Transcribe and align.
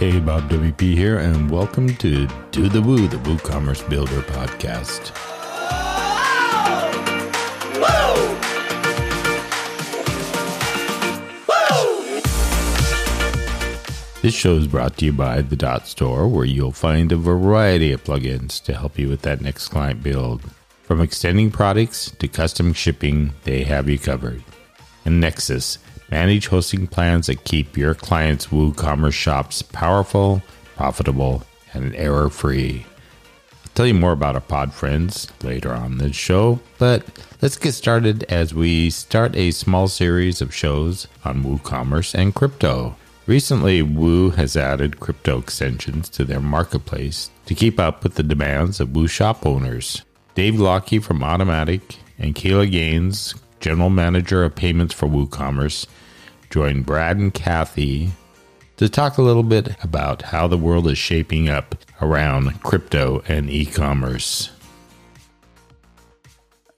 Hey, 0.00 0.18
Bob 0.18 0.48
WP 0.48 0.94
here, 0.94 1.18
and 1.18 1.50
welcome 1.50 1.94
to 1.96 2.26
Do 2.52 2.70
the 2.70 2.80
Woo, 2.80 3.06
the 3.06 3.18
WooCommerce 3.18 3.86
Builder 3.90 4.22
podcast. 4.22 5.12
This 14.22 14.32
show 14.32 14.54
is 14.54 14.66
brought 14.66 14.96
to 14.96 15.04
you 15.04 15.12
by 15.12 15.42
the 15.42 15.54
Dot 15.54 15.86
Store, 15.86 16.26
where 16.26 16.46
you'll 16.46 16.72
find 16.72 17.12
a 17.12 17.18
variety 17.18 17.92
of 17.92 18.02
plugins 18.02 18.64
to 18.64 18.74
help 18.74 18.98
you 18.98 19.10
with 19.10 19.20
that 19.20 19.42
next 19.42 19.68
client 19.68 20.02
build. 20.02 20.40
From 20.82 21.02
extending 21.02 21.50
products 21.50 22.10
to 22.12 22.26
custom 22.26 22.72
shipping, 22.72 23.34
they 23.44 23.64
have 23.64 23.86
you 23.86 23.98
covered. 23.98 24.42
And 25.04 25.22
Nexcess, 25.22 25.76
manage 26.10 26.48
hosting 26.48 26.86
plans 26.86 27.26
that 27.26 27.44
keep 27.44 27.76
your 27.76 27.94
clients' 27.94 28.48
WooCommerce 28.48 29.12
shops 29.12 29.62
powerful, 29.62 30.42
profitable, 30.76 31.42
and 31.72 31.94
error 31.94 32.28
free. 32.28 32.86
I'll 33.52 33.70
tell 33.74 33.86
you 33.86 33.94
more 33.94 34.12
about 34.12 34.34
our 34.34 34.40
pod 34.40 34.72
friends 34.72 35.28
later 35.42 35.72
on 35.72 35.98
this 35.98 36.16
show, 36.16 36.60
but 36.78 37.04
let's 37.40 37.56
get 37.56 37.72
started 37.72 38.24
as 38.24 38.52
we 38.52 38.90
start 38.90 39.36
a 39.36 39.52
small 39.52 39.88
series 39.88 40.40
of 40.40 40.54
shows 40.54 41.06
on 41.24 41.44
WooCommerce 41.44 42.14
and 42.14 42.34
crypto. 42.34 42.96
Recently, 43.26 43.80
Woo 43.80 44.30
has 44.30 44.56
added 44.56 44.98
crypto 44.98 45.38
extensions 45.38 46.08
to 46.08 46.24
their 46.24 46.40
marketplace 46.40 47.30
to 47.46 47.54
keep 47.54 47.78
up 47.78 48.02
with 48.02 48.14
the 48.14 48.24
demands 48.24 48.80
of 48.80 48.96
Woo 48.96 49.06
shop 49.06 49.46
owners. 49.46 50.02
Dave 50.34 50.58
Lockie 50.58 50.98
from 50.98 51.20
Automattic 51.20 51.96
and 52.18 52.34
Kayla 52.34 52.70
Gaines, 52.70 53.34
General 53.60 53.90
Manager 53.90 54.42
of 54.42 54.56
Payments 54.56 54.94
for 54.94 55.06
WooCommerce, 55.06 55.86
joined 56.50 56.84
Brad 56.84 57.16
and 57.16 57.32
Kathy 57.32 58.10
to 58.76 58.88
talk 58.88 59.18
a 59.18 59.22
little 59.22 59.44
bit 59.44 59.76
about 59.84 60.22
how 60.22 60.48
the 60.48 60.58
world 60.58 60.88
is 60.88 60.98
shaping 60.98 61.48
up 61.48 61.76
around 62.02 62.60
crypto 62.64 63.22
and 63.28 63.48
e 63.48 63.64
commerce. 63.64 64.50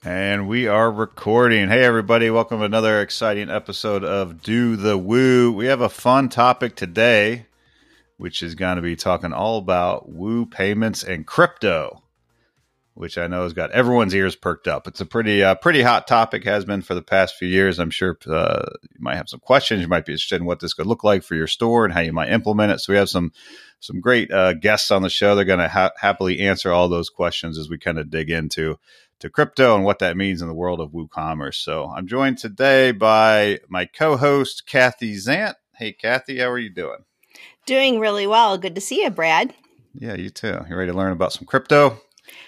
And 0.05 0.47
we 0.47 0.67
are 0.67 0.91
recording. 0.91 1.69
Hey, 1.69 1.83
everybody, 1.83 2.29
welcome 2.29 2.59
to 2.59 2.65
another 2.65 3.01
exciting 3.01 3.49
episode 3.49 4.03
of 4.03 4.43
Do 4.43 4.75
the 4.75 4.95
Woo. 4.95 5.51
We 5.51 5.65
have 5.65 5.81
a 5.81 5.89
fun 5.89 6.29
topic 6.29 6.75
today, 6.75 7.47
which 8.17 8.43
is 8.43 8.53
going 8.53 8.75
to 8.75 8.83
be 8.83 8.95
talking 8.95 9.33
all 9.33 9.57
about 9.57 10.07
Woo 10.07 10.45
payments 10.45 11.03
and 11.03 11.25
crypto, 11.25 12.02
which 12.93 13.17
I 13.17 13.27
know 13.27 13.43
has 13.43 13.53
got 13.53 13.71
everyone's 13.71 14.13
ears 14.13 14.35
perked 14.35 14.67
up. 14.67 14.87
It's 14.87 15.01
a 15.01 15.05
pretty, 15.05 15.43
uh, 15.43 15.55
pretty 15.55 15.81
hot 15.81 16.07
topic, 16.07 16.43
has 16.43 16.65
been 16.65 16.81
for 16.81 16.93
the 16.93 17.01
past 17.01 17.35
few 17.35 17.47
years. 17.47 17.79
I'm 17.79 17.89
sure 17.89 18.17
uh, 18.27 18.65
you 18.81 18.99
might 18.99 19.15
have 19.15 19.29
some 19.29 19.39
questions. 19.39 19.81
You 19.81 19.87
might 19.87 20.05
be 20.05 20.13
interested 20.13 20.39
in 20.41 20.45
what 20.45 20.59
this 20.59 20.73
could 20.73 20.85
look 20.85 21.03
like 21.03 21.23
for 21.23 21.35
your 21.35 21.47
store 21.47 21.85
and 21.85 21.93
how 21.93 22.01
you 22.01 22.13
might 22.13 22.31
implement 22.31 22.71
it. 22.71 22.79
So 22.79 22.93
we 22.93 22.97
have 22.97 23.09
some 23.09 23.31
some 23.79 23.99
great 23.99 24.31
uh, 24.31 24.53
guests 24.53 24.91
on 24.91 25.01
the 25.01 25.09
show. 25.09 25.35
They're 25.35 25.43
going 25.43 25.59
to 25.59 25.67
ha- 25.67 25.91
happily 25.97 26.39
answer 26.39 26.71
all 26.71 26.87
those 26.87 27.09
questions 27.09 27.57
as 27.57 27.69
we 27.69 27.77
kind 27.77 27.99
of 27.99 28.09
dig 28.09 28.29
into 28.29 28.77
to 29.19 29.29
crypto 29.29 29.75
and 29.75 29.83
what 29.83 29.99
that 29.99 30.15
means 30.15 30.41
in 30.41 30.47
the 30.47 30.53
world 30.53 30.79
of 30.79 30.91
WooCommerce. 30.91 31.55
So 31.55 31.89
I'm 31.89 32.07
joined 32.07 32.37
today 32.37 32.91
by 32.91 33.59
my 33.67 33.85
co-host 33.85 34.65
Kathy 34.65 35.15
Zant. 35.15 35.55
Hey, 35.75 35.91
Kathy, 35.91 36.39
how 36.39 36.49
are 36.49 36.59
you 36.59 36.69
doing? 36.69 36.99
Doing 37.65 37.99
really 37.99 38.27
well. 38.27 38.57
Good 38.57 38.75
to 38.75 38.81
see 38.81 39.03
you, 39.03 39.09
Brad. 39.09 39.53
Yeah, 39.93 40.15
you 40.15 40.29
too. 40.29 40.59
You 40.69 40.75
ready 40.75 40.91
to 40.91 40.97
learn 40.97 41.11
about 41.11 41.33
some 41.33 41.45
crypto? 41.45 41.99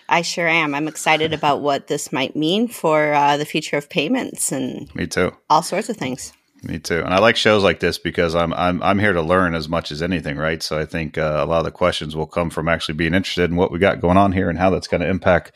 I 0.07 0.21
sure 0.21 0.47
am. 0.47 0.75
I'm 0.75 0.87
excited 0.87 1.33
about 1.33 1.61
what 1.61 1.87
this 1.87 2.11
might 2.11 2.35
mean 2.35 2.67
for 2.67 3.13
uh, 3.13 3.37
the 3.37 3.45
future 3.45 3.77
of 3.77 3.89
payments 3.89 4.51
and 4.51 4.93
me 4.95 5.07
too. 5.07 5.31
All 5.49 5.63
sorts 5.63 5.89
of 5.89 5.97
things. 5.97 6.33
Me 6.63 6.79
too. 6.79 6.99
And 6.99 7.13
I 7.13 7.19
like 7.19 7.35
shows 7.35 7.63
like 7.63 7.79
this 7.79 7.97
because 7.97 8.33
I'm 8.33 8.53
I'm 8.53 8.81
I'm 8.81 8.99
here 8.99 9.13
to 9.13 9.21
learn 9.21 9.53
as 9.53 9.69
much 9.69 9.91
as 9.91 10.01
anything, 10.01 10.37
right? 10.37 10.63
So 10.63 10.79
I 10.79 10.85
think 10.85 11.17
uh, 11.17 11.39
a 11.39 11.45
lot 11.45 11.59
of 11.59 11.65
the 11.65 11.71
questions 11.71 12.15
will 12.15 12.27
come 12.27 12.49
from 12.49 12.67
actually 12.67 12.95
being 12.95 13.13
interested 13.13 13.49
in 13.49 13.55
what 13.55 13.71
we 13.71 13.79
got 13.79 14.01
going 14.01 14.17
on 14.17 14.31
here 14.31 14.49
and 14.49 14.57
how 14.57 14.69
that's 14.69 14.87
going 14.87 15.01
to 15.01 15.09
impact 15.09 15.51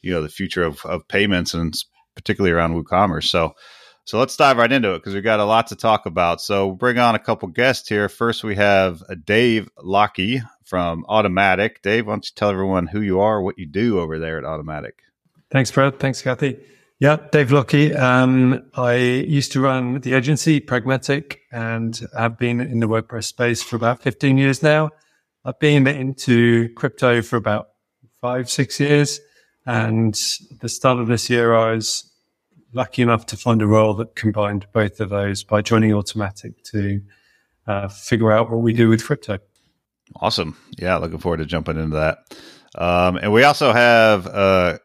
you 0.00 0.12
know 0.12 0.22
the 0.22 0.28
future 0.28 0.62
of, 0.62 0.84
of 0.84 1.06
payments 1.08 1.54
and 1.54 1.74
particularly 2.14 2.52
around 2.52 2.74
WooCommerce. 2.74 3.24
So 3.24 3.54
so 4.04 4.18
let's 4.18 4.38
dive 4.38 4.56
right 4.56 4.72
into 4.72 4.94
it 4.94 5.00
because 5.00 5.12
we've 5.12 5.22
got 5.22 5.38
a 5.38 5.44
lot 5.44 5.66
to 5.66 5.76
talk 5.76 6.06
about. 6.06 6.40
So 6.40 6.68
we'll 6.68 6.76
bring 6.76 6.98
on 6.98 7.14
a 7.14 7.18
couple 7.18 7.48
guests 7.48 7.86
here. 7.86 8.08
First, 8.08 8.42
we 8.42 8.56
have 8.56 9.02
Dave 9.26 9.68
Lockie 9.76 10.40
from 10.68 11.04
Automattic. 11.08 11.80
Dave, 11.82 12.06
why 12.06 12.12
don't 12.12 12.26
you 12.26 12.32
tell 12.34 12.50
everyone 12.50 12.86
who 12.86 13.00
you 13.00 13.20
are, 13.20 13.40
what 13.40 13.58
you 13.58 13.66
do 13.66 13.98
over 13.98 14.18
there 14.18 14.36
at 14.38 14.44
Automattic? 14.44 15.00
Thanks, 15.50 15.70
Brad. 15.70 15.98
Thanks, 15.98 16.20
Kathy. 16.20 16.58
Yeah, 17.00 17.16
Dave 17.32 17.52
Lockie. 17.52 17.94
Um, 17.94 18.70
I 18.74 18.94
used 18.94 19.52
to 19.52 19.60
run 19.60 20.00
the 20.00 20.12
agency 20.14 20.60
Pragmatic 20.60 21.40
and 21.50 21.98
have 22.16 22.36
been 22.36 22.60
in 22.60 22.80
the 22.80 22.88
WordPress 22.88 23.24
space 23.24 23.62
for 23.62 23.76
about 23.76 24.02
15 24.02 24.36
years 24.36 24.62
now. 24.62 24.90
I've 25.44 25.58
been 25.58 25.86
into 25.86 26.72
crypto 26.74 27.22
for 27.22 27.36
about 27.36 27.68
five, 28.20 28.50
six 28.50 28.78
years. 28.78 29.20
And 29.64 30.14
the 30.60 30.68
start 30.68 30.98
of 30.98 31.06
this 31.06 31.30
year, 31.30 31.54
I 31.54 31.72
was 31.72 32.10
lucky 32.72 33.02
enough 33.02 33.26
to 33.26 33.36
find 33.36 33.62
a 33.62 33.66
role 33.66 33.94
that 33.94 34.14
combined 34.14 34.66
both 34.72 35.00
of 35.00 35.08
those 35.10 35.44
by 35.44 35.62
joining 35.62 35.92
Automattic 35.92 36.62
to 36.72 37.00
uh, 37.66 37.88
figure 37.88 38.32
out 38.32 38.50
what 38.50 38.60
we 38.60 38.72
do 38.72 38.88
with 38.88 39.04
crypto. 39.04 39.38
Awesome. 40.16 40.56
Yeah, 40.78 40.96
looking 40.96 41.18
forward 41.18 41.38
to 41.38 41.46
jumping 41.46 41.78
into 41.78 41.96
that. 41.96 42.18
Um, 42.74 43.16
and 43.16 43.32
we 43.32 43.44
also 43.44 43.72
have 43.72 44.26
uh, 44.26 44.78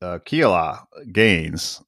uh, 0.00 0.18
Kiala 0.20 0.84
Gaines. 1.10 1.82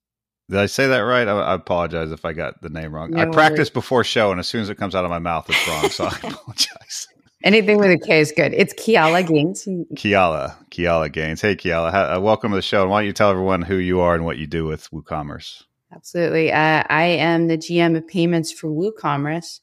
Did 0.50 0.58
I 0.58 0.66
say 0.66 0.86
that 0.88 0.98
right? 0.98 1.26
I, 1.26 1.32
I, 1.32 1.54
apologize 1.54 2.12
if 2.12 2.24
I 2.24 2.32
got 2.32 2.60
the 2.60 2.68
name 2.68 2.94
wrong. 2.94 3.10
No 3.10 3.22
I 3.22 3.26
practice 3.26 3.70
before 3.70 4.04
show, 4.04 4.30
and 4.30 4.38
as 4.38 4.46
soon 4.46 4.62
as 4.62 4.68
it 4.68 4.76
comes 4.76 4.94
out 4.94 5.04
of 5.04 5.10
my 5.10 5.18
mouth, 5.18 5.46
it's 5.48 5.68
wrong. 5.68 5.88
So 5.88 6.04
I 6.04 6.16
apologize. 6.28 7.08
Anything 7.44 7.78
with 7.78 7.90
a 7.90 7.98
K 7.98 8.20
is 8.20 8.32
good. 8.32 8.54
It's 8.54 8.72
Kiala 8.74 9.26
Gaines. 9.26 9.66
Kiala, 9.94 10.56
Kiala 10.70 11.12
Gaines. 11.12 11.42
Hey, 11.42 11.56
Kiala, 11.56 12.16
uh, 12.16 12.20
welcome 12.20 12.52
to 12.52 12.56
the 12.56 12.62
show. 12.62 12.82
And 12.82 12.90
why 12.90 13.00
don't 13.00 13.06
you 13.06 13.12
tell 13.12 13.30
everyone 13.30 13.62
who 13.62 13.76
you 13.76 14.00
are 14.00 14.14
and 14.14 14.24
what 14.24 14.38
you 14.38 14.46
do 14.46 14.64
with 14.64 14.90
WooCommerce? 14.90 15.62
Absolutely. 15.94 16.50
Uh, 16.50 16.82
I 16.88 17.04
am 17.04 17.48
the 17.48 17.58
GM 17.58 17.96
of 17.96 18.08
payments 18.08 18.50
for 18.50 18.68
WooCommerce. 18.68 19.60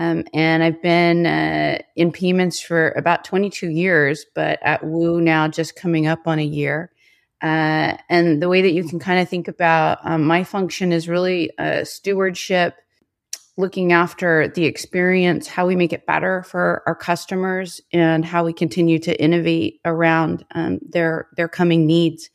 Um, 0.00 0.24
and 0.32 0.64
I've 0.64 0.80
been 0.82 1.26
uh, 1.26 1.78
in 1.94 2.10
payments 2.10 2.58
for 2.58 2.90
about 2.92 3.22
22 3.24 3.68
years, 3.68 4.24
but 4.34 4.58
at 4.62 4.82
Woo 4.82 5.20
now 5.20 5.46
just 5.46 5.76
coming 5.76 6.06
up 6.06 6.26
on 6.26 6.38
a 6.38 6.44
year. 6.44 6.90
Uh, 7.42 7.96
and 8.08 8.42
the 8.42 8.48
way 8.48 8.62
that 8.62 8.72
you 8.72 8.82
can 8.82 8.98
kind 8.98 9.20
of 9.20 9.28
think 9.28 9.46
about 9.46 9.98
um, 10.02 10.24
my 10.24 10.42
function 10.42 10.90
is 10.90 11.08
really 11.08 11.50
stewardship 11.84 12.74
looking 13.60 13.92
after 13.92 14.48
the 14.48 14.64
experience, 14.64 15.46
how 15.46 15.66
we 15.66 15.76
make 15.76 15.92
it 15.92 16.06
better 16.06 16.42
for 16.44 16.82
our 16.86 16.94
customers, 16.94 17.80
and 17.92 18.24
how 18.24 18.44
we 18.44 18.52
continue 18.52 18.98
to 18.98 19.22
innovate 19.22 19.80
around 19.84 20.44
um, 20.54 20.80
their 20.82 21.28
their 21.36 21.48
coming 21.48 21.86
needs. 21.86 22.30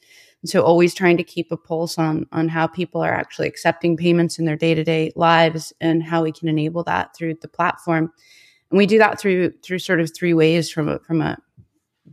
And 0.46 0.50
so, 0.52 0.62
always 0.62 0.94
trying 0.94 1.18
to 1.18 1.24
keep 1.24 1.52
a 1.52 1.58
pulse 1.58 1.98
on 1.98 2.28
on 2.32 2.50
how 2.50 2.68
people 2.68 3.02
are 3.02 3.12
actually 3.12 3.48
accepting 3.48 3.98
payments 3.98 4.38
in 4.38 4.46
their 4.46 4.56
day 4.56 4.76
to 4.76 4.84
day 4.84 5.12
lives, 5.16 5.74
and 5.82 6.04
how 6.04 6.22
we 6.22 6.32
can 6.32 6.48
enable 6.48 6.84
that 6.84 7.16
through 7.16 7.38
the 7.42 7.48
platform. 7.48 8.14
And 8.70 8.78
we 8.78 8.86
do 8.86 9.00
that 9.00 9.20
through 9.20 9.54
through 9.64 9.80
sort 9.80 10.02
of 10.02 10.14
three 10.14 10.36
ways 10.36 10.70
from 10.70 10.88
a 10.88 11.00
from 11.00 11.24
a 11.24 11.40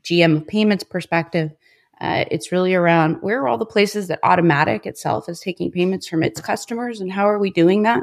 GM 0.00 0.48
payments 0.48 0.82
perspective. 0.82 1.52
Uh, 2.00 2.24
it's 2.30 2.50
really 2.50 2.72
around 2.72 3.16
where 3.20 3.42
are 3.42 3.48
all 3.48 3.58
the 3.58 3.66
places 3.66 4.08
that 4.08 4.22
Automattic 4.22 4.86
itself 4.86 5.28
is 5.28 5.38
taking 5.38 5.70
payments 5.70 6.08
from 6.08 6.22
its 6.22 6.40
customers, 6.40 7.02
and 7.02 7.12
how 7.12 7.28
are 7.28 7.38
we 7.38 7.50
doing 7.50 7.82
that? 7.82 8.02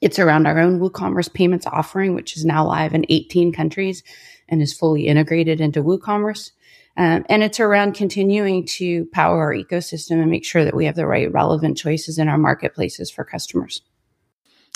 It's 0.00 0.18
around 0.18 0.48
our 0.48 0.58
own 0.58 0.80
WooCommerce 0.80 1.32
payments 1.32 1.64
offering, 1.64 2.16
which 2.16 2.36
is 2.36 2.44
now 2.44 2.66
live 2.66 2.92
in 2.92 3.06
18 3.08 3.52
countries 3.52 4.02
and 4.48 4.60
is 4.60 4.76
fully 4.76 5.06
integrated 5.06 5.60
into 5.60 5.84
WooCommerce. 5.84 6.50
Um, 6.98 7.24
and 7.28 7.42
it's 7.42 7.60
around 7.60 7.94
continuing 7.94 8.66
to 8.66 9.06
power 9.06 9.40
our 9.40 9.54
ecosystem 9.54 10.20
and 10.20 10.30
make 10.30 10.44
sure 10.44 10.64
that 10.64 10.74
we 10.74 10.84
have 10.86 10.96
the 10.96 11.06
right 11.06 11.32
relevant 11.32 11.78
choices 11.78 12.18
in 12.18 12.28
our 12.28 12.38
marketplaces 12.38 13.10
for 13.10 13.24
customers. 13.24 13.82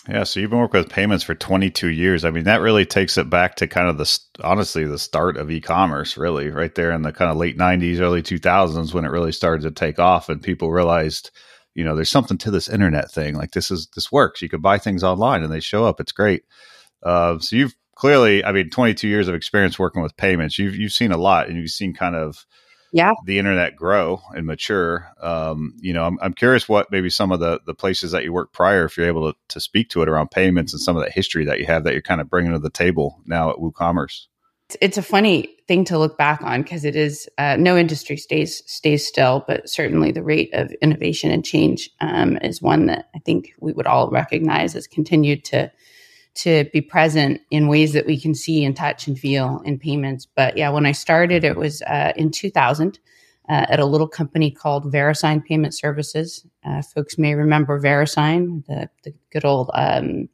Yeah, 0.08 0.25
so 0.25 0.41
you've 0.41 0.50
been 0.50 0.58
working 0.58 0.81
with 0.81 0.91
payments 0.91 1.25
for 1.25 1.35
22 1.35 1.88
years. 1.88 2.25
I 2.25 2.31
mean, 2.31 2.44
that 2.44 2.61
really 2.61 2.87
takes 2.87 3.19
it 3.19 3.29
back 3.29 3.56
to 3.56 3.69
kind 3.69 3.88
of 3.88 3.99
the 3.99 4.19
honestly 4.43 4.85
the 4.85 4.99
start 4.99 5.37
of 5.37 5.50
e-commerce, 5.50 6.17
really, 6.17 6.49
right 6.49 6.75
there 6.75 6.93
in 6.93 7.02
the 7.02 7.12
kind 7.12 7.31
of 7.31 7.37
late 7.37 7.58
90s, 7.58 8.00
early 8.00 8.23
2000s 8.23 8.94
when 8.94 9.05
it 9.05 9.11
really 9.11 9.32
started 9.32 9.62
to 9.62 9.70
take 9.70 9.99
off 9.99 10.29
and 10.29 10.41
people 10.41 10.70
realized– 10.70 11.31
you 11.75 11.85
know, 11.85 11.94
there's 11.94 12.11
something 12.11 12.38
to 12.38 12.50
this 12.50 12.69
internet 12.69 13.11
thing. 13.11 13.35
Like 13.35 13.52
this 13.52 13.70
is 13.70 13.88
this 13.94 14.12
works. 14.12 14.43
You 14.43 14.49
can 14.49 14.61
buy 14.61 14.79
things 14.79 15.02
online 15.02 15.43
and 15.43 15.52
they 15.52 15.61
show 15.61 15.85
up. 15.85 16.00
It's 16.00 16.12
great. 16.12 16.44
Uh, 17.02 17.38
so 17.38 17.56
you've 17.56 17.75
clearly, 17.94 18.44
I 18.44 18.53
mean, 18.53 18.71
22 18.71 19.09
years 19.09 19.29
of 19.29 19.35
experience 19.35 19.79
working 19.79 20.03
with 20.03 20.17
payments. 20.17 20.59
You've 20.59 20.77
you've 20.77 20.93
seen 20.93 21.12
a 21.12 21.17
lot, 21.17 21.49
and 21.49 21.56
you've 21.56 21.71
seen 21.71 21.94
kind 21.94 22.17
of 22.17 22.47
yeah 22.93 23.12
the 23.25 23.39
internet 23.39 23.77
grow 23.77 24.21
and 24.35 24.47
mature. 24.47 25.09
Um, 25.21 25.75
you 25.81 25.93
know, 25.93 26.05
I'm 26.05 26.19
I'm 26.21 26.35
curious 26.35 26.69
what 26.69 26.91
maybe 26.91 27.11
some 27.11 27.33
of 27.33 27.41
the 27.41 27.61
the 27.67 27.75
places 27.75 28.12
that 28.12 28.25
you 28.25 28.33
worked 28.33 28.55
prior, 28.55 28.85
if 28.85 28.97
you're 28.97 29.06
able 29.06 29.33
to 29.33 29.39
to 29.49 29.61
speak 29.61 29.89
to 29.91 30.03
it 30.03 30.09
around 30.09 30.31
payments 30.31 30.73
and 30.73 30.81
some 30.81 30.97
of 30.97 31.03
that 31.03 31.12
history 31.12 31.44
that 31.47 31.59
you 31.59 31.67
have 31.67 31.85
that 31.85 31.93
you're 31.93 32.03
kind 32.03 32.21
of 32.21 32.31
bringing 32.31 32.53
to 32.53 32.59
the 32.59 32.71
table 32.71 33.21
now 33.27 33.50
at 33.50 33.56
WooCommerce 33.56 34.27
it's 34.81 34.99
a 34.99 35.03
funny 35.03 35.56
thing 35.69 35.85
to 35.85 35.99
look 35.99 36.17
back 36.17 36.43
on 36.43 36.62
because 36.62 36.85
it 36.85 36.97
is 36.97 37.29
uh, 37.39 37.56
no 37.59 37.77
industry 37.77 38.17
stays 38.17 38.62
stays 38.67 39.06
still, 39.06 39.44
but 39.47 39.69
certainly 39.69 40.12
the 40.12 40.23
rate 40.23 40.50
of 40.53 40.73
innovation 40.81 41.31
and 41.31 41.44
change 41.44 41.91
um, 42.00 42.39
is 42.39 42.62
one 42.62 42.87
that 42.87 43.09
I 43.15 43.19
think 43.21 43.53
we 43.61 43.73
would 43.73 43.87
all 43.87 44.11
recognize 44.11 44.73
has 44.75 44.87
continued 44.87 45.44
to 45.47 45.71
to 46.34 46.64
be 46.73 46.81
present 46.81 47.40
in 47.50 47.69
ways 47.69 47.93
that 47.93 48.06
we 48.06 48.19
can 48.19 48.34
see 48.34 48.64
and 48.64 48.76
touch 48.76 49.06
and 49.06 49.19
feel 49.19 49.61
in 49.64 49.79
payments. 49.79 50.26
But 50.26 50.56
yeah, 50.56 50.70
when 50.70 50.87
I 50.87 50.93
started, 50.93 51.44
it 51.44 51.56
was 51.56 51.82
uh, 51.82 52.12
in 52.17 52.31
2000 52.31 52.99
uh, 53.49 53.67
at 53.69 53.81
a 53.81 53.84
little 53.84 54.08
company 54.08 54.50
called 54.50 54.93
VeriSign 54.93 55.44
Payment 55.44 55.75
Services. 55.75 56.46
Uh, 56.64 56.82
folks 56.82 57.19
may 57.19 57.34
remember 57.34 57.81
VeriSign, 57.81 58.64
the, 58.67 58.88
the 59.05 59.14
good 59.31 59.44
old 59.44 59.70
um, 59.75 60.29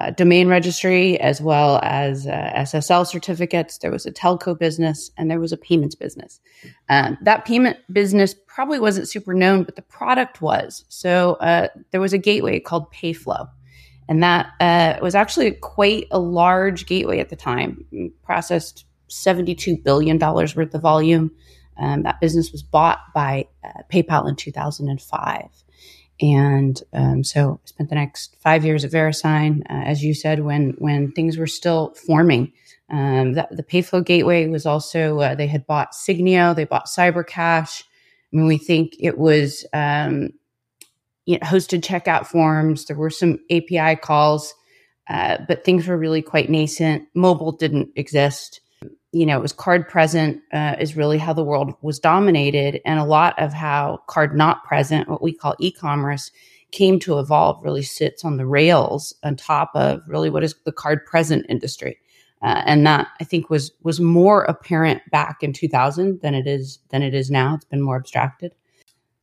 uh, 0.00 0.10
domain 0.10 0.48
registry, 0.48 1.18
as 1.20 1.40
well 1.40 1.80
as 1.82 2.26
uh, 2.26 2.52
SSL 2.56 3.06
certificates. 3.06 3.78
There 3.78 3.90
was 3.90 4.06
a 4.06 4.12
telco 4.12 4.58
business 4.58 5.10
and 5.16 5.30
there 5.30 5.40
was 5.40 5.52
a 5.52 5.56
payments 5.56 5.94
business. 5.94 6.40
Um, 6.88 7.16
that 7.22 7.44
payment 7.44 7.78
business 7.92 8.34
probably 8.46 8.80
wasn't 8.80 9.08
super 9.08 9.34
known, 9.34 9.62
but 9.62 9.76
the 9.76 9.82
product 9.82 10.42
was. 10.42 10.84
So 10.88 11.34
uh, 11.34 11.68
there 11.92 12.00
was 12.00 12.12
a 12.12 12.18
gateway 12.18 12.60
called 12.60 12.92
Payflow. 12.92 13.48
And 14.08 14.22
that 14.22 14.50
uh, 14.60 14.98
was 15.00 15.14
actually 15.14 15.52
quite 15.52 16.06
a 16.10 16.18
large 16.18 16.86
gateway 16.86 17.20
at 17.20 17.30
the 17.30 17.36
time, 17.36 18.12
processed 18.22 18.84
$72 19.08 19.82
billion 19.82 20.18
worth 20.18 20.74
of 20.74 20.82
volume. 20.82 21.30
Um, 21.76 22.02
that 22.02 22.20
business 22.20 22.52
was 22.52 22.62
bought 22.62 23.00
by 23.14 23.48
uh, 23.64 23.82
PayPal 23.90 24.28
in 24.28 24.36
2005. 24.36 25.48
And 26.20 26.80
um, 26.92 27.24
so 27.24 27.60
I 27.62 27.66
spent 27.66 27.88
the 27.88 27.96
next 27.96 28.36
five 28.40 28.64
years 28.64 28.84
at 28.84 28.92
VeriSign, 28.92 29.62
uh, 29.62 29.84
as 29.84 30.04
you 30.04 30.14
said, 30.14 30.40
when 30.40 30.74
when 30.78 31.10
things 31.12 31.36
were 31.36 31.48
still 31.48 31.94
forming. 32.06 32.52
Um, 32.88 33.32
the, 33.32 33.48
the, 33.50 33.64
Payflow 33.64 34.04
Gateway 34.04 34.46
was 34.46 34.66
also 34.66 35.18
uh, 35.20 35.34
they 35.34 35.48
had 35.48 35.66
bought 35.66 35.92
Signio, 35.92 36.54
they 36.54 36.64
bought 36.64 36.86
CyberCash. 36.86 37.82
I 37.82 38.36
mean, 38.36 38.46
we 38.46 38.58
think 38.58 38.94
it 39.00 39.18
was 39.18 39.66
um, 39.72 40.30
you 41.26 41.38
know, 41.38 41.46
hosted 41.46 41.80
checkout 41.80 42.26
forms. 42.26 42.86
There 42.86 42.96
were 42.96 43.10
some 43.10 43.38
API 43.50 43.96
calls, 43.96 44.54
uh, 45.08 45.38
but 45.46 45.64
things 45.64 45.86
were 45.86 45.98
really 45.98 46.22
quite 46.22 46.50
nascent. 46.50 47.08
Mobile 47.14 47.52
didn't 47.52 47.90
exist 47.96 48.60
you 49.14 49.24
know, 49.24 49.38
it 49.38 49.42
was 49.42 49.52
card 49.52 49.88
present 49.88 50.42
uh, 50.52 50.74
is 50.80 50.96
really 50.96 51.18
how 51.18 51.32
the 51.32 51.44
world 51.44 51.74
was 51.82 52.00
dominated. 52.00 52.80
And 52.84 52.98
a 52.98 53.04
lot 53.04 53.38
of 53.40 53.52
how 53.52 54.00
card 54.08 54.36
not 54.36 54.64
present, 54.64 55.08
what 55.08 55.22
we 55.22 55.32
call 55.32 55.54
e 55.60 55.70
commerce, 55.70 56.32
came 56.72 56.98
to 56.98 57.20
evolve 57.20 57.62
really 57.62 57.84
sits 57.84 58.24
on 58.24 58.36
the 58.36 58.46
rails 58.46 59.14
on 59.22 59.36
top 59.36 59.70
of 59.76 60.00
really 60.08 60.30
what 60.30 60.42
is 60.42 60.56
the 60.64 60.72
card 60.72 61.06
present 61.06 61.46
industry. 61.48 61.96
Uh, 62.42 62.62
and 62.66 62.84
that 62.84 63.06
I 63.20 63.24
think 63.24 63.48
was 63.48 63.70
was 63.84 64.00
more 64.00 64.42
apparent 64.44 65.00
back 65.12 65.42
in 65.42 65.52
2000 65.52 66.20
than 66.20 66.34
it 66.34 66.48
is 66.48 66.80
than 66.90 67.02
it 67.02 67.14
is 67.14 67.30
now. 67.30 67.54
It's 67.54 67.64
been 67.64 67.80
more 67.80 67.96
abstracted. 67.96 68.52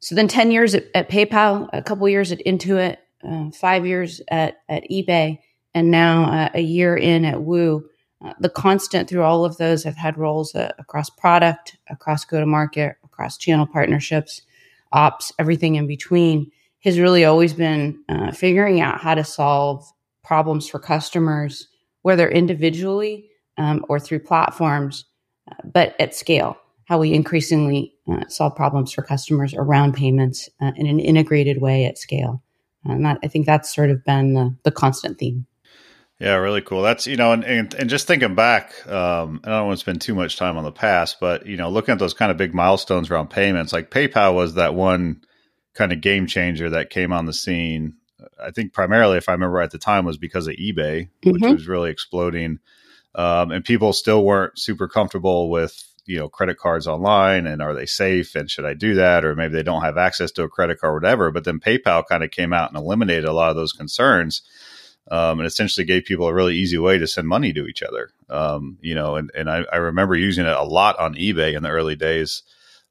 So 0.01 0.15
then 0.15 0.27
10 0.27 0.51
years 0.51 0.75
at, 0.75 0.85
at 0.93 1.09
PayPal, 1.09 1.69
a 1.73 1.81
couple 1.81 2.07
years 2.09 2.31
at 2.31 2.45
Intuit, 2.45 2.97
uh, 3.23 3.51
five 3.51 3.85
years 3.85 4.21
at, 4.27 4.57
at 4.67 4.83
eBay, 4.91 5.39
and 5.73 5.89
now 5.89 6.25
uh, 6.25 6.49
a 6.53 6.61
year 6.61 6.95
in 6.95 7.23
at 7.23 7.41
Woo 7.41 7.89
uh, 8.23 8.33
the 8.39 8.49
constant 8.49 9.09
through 9.09 9.23
all 9.23 9.45
of 9.45 9.57
those, 9.57 9.85
I've 9.85 9.95
had 9.95 10.17
roles 10.17 10.53
uh, 10.53 10.71
across 10.77 11.09
product, 11.09 11.77
across 11.89 12.23
go 12.23 12.39
to 12.39 12.45
market, 12.45 12.95
across 13.03 13.37
channel 13.37 13.65
partnerships, 13.65 14.43
ops, 14.91 15.31
everything 15.39 15.75
in 15.75 15.87
between, 15.87 16.51
has 16.83 16.99
really 16.99 17.25
always 17.25 17.53
been 17.53 18.03
uh, 18.09 18.31
figuring 18.31 18.79
out 18.79 19.01
how 19.01 19.15
to 19.15 19.23
solve 19.23 19.91
problems 20.23 20.67
for 20.67 20.77
customers, 20.77 21.67
whether 22.03 22.29
individually 22.29 23.29
um, 23.57 23.83
or 23.89 23.99
through 23.99 24.19
platforms, 24.19 25.05
uh, 25.49 25.55
but 25.63 25.95
at 25.99 26.13
scale. 26.13 26.57
How 26.85 26.99
we 26.99 27.13
increasingly 27.13 27.93
uh, 28.11 28.27
solve 28.27 28.55
problems 28.55 28.91
for 28.91 29.01
customers 29.01 29.53
around 29.53 29.93
payments 29.93 30.49
in 30.59 30.87
an 30.87 30.99
integrated 30.99 31.61
way 31.61 31.85
at 31.85 31.97
scale. 31.97 32.43
And 32.83 33.05
that, 33.05 33.19
I 33.23 33.27
think 33.27 33.45
that's 33.45 33.73
sort 33.73 33.91
of 33.91 34.03
been 34.03 34.33
the, 34.33 34.55
the 34.63 34.71
constant 34.71 35.19
theme. 35.19 35.45
Yeah, 36.21 36.35
really 36.35 36.61
cool. 36.61 36.83
That's 36.83 37.07
you 37.07 37.15
know, 37.15 37.31
and 37.31 37.43
and, 37.43 37.73
and 37.73 37.89
just 37.89 38.05
thinking 38.05 38.35
back, 38.35 38.87
um, 38.87 39.41
I 39.43 39.49
don't 39.49 39.65
want 39.65 39.79
to 39.79 39.81
spend 39.81 40.01
too 40.01 40.13
much 40.13 40.37
time 40.37 40.55
on 40.55 40.63
the 40.63 40.71
past, 40.71 41.19
but 41.19 41.47
you 41.47 41.57
know, 41.57 41.69
looking 41.69 41.93
at 41.93 41.99
those 41.99 42.13
kind 42.13 42.29
of 42.29 42.37
big 42.37 42.53
milestones 42.53 43.09
around 43.09 43.31
payments, 43.31 43.73
like 43.73 43.89
PayPal 43.89 44.35
was 44.35 44.53
that 44.53 44.75
one 44.75 45.23
kind 45.73 45.91
of 45.91 45.99
game 45.99 46.27
changer 46.27 46.69
that 46.69 46.91
came 46.91 47.11
on 47.11 47.25
the 47.25 47.33
scene. 47.33 47.95
I 48.39 48.51
think 48.51 48.71
primarily, 48.71 49.17
if 49.17 49.29
I 49.29 49.31
remember 49.31 49.61
at 49.61 49.71
the 49.71 49.79
time, 49.79 50.05
was 50.05 50.17
because 50.17 50.45
of 50.45 50.53
eBay, 50.57 51.09
mm-hmm. 51.23 51.31
which 51.31 51.41
was 51.41 51.67
really 51.67 51.89
exploding, 51.89 52.59
um, 53.15 53.49
and 53.49 53.65
people 53.65 53.91
still 53.91 54.23
weren't 54.23 54.59
super 54.59 54.87
comfortable 54.87 55.49
with 55.49 55.90
you 56.05 56.17
know 56.17 56.29
credit 56.29 56.57
cards 56.57 56.87
online 56.87 57.45
and 57.47 57.61
are 57.61 57.73
they 57.73 57.85
safe 57.85 58.35
and 58.35 58.49
should 58.49 58.65
I 58.65 58.73
do 58.73 58.95
that 58.95 59.23
or 59.23 59.35
maybe 59.35 59.53
they 59.53 59.63
don't 59.63 59.83
have 59.83 59.97
access 59.97 60.31
to 60.33 60.43
a 60.43 60.49
credit 60.49 60.79
card 60.79 60.91
or 60.91 60.95
whatever. 60.95 61.31
But 61.31 61.43
then 61.43 61.59
PayPal 61.59 62.05
kind 62.07 62.23
of 62.23 62.31
came 62.31 62.53
out 62.53 62.69
and 62.69 62.77
eliminated 62.77 63.25
a 63.25 63.33
lot 63.33 63.49
of 63.49 63.55
those 63.55 63.73
concerns 63.73 64.41
um, 65.09 65.39
and 65.39 65.47
essentially 65.47 65.85
gave 65.85 66.05
people 66.05 66.27
a 66.27 66.33
really 66.33 66.55
easy 66.55 66.77
way 66.77 66.97
to 66.97 67.07
send 67.07 67.27
money 67.27 67.53
to 67.53 67.65
each 67.65 67.83
other. 67.83 68.11
Um, 68.29 68.77
you 68.81 68.95
know, 68.95 69.15
and, 69.15 69.31
and 69.35 69.49
I, 69.49 69.63
I, 69.71 69.77
remember 69.77 70.15
using 70.15 70.45
it 70.45 70.55
a 70.55 70.63
lot 70.63 70.97
on 70.99 71.15
eBay 71.15 71.55
in 71.55 71.63
the 71.63 71.69
early 71.69 71.95
days. 71.95 72.43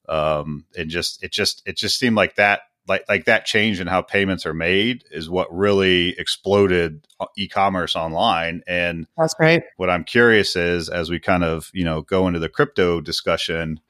Um, 0.08 0.64
and 0.76 0.90
just 0.90 1.22
it 1.22 1.30
just 1.30 1.62
it 1.66 1.76
just 1.76 1.98
seemed 1.98 2.16
like 2.16 2.34
that 2.34 2.62
like 2.88 3.05
like 3.09 3.27
that 3.27 3.47
change 3.47 3.81
in 3.81 3.87
how 3.87 4.03
payments 4.03 4.47
are 4.47 4.55
made 4.55 5.05
is 5.11 5.31
what 5.31 5.55
really 5.55 6.19
exploded 6.19 7.06
e-commerce 7.37 7.97
online. 7.97 8.62
And 8.67 9.06
that's 9.17 9.35
great. 9.35 9.62
What 9.77 9.91
I'm 9.91 10.05
curious 10.05 10.56
is 10.56 10.88
as 10.88 11.11
we 11.11 11.21
kind 11.21 11.44
of 11.44 11.71
you 11.73 11.85
know 11.85 12.03
go 12.03 12.27
into 12.27 12.41
the 12.41 12.49
crypto 12.49 13.00
discussion 13.00 13.81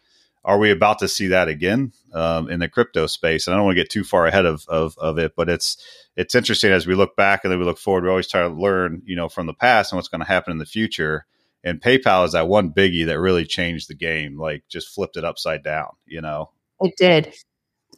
are 0.45 0.59
we 0.59 0.71
about 0.71 0.99
to 1.01 1.09
see 1.09 1.29
that 1.29 1.49
again 1.49 1.93
um, 2.15 2.51
in 2.51 2.61
the 2.61 2.69
crypto 2.69 3.07
space? 3.07 3.47
And 3.47 3.55
I 3.55 3.59
don't 3.59 3.67
want 3.67 3.77
to 3.77 3.83
get 3.83 3.91
too 3.91 4.05
far 4.05 4.27
ahead 4.27 4.47
of, 4.47 4.65
of, 4.69 4.97
of 4.99 5.19
it, 5.19 5.35
but 5.37 5.49
it's 5.49 5.77
it's 6.17 6.35
interesting 6.35 6.73
as 6.73 6.87
we 6.87 6.95
look 6.95 7.15
back 7.17 7.45
and 7.45 7.53
then 7.53 7.59
we 7.59 7.65
look 7.65 7.79
forward. 7.79 8.05
We 8.05 8.11
always 8.11 8.29
try 8.29 8.43
to 8.43 8.49
learn, 8.49 9.03
you 9.05 9.17
know, 9.17 9.29
from 9.29 9.47
the 9.47 9.55
past 9.55 9.93
and 9.93 9.97
what's 9.97 10.09
going 10.09 10.23
to 10.23 10.27
happen 10.27 10.53
in 10.53 10.59
the 10.59 10.67
future. 10.67 11.27
And 11.63 11.81
PayPal 11.81 12.25
is 12.25 12.33
that 12.33 12.49
one 12.49 12.73
biggie 12.73 13.07
that 13.07 13.21
really 13.21 13.45
changed 13.45 13.89
the 13.89 13.95
game, 13.95 14.39
like 14.39 14.65
just 14.69 14.89
flipped 14.89 15.17
it 15.17 15.25
upside 15.25 15.63
down. 15.63 15.91
You 16.07 16.23
know, 16.23 16.51
it 16.81 16.95
did. 16.97 17.35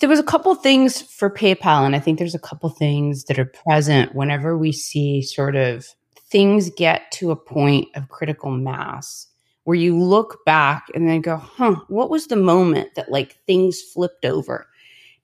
There 0.02 0.08
was 0.08 0.18
a 0.18 0.24
couple 0.24 0.52
things 0.56 1.00
for 1.00 1.30
PayPal, 1.30 1.86
and 1.86 1.94
I 1.94 2.00
think 2.00 2.18
there's 2.18 2.34
a 2.34 2.40
couple 2.40 2.68
things 2.70 3.22
that 3.26 3.38
are 3.38 3.44
present 3.44 4.16
whenever 4.16 4.58
we 4.58 4.72
see 4.72 5.22
sort 5.22 5.54
of 5.54 5.86
things 6.28 6.70
get 6.70 7.12
to 7.12 7.30
a 7.30 7.36
point 7.36 7.86
of 7.94 8.08
critical 8.08 8.50
mass 8.50 9.28
where 9.62 9.76
you 9.76 9.96
look 9.96 10.44
back 10.44 10.86
and 10.92 11.08
then 11.08 11.20
go, 11.20 11.36
huh, 11.36 11.76
what 11.86 12.10
was 12.10 12.26
the 12.26 12.34
moment 12.34 12.96
that 12.96 13.12
like 13.12 13.38
things 13.46 13.80
flipped 13.80 14.24
over? 14.24 14.66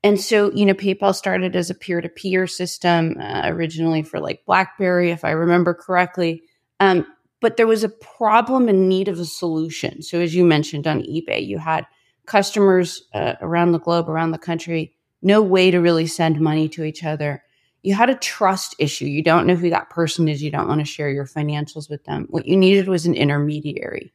And 0.04 0.20
so, 0.20 0.52
you 0.52 0.64
know, 0.64 0.75
PayPal 0.75 1.12
started 1.12 1.56
as 1.56 1.70
a 1.70 1.74
peer 1.74 2.00
to 2.00 2.08
peer 2.08 2.46
system 2.46 3.16
uh, 3.20 3.42
originally 3.46 4.04
for 4.04 4.20
like 4.20 4.46
Blackberry, 4.46 5.10
if 5.10 5.24
I 5.24 5.31
remember 5.31 5.74
correctly. 5.74 6.44
Um, 6.79 7.05
but 7.41 7.56
there 7.56 7.67
was 7.67 7.82
a 7.82 7.88
problem 7.88 8.69
in 8.69 8.88
need 8.88 9.08
of 9.08 9.19
a 9.19 9.24
solution. 9.24 10.03
So, 10.03 10.20
as 10.20 10.36
you 10.36 10.44
mentioned 10.44 10.86
on 10.86 11.00
eBay, 11.00 11.44
you 11.44 11.58
had 11.58 11.84
customers 12.29 13.03
uh, 13.15 13.35
around 13.41 13.73
the 13.73 13.81
globe, 13.81 14.08
around 14.08 14.31
the 14.31 14.39
country, 14.39 14.94
no 15.23 15.43
way 15.43 15.70
to 15.70 15.79
really 15.79 16.06
send 16.06 16.41
money 16.41 16.69
to 16.69 16.85
each 16.85 17.03
other. 17.03 17.43
You 17.82 17.94
had 17.94 18.11
a 18.11 18.15
trust 18.15 18.75
issue. 18.79 19.06
You 19.06 19.23
don't 19.23 19.47
know 19.47 19.55
who 19.55 19.70
that 19.70 19.91
person 19.91 20.29
is. 20.29 20.43
You 20.43 20.51
don't 20.51 20.69
want 20.69 20.81
to 20.81 20.85
share 20.85 21.11
your 21.11 21.27
financials 21.27 21.91
with 21.91 22.05
them. 22.05 22.27
What 22.31 22.47
you 22.47 22.56
needed 22.56 22.89
was 22.89 23.06
an 23.06 23.15
intermediary. 23.15 24.13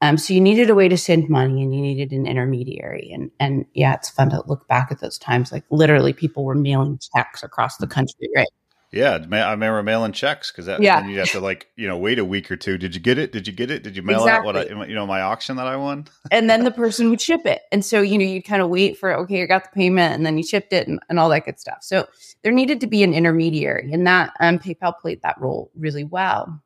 Um, 0.00 0.18
so 0.18 0.34
you 0.34 0.40
needed 0.40 0.68
a 0.68 0.74
way 0.74 0.88
to 0.88 0.98
send 0.98 1.28
money 1.28 1.62
and 1.62 1.74
you 1.74 1.80
needed 1.80 2.10
an 2.10 2.26
intermediary. 2.26 3.12
And, 3.12 3.30
and 3.38 3.64
yeah, 3.72 3.94
it's 3.94 4.10
fun 4.10 4.30
to 4.30 4.42
look 4.46 4.66
back 4.66 4.90
at 4.90 4.98
those 4.98 5.16
times. 5.16 5.52
Like 5.52 5.64
literally 5.70 6.12
people 6.12 6.44
were 6.44 6.56
mailing 6.56 6.98
checks 7.14 7.44
across 7.44 7.76
the 7.76 7.86
country, 7.86 8.28
right? 8.34 8.48
Yeah, 8.92 9.12
I 9.14 9.50
remember 9.52 9.82
mailing 9.82 10.12
checks 10.12 10.52
because 10.52 10.66
that 10.66 10.82
yeah. 10.82 11.06
you 11.06 11.18
have 11.18 11.30
to 11.30 11.40
like 11.40 11.68
you 11.76 11.88
know 11.88 11.96
wait 11.96 12.18
a 12.18 12.26
week 12.26 12.50
or 12.50 12.56
two. 12.56 12.76
Did 12.76 12.94
you 12.94 13.00
get 13.00 13.16
it? 13.16 13.32
Did 13.32 13.46
you 13.46 13.52
get 13.52 13.70
it? 13.70 13.82
Did 13.82 13.96
you 13.96 14.02
mail 14.02 14.20
exactly. 14.20 14.50
out 14.50 14.54
what 14.54 14.82
I 14.82 14.84
you 14.86 14.94
know 14.94 15.06
my 15.06 15.22
auction 15.22 15.56
that 15.56 15.66
I 15.66 15.76
won? 15.76 16.08
and 16.30 16.50
then 16.50 16.64
the 16.64 16.70
person 16.70 17.08
would 17.08 17.20
ship 17.20 17.46
it, 17.46 17.62
and 17.72 17.82
so 17.82 18.02
you 18.02 18.18
know 18.18 18.24
you'd 18.24 18.44
kind 18.44 18.60
of 18.60 18.68
wait 18.68 18.98
for 18.98 19.14
okay, 19.20 19.38
you 19.38 19.46
got 19.46 19.64
the 19.64 19.70
payment, 19.70 20.14
and 20.14 20.26
then 20.26 20.36
you 20.36 20.44
shipped 20.44 20.74
it, 20.74 20.86
and, 20.88 21.00
and 21.08 21.18
all 21.18 21.30
that 21.30 21.46
good 21.46 21.58
stuff. 21.58 21.78
So 21.80 22.06
there 22.42 22.52
needed 22.52 22.82
to 22.82 22.86
be 22.86 23.02
an 23.02 23.14
intermediary, 23.14 23.90
and 23.90 24.06
that 24.06 24.34
um, 24.40 24.58
PayPal 24.58 24.98
played 25.00 25.22
that 25.22 25.40
role 25.40 25.70
really 25.74 26.04
well. 26.04 26.60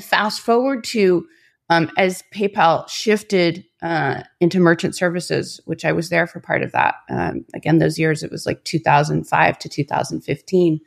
Fast 0.00 0.40
forward 0.40 0.82
to 0.84 1.24
um, 1.70 1.88
as 1.96 2.24
PayPal 2.34 2.88
shifted 2.88 3.64
uh, 3.80 4.22
into 4.40 4.58
merchant 4.58 4.96
services, 4.96 5.60
which 5.66 5.84
I 5.84 5.92
was 5.92 6.08
there 6.08 6.26
for 6.26 6.40
part 6.40 6.62
of 6.62 6.72
that. 6.72 6.96
Um, 7.08 7.44
again, 7.54 7.78
those 7.78 7.96
years 7.96 8.24
it 8.24 8.32
was 8.32 8.44
like 8.44 8.64
2005 8.64 9.58
to 9.60 9.68
2015. 9.68 10.80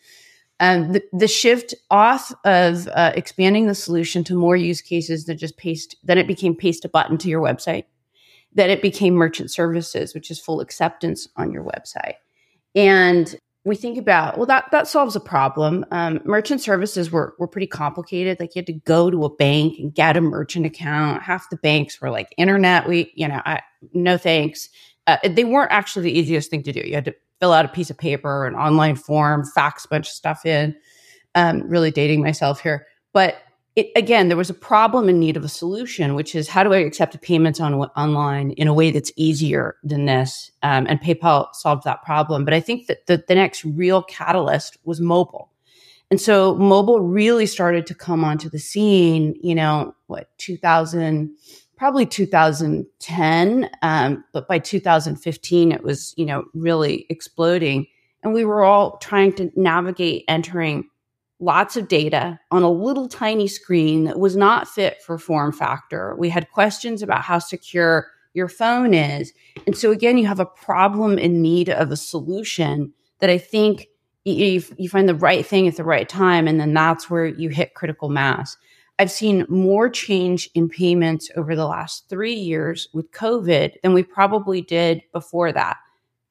Um, 0.59 0.93
the, 0.93 1.03
the 1.13 1.27
shift 1.27 1.75
off 1.91 2.33
of 2.43 2.87
uh, 2.87 3.11
expanding 3.15 3.67
the 3.67 3.75
solution 3.75 4.23
to 4.25 4.35
more 4.35 4.55
use 4.55 4.81
cases 4.81 5.25
than 5.25 5.37
just 5.37 5.57
paste, 5.57 5.95
then 6.03 6.17
it 6.17 6.27
became 6.27 6.55
paste 6.55 6.83
a 6.83 6.89
button 6.89 7.17
to 7.19 7.29
your 7.29 7.41
website. 7.41 7.85
Then 8.53 8.69
it 8.71 8.81
became 8.81 9.13
merchant 9.13 9.51
services, 9.51 10.15
which 10.15 10.31
is 10.31 10.39
full 10.39 10.61
acceptance 10.61 11.27
on 11.35 11.51
your 11.51 11.63
website. 11.63 12.15
And 12.73 13.35
we 13.67 13.75
think 13.75 13.97
about 13.97 14.37
well 14.37 14.45
that 14.45 14.65
that 14.71 14.87
solves 14.87 15.15
a 15.15 15.19
problem 15.19 15.85
um, 15.91 16.21
merchant 16.23 16.61
services 16.61 17.11
were, 17.11 17.35
were 17.37 17.47
pretty 17.47 17.67
complicated 17.67 18.39
like 18.39 18.55
you 18.55 18.59
had 18.59 18.65
to 18.65 18.73
go 18.73 19.11
to 19.11 19.25
a 19.25 19.35
bank 19.35 19.77
and 19.77 19.93
get 19.93 20.15
a 20.15 20.21
merchant 20.21 20.65
account 20.65 21.21
half 21.21 21.49
the 21.49 21.57
banks 21.57 21.99
were 21.99 22.09
like 22.09 22.33
internet 22.37 22.87
we 22.87 23.11
you 23.13 23.27
know 23.27 23.41
I, 23.45 23.61
no 23.93 24.17
thanks 24.17 24.69
uh, 25.05 25.17
they 25.27 25.43
weren't 25.43 25.71
actually 25.71 26.03
the 26.03 26.17
easiest 26.17 26.49
thing 26.49 26.63
to 26.63 26.71
do 26.71 26.79
you 26.79 26.95
had 26.95 27.05
to 27.05 27.15
fill 27.39 27.53
out 27.53 27.65
a 27.65 27.70
piece 27.70 27.89
of 27.89 27.98
paper 27.98 28.46
an 28.46 28.56
online 28.56 28.96
form 28.96 29.44
fax 29.56 29.86
a 29.86 29.88
bunch 29.88 30.08
of 30.08 30.13
stuff 30.13 30.46
in 30.46 30.75
um, 31.36 31.62
really 31.70 31.91
dating 31.91 32.22
myself 32.22 32.62
here 32.62 32.88
but 33.13 33.38
it, 33.77 33.91
again, 33.96 34.27
there 34.27 34.36
was 34.36 34.50
a 34.50 34.56
problem 34.56 35.08
in 35.08 35.20
need 35.20 35.38
of 35.38 35.46
a 35.46 35.50
solution, 35.50 36.15
which 36.15 36.34
is 36.34 36.48
how 36.48 36.63
do 36.63 36.74
I 36.74 36.77
accept 36.77 37.22
payments 37.22 37.60
on 37.60 37.75
online 37.75 38.50
in 38.51 38.67
a 38.67 38.74
way 38.74 38.89
that's 38.89 39.12
easier 39.15 39.75
than 39.84 40.06
this? 40.06 40.50
Um, 40.63 40.88
and 40.89 41.00
PayPal 41.00 41.53
solved 41.53 41.84
that 41.84 42.01
problem. 42.01 42.44
But 42.44 42.56
I 42.56 42.60
think 42.60 42.88
that 42.88 43.06
the, 43.06 43.24
the 43.27 43.36
next 43.36 43.63
real 43.63 44.01
catalyst 44.01 44.77
was 44.84 45.00
mobile. 45.00 45.51
And 46.10 46.20
so 46.20 46.56
mobile 46.56 47.01
really 47.01 47.46
started 47.46 47.86
to 47.86 47.94
come 47.94 48.24
onto 48.24 48.50
the 48.50 48.58
scene, 48.58 49.36
you 49.44 49.53
know, 49.53 49.94
what, 50.08 50.27
2000, 50.39 51.36
probably 51.77 52.05
2010. 52.05 53.69
Um, 53.81 54.24
but 54.34 54.48
by 54.48 54.60
2015, 54.60 55.72
it 55.72 55.84
was, 55.84 56.13
you 56.17 56.25
know, 56.25 56.46
really 56.53 57.05
exploding. 57.10 57.88
And 58.24 58.34
we 58.34 58.43
were 58.43 58.63
all 58.63 58.98
trying 58.98 59.34
to 59.34 59.51
navigate 59.55 60.25
entering 60.27 60.89
lots 61.39 61.77
of 61.77 61.88
data 61.88 62.39
on 62.51 62.63
a 62.63 62.72
little 62.72 63.07
tiny 63.07 63.48
screen 63.48 64.05
that 64.05 64.19
was 64.19 64.36
not 64.36 64.67
fit 64.67 65.01
for 65.03 65.19
form 65.19 65.51
factor. 65.51 66.15
We 66.17 66.29
had 66.29 66.51
questions 66.51 67.03
about 67.03 67.22
how 67.22 67.39
secure 67.39 68.07
your 68.34 68.48
phone 68.48 68.93
is. 68.93 69.34
And 69.65 69.77
so, 69.77 69.91
again, 69.91 70.17
you 70.17 70.25
have 70.25 70.39
a 70.39 70.46
problem 70.46 71.17
in 71.17 71.41
need 71.41 71.69
of 71.69 71.91
a 71.91 71.98
solution 71.98 72.93
that 73.19 73.29
I 73.29 73.38
think 73.38 73.88
you, 74.25 74.63
you 74.77 74.89
find 74.89 75.07
the 75.07 75.15
right 75.15 75.46
thing 75.46 75.67
at 75.67 75.77
the 75.77 75.84
right 75.84 76.07
time. 76.10 76.48
And 76.48 76.60
then 76.60 76.74
that's 76.74 77.10
where 77.10 77.25
you 77.25 77.50
hit 77.50 77.75
critical 77.75 78.10
mass. 78.10 78.57
I've 78.99 79.11
seen 79.11 79.45
more 79.47 79.89
change 79.89 80.49
in 80.55 80.69
payments 80.69 81.29
over 81.35 81.55
the 81.55 81.67
last 81.67 82.09
three 82.09 82.33
years 82.33 82.87
with 82.93 83.11
COVID 83.11 83.73
than 83.83 83.93
we 83.93 84.03
probably 84.03 84.61
did 84.61 85.03
before 85.13 85.51
that. 85.51 85.77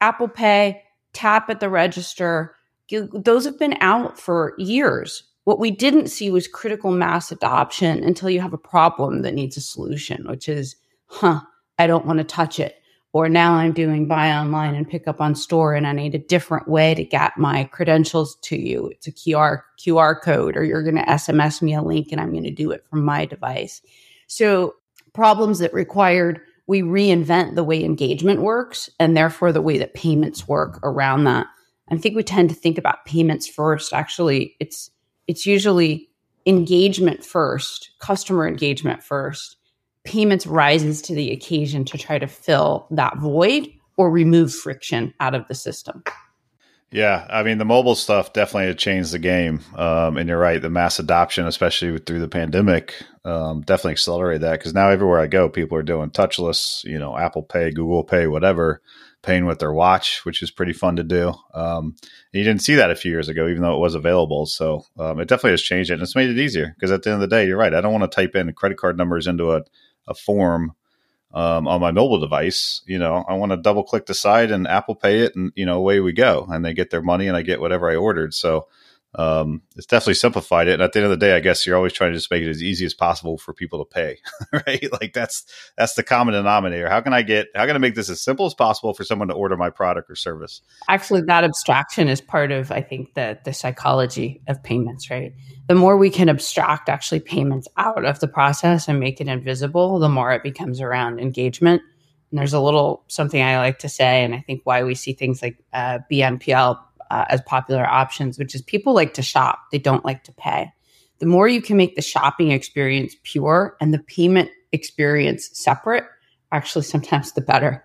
Apple 0.01 0.27
Pay, 0.27 0.83
tap 1.13 1.49
at 1.49 1.59
the 1.59 1.69
register, 1.69 2.55
those 2.89 3.45
have 3.45 3.57
been 3.57 3.77
out 3.79 4.19
for 4.19 4.53
years. 4.57 5.23
What 5.45 5.59
we 5.59 5.71
didn't 5.71 6.07
see 6.07 6.29
was 6.29 6.47
critical 6.47 6.91
mass 6.91 7.31
adoption 7.31 8.03
until 8.03 8.29
you 8.29 8.41
have 8.41 8.53
a 8.53 8.57
problem 8.57 9.21
that 9.21 9.33
needs 9.33 9.55
a 9.55 9.61
solution, 9.61 10.27
which 10.27 10.49
is, 10.49 10.75
huh, 11.05 11.41
I 11.79 11.87
don't 11.87 12.05
want 12.05 12.17
to 12.17 12.25
touch 12.25 12.59
it. 12.59 12.76
Or 13.13 13.29
now 13.29 13.53
I'm 13.53 13.71
doing 13.71 14.07
buy 14.07 14.31
online 14.31 14.75
and 14.75 14.87
pick 14.87 15.07
up 15.07 15.21
on 15.21 15.33
store 15.33 15.73
and 15.73 15.87
I 15.87 15.93
need 15.93 16.13
a 16.13 16.19
different 16.19 16.67
way 16.67 16.93
to 16.93 17.03
get 17.03 17.37
my 17.37 17.63
credentials 17.65 18.35
to 18.43 18.57
you. 18.57 18.87
It's 18.89 19.07
a 19.07 19.11
QR 19.11 19.61
QR 19.79 20.21
code 20.21 20.57
or 20.57 20.63
you're 20.63 20.83
going 20.83 20.97
to 20.97 21.03
SMS 21.03 21.61
me 21.61 21.73
a 21.73 21.81
link 21.81 22.11
and 22.11 22.19
I'm 22.19 22.31
going 22.31 22.43
to 22.43 22.51
do 22.51 22.71
it 22.71 22.85
from 22.89 23.03
my 23.03 23.25
device. 23.25 23.81
So 24.27 24.75
problems 25.13 25.59
that 25.59 25.73
required 25.73 26.41
we 26.67 26.81
reinvent 26.81 27.55
the 27.55 27.63
way 27.63 27.83
engagement 27.83 28.41
works 28.41 28.89
and 28.99 29.15
therefore 29.15 29.51
the 29.51 29.61
way 29.61 29.77
that 29.77 29.93
payments 29.93 30.47
work 30.47 30.79
around 30.83 31.23
that. 31.23 31.47
I 31.89 31.97
think 31.97 32.15
we 32.15 32.23
tend 32.23 32.49
to 32.49 32.55
think 32.55 32.77
about 32.77 33.05
payments 33.05 33.47
first. 33.47 33.93
Actually, 33.93 34.55
it's 34.59 34.91
it's 35.27 35.45
usually 35.45 36.09
engagement 36.45 37.23
first, 37.23 37.91
customer 37.99 38.47
engagement 38.47 39.03
first. 39.03 39.56
Payments 40.07 40.47
rises 40.47 41.01
to 41.03 41.13
the 41.13 41.31
occasion 41.31 41.83
to 41.85 41.97
try 41.97 42.17
to 42.17 42.27
fill 42.27 42.87
that 42.91 43.17
void 43.17 43.67
or 43.97 44.09
remove 44.09 44.53
friction 44.53 45.13
out 45.19 45.35
of 45.35 45.45
the 45.49 45.53
system. 45.53 46.01
Yeah, 46.89 47.27
I 47.29 47.43
mean 47.43 47.57
the 47.57 47.65
mobile 47.65 47.95
stuff 47.95 48.31
definitely 48.31 48.73
changed 48.75 49.11
the 49.11 49.19
game, 49.19 49.59
um, 49.75 50.15
and 50.15 50.29
you're 50.29 50.39
right. 50.39 50.61
The 50.61 50.69
mass 50.69 50.99
adoption, 50.99 51.45
especially 51.45 51.97
through 51.97 52.21
the 52.21 52.29
pandemic, 52.29 52.93
um, 53.25 53.61
definitely 53.61 53.91
accelerated 53.91 54.43
that 54.43 54.59
because 54.59 54.73
now 54.73 54.87
everywhere 54.87 55.19
I 55.19 55.27
go, 55.27 55.49
people 55.49 55.77
are 55.77 55.83
doing 55.83 56.11
touchless, 56.11 56.85
you 56.85 56.97
know, 56.97 57.17
Apple 57.17 57.43
Pay, 57.43 57.71
Google 57.71 58.05
Pay, 58.05 58.27
whatever, 58.27 58.81
paying 59.21 59.45
with 59.45 59.59
their 59.59 59.73
watch, 59.73 60.23
which 60.23 60.41
is 60.41 60.49
pretty 60.49 60.71
fun 60.71 60.95
to 60.95 61.03
do. 61.03 61.33
Um, 61.53 61.97
you 62.31 62.45
didn't 62.45 62.61
see 62.61 62.75
that 62.75 62.91
a 62.91 62.95
few 62.95 63.11
years 63.11 63.27
ago, 63.27 63.49
even 63.49 63.63
though 63.63 63.75
it 63.75 63.81
was 63.81 63.93
available. 63.95 64.45
So 64.45 64.85
um, 64.97 65.19
it 65.19 65.27
definitely 65.27 65.51
has 65.51 65.61
changed 65.61 65.89
it, 65.89 65.95
and 65.95 66.03
it's 66.03 66.15
made 66.15 66.29
it 66.29 66.39
easier 66.39 66.73
because 66.73 66.91
at 66.91 67.03
the 67.03 67.09
end 67.09 67.21
of 67.21 67.29
the 67.29 67.35
day, 67.35 67.45
you're 67.45 67.57
right. 67.57 67.73
I 67.73 67.81
don't 67.81 67.91
want 67.91 68.09
to 68.09 68.15
type 68.15 68.33
in 68.33 68.53
credit 68.53 68.77
card 68.77 68.97
numbers 68.97 69.27
into 69.27 69.51
a, 69.51 69.63
a 70.07 70.13
form 70.13 70.73
um, 71.33 71.67
on 71.67 71.81
my 71.81 71.91
mobile 71.91 72.19
device. 72.19 72.81
You 72.85 72.99
know, 72.99 73.25
I 73.27 73.33
want 73.35 73.51
to 73.51 73.57
double 73.57 73.83
click 73.83 74.05
the 74.05 74.13
site 74.13 74.51
and 74.51 74.67
Apple 74.67 74.95
Pay 74.95 75.21
it, 75.21 75.35
and 75.35 75.51
you 75.55 75.65
know, 75.65 75.77
away 75.77 75.99
we 75.99 76.13
go, 76.13 76.47
and 76.49 76.63
they 76.63 76.73
get 76.73 76.89
their 76.89 77.01
money, 77.01 77.27
and 77.27 77.37
I 77.37 77.41
get 77.41 77.61
whatever 77.61 77.89
I 77.89 77.95
ordered. 77.95 78.33
So 78.33 78.67
um, 79.17 79.63
it's 79.75 79.87
definitely 79.87 80.13
simplified 80.13 80.67
it. 80.67 80.73
And 80.73 80.83
at 80.83 80.93
the 80.93 80.99
end 80.99 81.05
of 81.05 81.09
the 81.09 81.17
day, 81.17 81.35
I 81.35 81.39
guess 81.39 81.65
you're 81.65 81.75
always 81.75 81.93
trying 81.93 82.11
to 82.11 82.17
just 82.17 82.29
make 82.29 82.43
it 82.43 82.49
as 82.49 82.61
easy 82.61 82.85
as 82.85 82.93
possible 82.93 83.39
for 83.39 83.51
people 83.51 83.83
to 83.83 83.85
pay, 83.85 84.19
right? 84.53 84.87
Like 84.91 85.13
that's 85.13 85.43
that's 85.75 85.95
the 85.95 86.03
common 86.03 86.35
denominator. 86.35 86.87
How 86.87 87.01
can 87.01 87.13
I 87.13 87.23
get? 87.23 87.47
How 87.55 87.65
can 87.65 87.75
I 87.75 87.79
make 87.79 87.95
this 87.95 88.11
as 88.11 88.21
simple 88.21 88.45
as 88.45 88.53
possible 88.53 88.93
for 88.93 89.03
someone 89.03 89.29
to 89.29 89.33
order 89.33 89.57
my 89.57 89.71
product 89.71 90.11
or 90.11 90.15
service? 90.15 90.61
Actually, 90.87 91.21
that 91.21 91.43
abstraction 91.43 92.07
is 92.07 92.21
part 92.21 92.51
of, 92.51 92.71
I 92.71 92.81
think, 92.81 93.15
the 93.15 93.39
the 93.43 93.53
psychology 93.53 94.41
of 94.47 94.61
payments, 94.61 95.09
right? 95.09 95.33
The 95.67 95.75
more 95.75 95.97
we 95.97 96.11
can 96.11 96.29
abstract 96.29 96.87
actually 96.87 97.19
payments 97.21 97.67
out 97.75 98.05
of 98.05 98.19
the 98.19 98.27
process 98.27 98.87
and 98.87 98.99
make 98.99 99.19
it 99.19 99.27
invisible, 99.27 99.97
the 99.97 100.09
more 100.09 100.31
it 100.31 100.43
becomes 100.43 100.79
around 100.79 101.19
engagement. 101.19 101.81
And 102.29 102.37
there's 102.37 102.53
a 102.53 102.61
little 102.61 103.03
something 103.07 103.41
I 103.41 103.57
like 103.57 103.79
to 103.79 103.89
say, 103.89 104.23
and 104.23 104.35
I 104.35 104.41
think 104.41 104.61
why 104.63 104.83
we 104.83 104.93
see 104.93 105.13
things 105.13 105.41
like 105.41 105.57
uh, 105.73 105.99
BNPL 106.11 106.77
uh, 107.11 107.25
as 107.29 107.41
popular 107.41 107.85
options, 107.85 108.37
which 108.37 108.55
is 108.55 108.61
people 108.61 108.93
like 108.93 109.13
to 109.15 109.21
shop, 109.21 109.59
they 109.71 109.79
don't 109.79 110.05
like 110.05 110.23
to 110.25 110.33
pay. 110.33 110.71
The 111.19 111.25
more 111.25 111.47
you 111.47 111.61
can 111.61 111.77
make 111.77 111.95
the 111.95 112.01
shopping 112.01 112.51
experience 112.51 113.15
pure 113.23 113.75
and 113.81 113.93
the 113.93 113.99
payment 113.99 114.49
experience 114.71 115.49
separate, 115.53 116.05
actually, 116.51 116.83
sometimes 116.83 117.31
the 117.33 117.41
better. 117.41 117.83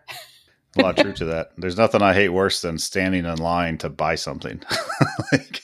a 0.76 0.82
lot 0.82 0.96
true 0.96 1.12
to 1.14 1.24
that. 1.26 1.52
There's 1.56 1.76
nothing 1.76 2.02
I 2.02 2.14
hate 2.14 2.28
worse 2.28 2.60
than 2.60 2.78
standing 2.78 3.24
in 3.24 3.38
line 3.38 3.78
to 3.78 3.88
buy 3.88 4.16
something. 4.16 4.62
like, 5.32 5.62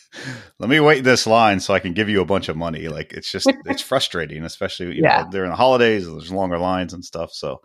let 0.58 0.70
me 0.70 0.80
wait 0.80 1.04
this 1.04 1.26
line 1.26 1.60
so 1.60 1.74
I 1.74 1.78
can 1.78 1.92
give 1.92 2.08
you 2.08 2.20
a 2.20 2.26
bunch 2.26 2.48
of 2.48 2.56
money. 2.56 2.88
Like, 2.88 3.12
it's 3.12 3.30
just 3.30 3.50
it's 3.66 3.82
frustrating, 3.88 4.44
especially 4.44 4.96
you 4.96 5.02
yeah. 5.02 5.22
know 5.22 5.30
during 5.30 5.50
the 5.50 5.56
holidays. 5.56 6.06
There's 6.06 6.32
longer 6.32 6.58
lines 6.58 6.94
and 6.94 7.04
stuff. 7.04 7.32
So, 7.32 7.60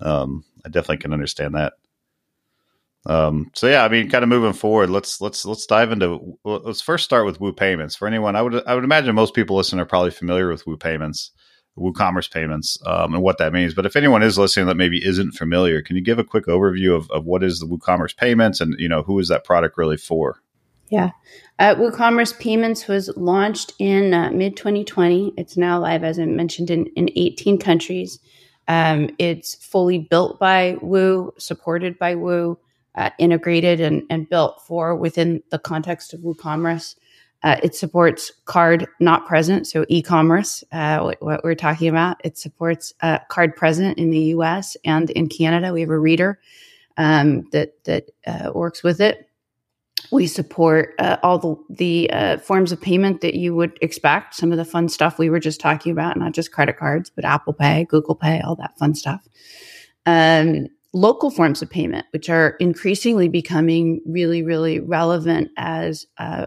um, 0.00 0.44
I 0.64 0.68
definitely 0.68 0.98
can 0.98 1.12
understand 1.12 1.54
that. 1.54 1.74
Um, 3.06 3.50
so 3.54 3.68
yeah, 3.68 3.84
I 3.84 3.88
mean, 3.88 4.10
kind 4.10 4.24
of 4.24 4.28
moving 4.28 4.52
forward, 4.52 4.90
let's 4.90 5.20
let's 5.20 5.44
let's 5.44 5.64
dive 5.64 5.92
into. 5.92 6.38
Let's 6.44 6.80
first 6.80 7.04
start 7.04 7.24
with 7.24 7.40
Woo 7.40 7.52
Payments. 7.52 7.94
For 7.94 8.08
anyone, 8.08 8.34
I 8.34 8.42
would 8.42 8.66
I 8.66 8.74
would 8.74 8.84
imagine 8.84 9.14
most 9.14 9.34
people 9.34 9.56
listening 9.56 9.80
are 9.80 9.86
probably 9.86 10.10
familiar 10.10 10.48
with 10.48 10.66
Woo 10.66 10.76
Payments, 10.76 11.30
WooCommerce 11.78 12.30
Payments, 12.32 12.78
um, 12.84 13.14
and 13.14 13.22
what 13.22 13.38
that 13.38 13.52
means. 13.52 13.74
But 13.74 13.86
if 13.86 13.94
anyone 13.94 14.24
is 14.24 14.38
listening 14.38 14.66
that 14.66 14.76
maybe 14.76 15.04
isn't 15.04 15.32
familiar, 15.32 15.82
can 15.82 15.94
you 15.94 16.02
give 16.02 16.18
a 16.18 16.24
quick 16.24 16.46
overview 16.46 16.96
of, 16.96 17.08
of 17.12 17.24
what 17.24 17.44
is 17.44 17.60
the 17.60 17.66
WooCommerce 17.66 18.16
Payments 18.16 18.60
and 18.60 18.74
you 18.78 18.88
know 18.88 19.02
who 19.02 19.18
is 19.20 19.28
that 19.28 19.44
product 19.44 19.78
really 19.78 19.96
for? 19.96 20.42
Yeah, 20.88 21.10
uh, 21.60 21.76
WooCommerce 21.76 22.38
Payments 22.40 22.88
was 22.88 23.08
launched 23.16 23.72
in 23.78 24.14
uh, 24.14 24.30
mid 24.32 24.56
2020. 24.56 25.32
It's 25.36 25.56
now 25.56 25.80
live, 25.80 26.02
as 26.02 26.18
I 26.18 26.24
mentioned, 26.24 26.70
in 26.70 26.86
in 26.96 27.10
18 27.14 27.58
countries. 27.58 28.18
Um, 28.66 29.10
it's 29.20 29.54
fully 29.54 29.98
built 29.98 30.40
by 30.40 30.76
Woo, 30.82 31.32
supported 31.38 32.00
by 32.00 32.16
Woo 32.16 32.58
uh, 32.96 33.10
integrated 33.18 33.80
and, 33.80 34.02
and 34.10 34.28
built 34.28 34.62
for 34.66 34.96
within 34.96 35.42
the 35.50 35.58
context 35.58 36.14
of 36.14 36.20
WooCommerce. 36.20 36.96
Uh, 37.42 37.56
it 37.62 37.74
supports 37.74 38.32
card 38.46 38.88
not 38.98 39.26
present, 39.26 39.66
so 39.66 39.84
e-commerce. 39.88 40.64
Uh, 40.72 41.00
what, 41.00 41.22
what, 41.22 41.44
we're 41.44 41.54
talking 41.54 41.88
about. 41.88 42.16
It 42.24 42.38
supports 42.38 42.94
uh, 43.02 43.18
card 43.28 43.54
present 43.54 43.98
in 43.98 44.10
the 44.10 44.18
U.S. 44.18 44.76
and 44.84 45.10
in 45.10 45.28
Canada. 45.28 45.72
We 45.72 45.82
have 45.82 45.90
a 45.90 45.98
reader 45.98 46.40
um, 46.96 47.46
that 47.52 47.84
that 47.84 48.10
uh, 48.26 48.52
works 48.54 48.82
with 48.82 49.00
it. 49.00 49.28
We 50.10 50.26
support 50.26 50.94
uh, 50.98 51.18
all 51.22 51.38
the 51.38 52.08
the 52.08 52.40
forms 52.42 52.72
of 52.72 52.80
payment 52.80 53.20
that 53.20 53.34
you 53.34 53.54
would 53.54 53.78
expect. 53.82 54.34
Some 54.34 54.50
of 54.50 54.58
the 54.58 54.64
fun 54.64 54.88
stuff 54.88 55.18
we 55.18 55.28
were 55.28 55.40
just 55.40 55.60
talking 55.60 55.92
about, 55.92 56.16
not 56.16 56.32
just 56.32 56.52
credit 56.52 56.78
cards, 56.78 57.10
but 57.10 57.24
Apple 57.24 57.52
Pay, 57.52 57.84
Google 57.84 58.14
Pay, 58.14 58.40
all 58.40 58.56
that 58.56 58.78
fun 58.78 58.94
stuff. 58.94 59.28
Um, 60.06 60.68
local 60.96 61.30
forms 61.30 61.60
of 61.60 61.68
payment, 61.68 62.06
which 62.12 62.30
are 62.30 62.56
increasingly 62.58 63.28
becoming 63.28 64.00
really, 64.06 64.42
really 64.42 64.80
relevant 64.80 65.50
as 65.58 66.06
uh, 66.16 66.46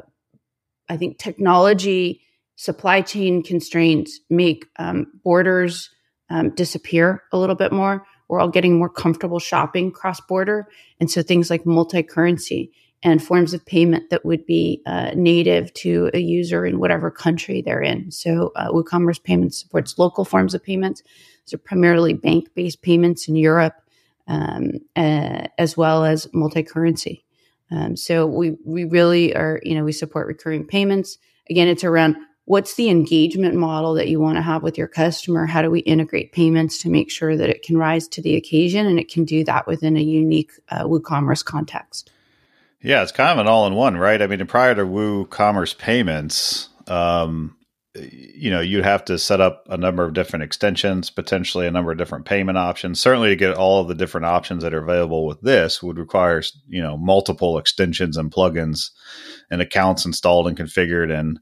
I 0.90 0.98
think 0.98 1.20
technology, 1.20 2.22
supply 2.56 3.02
chain 3.02 3.44
constraints 3.44 4.20
make 4.28 4.66
um, 4.78 5.06
borders 5.24 5.92
um, 6.32 6.50
disappear 6.56 7.22
a 7.32 7.38
little 7.38 7.56
bit 7.56 7.72
more. 7.72 8.04
We're 8.28 8.40
all 8.40 8.50
getting 8.50 8.80
more 8.80 8.90
comfortable 8.90 9.38
shopping 9.38 9.92
cross 9.92 10.20
border. 10.20 10.68
And 11.00 11.12
so 11.12 11.22
things 11.22 11.52
like 11.52 11.68
multi 11.68 12.02
currency 12.02 12.72
and 13.04 13.24
forms 13.24 13.54
of 13.54 13.64
payment 13.68 14.10
that 14.10 14.26
would 14.26 14.48
be 14.48 14.82
uh, 14.88 15.12
native 15.16 15.72
to 15.76 16.10
a 16.16 16.20
user 16.20 16.66
in 16.66 16.80
whatever 16.80 17.12
country 17.12 17.62
they're 17.62 17.82
in. 17.82 18.12
So, 18.12 18.52
uh, 18.56 18.70
WooCommerce 18.72 19.24
Payments 19.24 19.60
supports 19.60 19.98
local 19.98 20.26
forms 20.26 20.54
of 20.54 20.64
payments. 20.64 21.02
So, 21.46 21.58
primarily 21.58 22.14
bank 22.14 22.50
based 22.56 22.82
payments 22.82 23.28
in 23.30 23.36
Europe 23.36 23.76
um, 24.30 24.72
uh, 24.96 25.48
as 25.58 25.76
well 25.76 26.06
as 26.06 26.30
multi-currency. 26.34 27.26
Um, 27.72 27.98
so 27.98 28.26
we 28.26 28.56
we 28.66 28.86
really 28.86 29.36
are, 29.36 29.60
you 29.64 29.76
know, 29.76 29.84
we 29.84 29.92
support 29.92 30.28
recurring 30.28 30.66
payments. 30.66 31.18
Again, 31.50 31.68
it's 31.68 31.84
around 31.84 32.16
what's 32.46 32.76
the 32.76 32.90
engagement 32.90 33.56
model 33.56 33.94
that 33.96 34.08
you 34.08 34.20
want 34.20 34.38
to 34.38 34.42
have 34.42 34.64
with 34.64 34.78
your 34.78 34.88
customer. 34.88 35.46
How 35.46 35.62
do 35.62 35.70
we 35.70 35.82
integrate 35.82 36.32
payments 36.32 36.80
to 36.80 36.90
make 36.90 37.12
sure 37.12 37.38
that 37.38 37.50
it 37.50 37.62
can 37.62 37.78
rise 37.78 38.08
to 38.08 38.24
the 38.24 38.36
occasion 38.36 38.88
and 38.88 39.00
it 39.00 39.12
can 39.12 39.24
do 39.24 39.44
that 39.44 39.68
within 39.68 39.98
a 39.98 40.02
unique 40.02 40.52
uh, 40.70 40.84
WooCommerce 40.86 41.46
context? 41.46 42.12
Yeah, 42.82 43.04
it's 43.04 43.12
kind 43.12 43.38
of 43.38 43.46
an 43.46 43.52
all-in-one, 43.52 43.98
right? 43.98 44.20
I 44.20 44.26
mean, 44.26 44.46
prior 44.48 44.74
to 44.74 44.84
WooCommerce 44.84 45.78
payments, 45.78 46.70
um, 46.88 47.56
you 48.12 48.52
know, 48.52 48.62
you'd 48.62 48.84
have 48.84 49.06
to 49.06 49.18
set 49.18 49.42
up 49.42 49.66
a 49.70 49.78
number 49.78 50.04
of 50.04 50.14
different 50.14 50.44
extensions, 50.44 51.10
potentially 51.10 51.68
a 51.68 51.72
number 51.72 51.92
of 51.92 51.98
different 51.98 52.26
payment 52.26 52.58
options. 52.58 53.00
Certainly, 53.00 53.30
to 53.30 53.36
get 53.36 53.56
all 53.56 53.82
of 53.82 53.88
the 53.88 53.96
different 53.96 54.26
options 54.26 54.64
that 54.64 54.74
are 54.74 54.84
available 54.84 55.26
with 55.26 55.42
this 55.42 55.84
would 55.84 55.98
require, 55.98 56.42
you 56.68 56.82
know, 56.82 56.98
multiple 56.98 57.58
extensions 57.58 58.18
and 58.18 58.32
plugins 58.32 58.92
and 59.50 59.62
accounts 59.62 60.06
installed 60.06 60.48
and 60.48 60.58
configured 60.58 61.12
and 61.18 61.40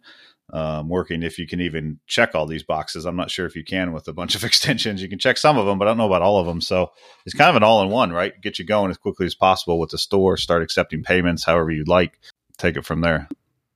um, 0.54 0.88
working. 0.88 1.24
If 1.24 1.40
you 1.40 1.48
can 1.48 1.62
even 1.62 2.00
check 2.08 2.34
all 2.34 2.46
these 2.46 2.64
boxes, 2.64 3.06
I'm 3.06 3.16
not 3.16 3.32
sure 3.32 3.46
if 3.46 3.56
you 3.56 3.64
can 3.64 3.92
with 3.92 4.08
a 4.08 4.14
bunch 4.14 4.36
of 4.36 4.44
extensions. 4.46 5.02
You 5.02 5.10
can 5.10 5.20
check 5.20 5.38
some 5.38 5.58
of 5.58 5.66
them, 5.66 5.78
but 5.78 5.88
I 5.88 5.92
don't 5.92 5.98
know 5.98 6.08
about 6.08 6.22
all 6.22 6.40
of 6.40 6.48
them. 6.48 6.62
So 6.62 6.92
it's 7.26 7.36
kind 7.36 7.50
of 7.50 7.56
an 7.56 7.64
all 7.64 7.82
in 7.84 7.90
one, 7.90 8.12
right? 8.12 8.40
Get 8.42 8.60
you 8.60 8.66
going 8.66 8.92
as 8.92 8.98
quickly 8.98 9.26
as 9.26 9.36
possible 9.36 9.80
with 9.80 9.92
the 9.92 9.98
store, 9.98 10.38
start 10.38 10.64
accepting 10.64 11.04
payments 11.04 11.44
however 11.44 11.72
you'd 11.72 11.88
like. 11.88 12.20
Take 12.58 12.78
it 12.78 12.86
from 12.86 13.02
there. 13.02 13.28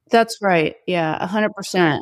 That's 0.09 0.41
right. 0.41 0.75
Yeah, 0.87 1.17
100% 1.25 2.01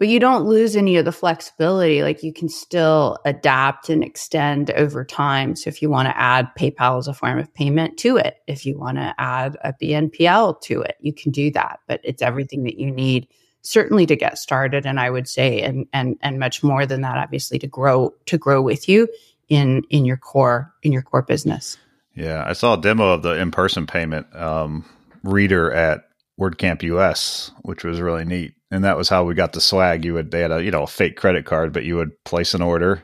but 0.00 0.08
you 0.08 0.18
don't 0.18 0.46
lose 0.46 0.76
any 0.76 0.96
of 0.96 1.04
the 1.04 1.12
flexibility. 1.12 2.02
Like 2.02 2.22
you 2.22 2.32
can 2.32 2.48
still 2.48 3.18
adapt 3.26 3.90
and 3.90 4.02
extend 4.02 4.70
over 4.70 5.04
time. 5.04 5.54
So 5.54 5.68
if 5.68 5.82
you 5.82 5.90
want 5.90 6.08
to 6.08 6.18
add 6.18 6.48
PayPal 6.58 6.98
as 6.98 7.06
a 7.06 7.12
form 7.12 7.38
of 7.38 7.52
payment 7.52 7.98
to 7.98 8.16
it, 8.16 8.38
if 8.46 8.64
you 8.64 8.78
want 8.78 8.96
to 8.96 9.14
add 9.18 9.58
a 9.62 9.74
BNPL 9.74 10.58
to 10.62 10.80
it, 10.80 10.96
you 11.00 11.12
can 11.12 11.32
do 11.32 11.50
that. 11.50 11.80
But 11.86 12.00
it's 12.02 12.22
everything 12.22 12.64
that 12.64 12.80
you 12.80 12.90
need 12.90 13.28
certainly 13.60 14.06
to 14.06 14.16
get 14.16 14.38
started. 14.38 14.86
And 14.86 14.98
I 14.98 15.10
would 15.10 15.28
say, 15.28 15.60
and 15.60 15.86
and 15.92 16.16
and 16.22 16.38
much 16.38 16.62
more 16.62 16.86
than 16.86 17.02
that, 17.02 17.18
obviously 17.18 17.58
to 17.58 17.66
grow 17.66 18.14
to 18.24 18.38
grow 18.38 18.62
with 18.62 18.88
you 18.88 19.06
in 19.50 19.82
in 19.90 20.06
your 20.06 20.16
core 20.16 20.72
in 20.82 20.92
your 20.92 21.02
core 21.02 21.20
business. 21.20 21.76
Yeah, 22.14 22.42
I 22.46 22.54
saw 22.54 22.72
a 22.72 22.80
demo 22.80 23.12
of 23.12 23.20
the 23.22 23.38
in 23.38 23.50
person 23.50 23.86
payment 23.86 24.34
um, 24.34 24.86
reader 25.22 25.70
at 25.70 26.08
WordCamp 26.40 26.82
US, 26.84 27.50
which 27.60 27.84
was 27.84 28.00
really 28.00 28.24
neat. 28.24 28.54
And 28.70 28.84
that 28.84 28.96
was 28.96 29.08
how 29.08 29.24
we 29.24 29.34
got 29.34 29.52
the 29.52 29.60
swag. 29.60 30.04
You 30.04 30.14
would 30.14 30.30
they 30.30 30.40
had 30.40 30.52
a 30.52 30.62
you 30.62 30.70
know 30.70 30.84
a 30.84 30.88
fake 30.88 31.16
credit 31.16 31.44
card, 31.44 31.72
but 31.72 31.84
you 31.84 31.96
would 31.96 32.22
place 32.24 32.54
an 32.54 32.62
order, 32.62 33.02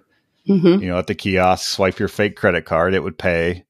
mm-hmm. 0.48 0.82
you 0.82 0.88
know, 0.88 0.98
at 0.98 1.06
the 1.06 1.14
kiosk, 1.14 1.68
swipe 1.68 1.98
your 1.98 2.08
fake 2.08 2.36
credit 2.36 2.64
card, 2.64 2.94
it 2.94 3.02
would 3.02 3.18
pay, 3.18 3.64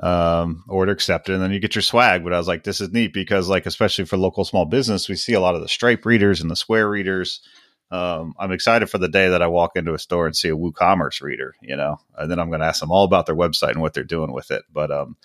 um, 0.00 0.64
order 0.68 0.92
accepted, 0.92 1.34
and 1.34 1.42
then 1.42 1.52
you 1.52 1.58
get 1.58 1.74
your 1.74 1.82
swag. 1.82 2.22
But 2.22 2.32
I 2.32 2.38
was 2.38 2.48
like, 2.48 2.64
this 2.64 2.80
is 2.80 2.92
neat 2.92 3.12
because 3.12 3.48
like 3.48 3.66
especially 3.66 4.04
for 4.04 4.16
local 4.16 4.44
small 4.44 4.66
business, 4.66 5.08
we 5.08 5.16
see 5.16 5.32
a 5.32 5.40
lot 5.40 5.54
of 5.54 5.62
the 5.62 5.68
Stripe 5.68 6.06
readers 6.06 6.40
and 6.40 6.50
the 6.50 6.56
Square 6.56 6.90
readers. 6.90 7.40
Um, 7.90 8.34
I'm 8.38 8.52
excited 8.52 8.88
for 8.88 8.96
the 8.96 9.08
day 9.08 9.28
that 9.28 9.42
I 9.42 9.48
walk 9.48 9.72
into 9.76 9.92
a 9.92 9.98
store 9.98 10.26
and 10.26 10.34
see 10.34 10.48
a 10.48 10.56
WooCommerce 10.56 11.20
reader, 11.20 11.54
you 11.60 11.76
know, 11.76 11.98
and 12.16 12.30
then 12.30 12.38
I'm 12.38 12.48
going 12.48 12.60
to 12.60 12.66
ask 12.66 12.80
them 12.80 12.90
all 12.90 13.04
about 13.04 13.26
their 13.26 13.36
website 13.36 13.72
and 13.72 13.82
what 13.82 13.92
they're 13.92 14.02
doing 14.02 14.32
with 14.32 14.50
it. 14.50 14.62
But 14.72 14.90
um, 14.90 15.16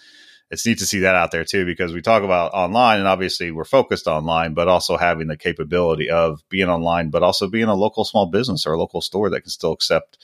it's 0.49 0.65
neat 0.65 0.79
to 0.79 0.85
see 0.85 0.99
that 0.99 1.15
out 1.15 1.31
there 1.31 1.43
too 1.43 1.65
because 1.65 1.93
we 1.93 2.01
talk 2.01 2.23
about 2.23 2.53
online 2.53 2.99
and 2.99 3.07
obviously 3.07 3.51
we're 3.51 3.65
focused 3.65 4.07
online 4.07 4.53
but 4.53 4.67
also 4.67 4.97
having 4.97 5.27
the 5.27 5.37
capability 5.37 6.09
of 6.09 6.41
being 6.49 6.69
online 6.69 7.09
but 7.09 7.23
also 7.23 7.47
being 7.47 7.67
a 7.67 7.75
local 7.75 8.05
small 8.05 8.25
business 8.27 8.65
or 8.65 8.73
a 8.73 8.79
local 8.79 9.01
store 9.01 9.29
that 9.29 9.41
can 9.41 9.49
still 9.49 9.71
accept 9.71 10.17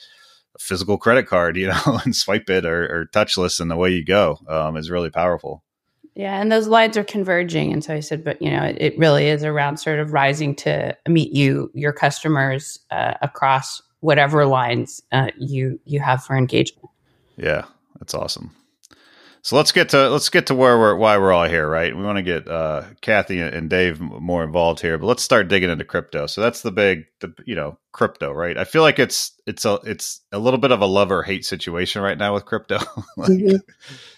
a 0.54 0.58
physical 0.58 0.96
credit 0.96 1.26
card 1.26 1.56
you 1.58 1.68
know 1.68 2.00
and 2.04 2.16
swipe 2.16 2.48
it 2.50 2.64
or, 2.64 2.84
or 2.84 3.06
touchless 3.06 3.60
and 3.60 3.70
the 3.70 3.76
way 3.76 3.90
you 3.90 4.04
go 4.04 4.38
um, 4.48 4.76
is 4.76 4.90
really 4.90 5.10
powerful. 5.10 5.62
Yeah 6.14 6.40
and 6.40 6.50
those 6.50 6.68
lines 6.68 6.96
are 6.96 7.04
converging 7.04 7.72
and 7.72 7.82
so 7.82 7.92
i 7.92 8.00
said 8.00 8.22
but 8.22 8.40
you 8.40 8.50
know 8.50 8.62
it, 8.62 8.76
it 8.80 8.98
really 8.98 9.26
is 9.26 9.42
around 9.42 9.78
sort 9.78 9.98
of 9.98 10.12
rising 10.12 10.54
to 10.54 10.96
meet 11.08 11.32
you 11.32 11.70
your 11.74 11.92
customers 11.92 12.78
uh, 12.90 13.14
across 13.20 13.82
whatever 14.00 14.46
lines 14.46 15.02
uh, 15.12 15.30
you 15.38 15.80
you 15.86 15.98
have 15.98 16.22
for 16.22 16.36
engagement. 16.36 16.88
Yeah 17.36 17.64
that's 17.98 18.14
awesome 18.14 18.54
so 19.44 19.56
let's 19.56 19.72
get 19.72 19.90
to 19.90 20.08
let's 20.08 20.30
get 20.30 20.46
to 20.46 20.54
where 20.54 20.78
we're 20.78 20.96
why 20.96 21.18
we're 21.18 21.30
all 21.30 21.46
here, 21.46 21.68
right? 21.68 21.94
We 21.94 22.02
want 22.02 22.16
to 22.16 22.22
get 22.22 22.48
uh, 22.48 22.84
Kathy 23.02 23.42
and 23.42 23.68
Dave 23.68 24.00
more 24.00 24.42
involved 24.42 24.80
here, 24.80 24.96
but 24.96 25.04
let's 25.04 25.22
start 25.22 25.48
digging 25.48 25.68
into 25.68 25.84
crypto. 25.84 26.26
So 26.26 26.40
that's 26.40 26.62
the 26.62 26.72
big, 26.72 27.04
the, 27.20 27.34
you 27.44 27.54
know, 27.54 27.78
crypto, 27.92 28.32
right? 28.32 28.56
I 28.56 28.64
feel 28.64 28.80
like 28.80 28.98
it's 28.98 29.38
it's 29.46 29.66
a 29.66 29.74
it's 29.84 30.22
a 30.32 30.38
little 30.38 30.58
bit 30.58 30.72
of 30.72 30.80
a 30.80 30.86
love 30.86 31.12
or 31.12 31.22
hate 31.22 31.44
situation 31.44 32.00
right 32.00 32.16
now 32.16 32.32
with 32.32 32.46
crypto. 32.46 32.76
like, 33.18 33.32
mm-hmm. 33.32 33.56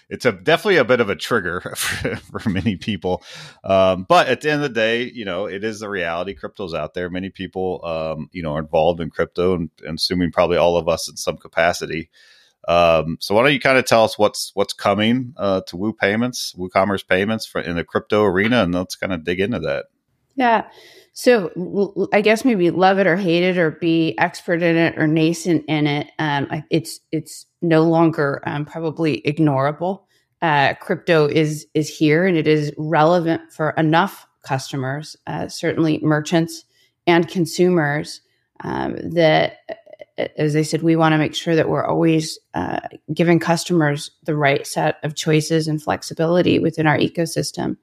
It's 0.09 0.23
a 0.23 0.31
definitely 0.31 0.77
a 0.77 0.85
bit 0.85 1.01
of 1.01 1.09
a 1.09 1.15
trigger 1.17 1.59
for, 1.75 2.15
for 2.39 2.49
many 2.49 2.77
people, 2.77 3.21
um, 3.65 4.05
but 4.07 4.29
at 4.29 4.39
the 4.39 4.49
end 4.49 4.63
of 4.63 4.69
the 4.69 4.79
day, 4.79 5.11
you 5.13 5.25
know, 5.25 5.47
it 5.47 5.65
is 5.65 5.81
the 5.81 5.89
reality. 5.89 6.35
Crypto's 6.35 6.73
out 6.73 6.93
there. 6.93 7.09
Many 7.09 7.31
people, 7.31 7.83
um, 7.83 8.29
you 8.31 8.43
know, 8.43 8.53
are 8.53 8.59
involved 8.59 9.01
in 9.01 9.09
crypto, 9.09 9.55
and, 9.55 9.71
and 9.85 9.97
assuming 9.97 10.31
probably 10.31 10.55
all 10.55 10.77
of 10.77 10.87
us 10.87 11.09
in 11.09 11.17
some 11.17 11.35
capacity. 11.35 12.09
Um, 12.67 13.17
so 13.19 13.33
why 13.33 13.43
don't 13.43 13.53
you 13.53 13.59
kind 13.59 13.77
of 13.77 13.85
tell 13.85 14.03
us 14.03 14.17
what's 14.17 14.51
what's 14.53 14.73
coming 14.73 15.33
uh, 15.37 15.61
to 15.67 15.77
Woo 15.77 15.93
Payments, 15.93 16.53
WooCommerce 16.57 17.07
Payments 17.07 17.45
for, 17.45 17.61
in 17.61 17.75
the 17.75 17.83
crypto 17.83 18.23
arena, 18.23 18.63
and 18.63 18.73
let's 18.73 18.95
kind 18.95 19.13
of 19.13 19.23
dig 19.23 19.39
into 19.39 19.59
that. 19.59 19.85
Yeah. 20.35 20.67
So 21.13 22.09
I 22.13 22.21
guess 22.21 22.45
maybe 22.45 22.69
love 22.69 22.99
it 22.99 23.07
or 23.07 23.15
hate 23.15 23.43
it 23.43 23.57
or 23.57 23.71
be 23.71 24.15
expert 24.19 24.61
in 24.61 24.75
it 24.75 24.99
or 24.99 25.07
nascent 25.07 25.65
in 25.67 25.87
it. 25.87 26.11
Um, 26.19 26.63
it's 26.69 26.99
it's 27.11 27.47
no 27.61 27.83
longer 27.83 28.43
um, 28.45 28.65
probably 28.65 29.23
ignorable. 29.25 30.03
Uh, 30.41 30.75
crypto 30.75 31.25
is 31.25 31.65
is 31.73 31.89
here 31.89 32.27
and 32.27 32.37
it 32.37 32.47
is 32.47 32.71
relevant 32.77 33.41
for 33.51 33.71
enough 33.71 34.27
customers, 34.43 35.15
uh, 35.25 35.47
certainly 35.47 35.99
merchants 36.03 36.65
and 37.07 37.27
consumers, 37.27 38.21
um, 38.63 38.95
that 39.13 39.57
as 40.17 40.55
I 40.55 40.63
said, 40.63 40.81
we 40.81 40.95
want 40.95 41.13
to 41.13 41.17
make 41.17 41.35
sure 41.35 41.55
that 41.55 41.69
we're 41.69 41.85
always 41.85 42.39
uh, 42.53 42.79
giving 43.13 43.39
customers 43.39 44.11
the 44.23 44.35
right 44.35 44.65
set 44.65 44.97
of 45.03 45.15
choices 45.15 45.67
and 45.67 45.81
flexibility 45.81 46.59
within 46.59 46.87
our 46.87 46.97
ecosystem. 46.97 47.77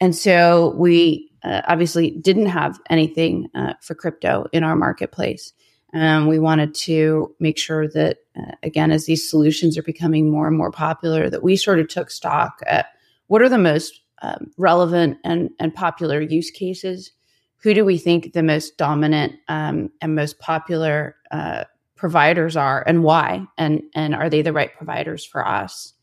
And 0.00 0.14
so 0.14 0.74
we 0.76 1.30
uh, 1.42 1.62
obviously 1.68 2.10
didn't 2.10 2.46
have 2.46 2.80
anything 2.88 3.48
uh, 3.54 3.74
for 3.80 3.94
crypto 3.94 4.46
in 4.52 4.64
our 4.64 4.76
marketplace. 4.76 5.52
Um, 5.92 6.26
we 6.26 6.38
wanted 6.38 6.74
to 6.74 7.34
make 7.38 7.58
sure 7.58 7.86
that, 7.88 8.18
uh, 8.36 8.52
again, 8.62 8.90
as 8.90 9.06
these 9.06 9.28
solutions 9.28 9.78
are 9.78 9.82
becoming 9.82 10.30
more 10.30 10.48
and 10.48 10.56
more 10.56 10.72
popular, 10.72 11.30
that 11.30 11.44
we 11.44 11.54
sort 11.56 11.78
of 11.78 11.88
took 11.88 12.10
stock 12.10 12.60
at 12.66 12.86
what 13.28 13.42
are 13.42 13.48
the 13.48 13.58
most 13.58 14.00
um, 14.22 14.50
relevant 14.56 15.18
and, 15.22 15.50
and 15.60 15.74
popular 15.74 16.20
use 16.20 16.50
cases 16.50 17.12
who 17.62 17.72
do 17.72 17.84
we 17.84 17.96
think 17.96 18.32
the 18.32 18.42
most 18.42 18.76
dominant 18.76 19.34
um, 19.48 19.90
and 20.02 20.14
most 20.14 20.38
popular 20.38 21.16
uh, 21.30 21.64
providers 22.04 22.54
are 22.54 22.84
and 22.86 23.02
why 23.02 23.42
and 23.56 23.82
and 23.94 24.14
are 24.14 24.28
they 24.28 24.42
the 24.42 24.52
right 24.52 24.76
providers 24.76 25.24
for 25.24 25.48
us 25.48 25.94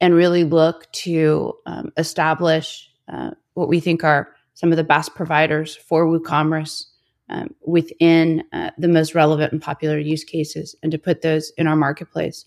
and 0.00 0.14
really 0.14 0.44
look 0.44 0.90
to 0.92 1.52
um, 1.66 1.92
establish 1.98 2.90
uh, 3.12 3.32
what 3.52 3.68
we 3.68 3.78
think 3.78 4.02
are 4.02 4.30
some 4.54 4.70
of 4.70 4.78
the 4.78 4.82
best 4.82 5.14
providers 5.14 5.76
for 5.76 6.06
WooCommerce 6.06 6.86
um, 7.28 7.54
within 7.66 8.42
uh, 8.54 8.70
the 8.78 8.88
most 8.88 9.14
relevant 9.14 9.52
and 9.52 9.60
popular 9.60 9.98
use 9.98 10.24
cases 10.24 10.74
and 10.82 10.90
to 10.90 10.96
put 10.96 11.20
those 11.20 11.52
in 11.58 11.66
our 11.66 11.76
marketplace. 11.76 12.46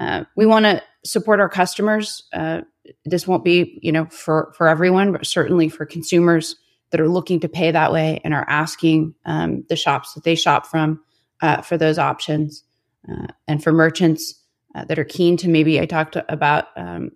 Uh, 0.00 0.24
we 0.34 0.44
want 0.44 0.64
to 0.64 0.82
support 1.04 1.38
our 1.38 1.48
customers. 1.48 2.24
Uh, 2.32 2.62
this 3.04 3.28
won't 3.28 3.44
be, 3.44 3.78
you 3.80 3.92
know, 3.92 4.06
for 4.06 4.52
for 4.56 4.66
everyone, 4.66 5.12
but 5.12 5.24
certainly 5.24 5.68
for 5.68 5.86
consumers 5.86 6.56
that 6.90 7.00
are 7.00 7.08
looking 7.08 7.38
to 7.38 7.48
pay 7.48 7.70
that 7.70 7.92
way 7.92 8.20
and 8.24 8.34
are 8.34 8.48
asking 8.48 9.14
um, 9.24 9.64
the 9.68 9.76
shops 9.76 10.14
that 10.14 10.24
they 10.24 10.34
shop 10.34 10.66
from 10.66 11.00
uh, 11.42 11.62
for 11.62 11.76
those 11.76 11.98
options. 11.98 12.64
Uh, 13.10 13.26
and 13.48 13.62
for 13.62 13.72
merchants 13.72 14.34
uh, 14.74 14.84
that 14.84 14.98
are 14.98 15.04
keen 15.04 15.36
to 15.38 15.48
maybe, 15.48 15.80
I 15.80 15.86
talked 15.86 16.16
about 16.28 16.66
um, 16.76 17.10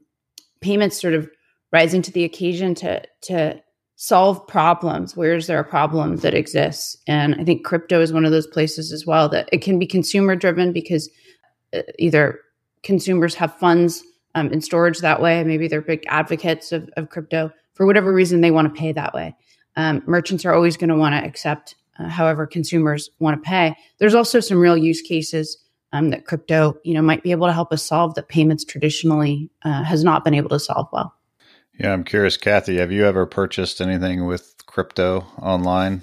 payments 0.61 1.01
sort 1.01 1.15
of 1.15 1.29
rising 1.73 2.03
to 2.03 2.13
the 2.13 2.25
occasion 2.25 2.75
to, 2.77 3.03
to 3.23 3.61
solve 3.97 4.47
problems. 4.47 5.17
Where 5.17 5.35
is 5.35 5.47
there 5.47 5.61
a 5.61 5.65
problem 5.65 6.17
that 6.17 6.35
exists? 6.35 6.97
And 7.07 7.35
I 7.35 7.45
think 7.45 7.65
crypto 7.65 8.01
is 8.01 8.13
one 8.13 8.25
of 8.25 8.33
those 8.33 8.47
places 8.47 8.93
as 8.93 9.07
well 9.07 9.29
that 9.29 9.49
it 9.53 9.63
can 9.63 9.79
be 9.79 9.87
consumer 9.87 10.37
driven 10.37 10.73
because 10.73 11.11
uh, 11.73 11.83
either 11.99 12.41
consumers 12.83 13.35
have 13.35 13.59
funds 13.59 14.03
um, 14.35 14.53
in 14.53 14.61
storage 14.61 14.99
that 14.99 15.23
way, 15.23 15.45
maybe 15.45 15.69
they're 15.69 15.81
big 15.81 16.05
advocates 16.09 16.73
of, 16.73 16.89
of 16.97 17.11
crypto. 17.11 17.53
For 17.75 17.87
whatever 17.87 18.13
reason, 18.13 18.41
they 18.41 18.51
want 18.51 18.73
to 18.73 18.81
pay 18.81 18.93
that 18.93 19.15
way. 19.15 19.37
Um, 19.77 20.03
merchants 20.07 20.45
are 20.45 20.55
always 20.55 20.77
going 20.77 20.91
to 20.91 20.97
want 20.97 21.15
to 21.15 21.29
accept 21.29 21.77
uh, 21.99 22.09
however 22.09 22.47
consumers 22.47 23.11
want 23.19 23.43
to 23.43 23.49
pay. 23.49 23.77
There's 23.99 24.15
also 24.15 24.41
some 24.41 24.59
real 24.59 24.77
use 24.77 25.01
cases 25.01 25.59
um, 25.93 26.11
that 26.11 26.27
crypto, 26.27 26.77
you 26.83 26.95
know, 26.95 27.03
might 27.03 27.23
be 27.23 27.31
able 27.31 27.47
to 27.47 27.53
help 27.53 27.73
us 27.73 27.83
solve 27.83 28.15
that 28.15 28.29
payments 28.29 28.65
traditionally 28.65 29.51
uh, 29.63 29.85
has 29.85 30.03
not 30.03 30.25
been 30.25 30.35
able 30.35 30.51
to 30.51 30.59
solve 30.59 30.89
well. 30.93 31.15
Yeah, 31.79 31.93
I'm 31.93 32.05
curious, 32.05 32.37
Kathy, 32.37 32.79
have 32.79 32.93
you 32.93 33.07
ever 33.07 33.27
purchased 33.27 33.81
anything 33.81 34.27
with 34.27 34.55
crypto 34.67 35.27
online? 35.41 36.03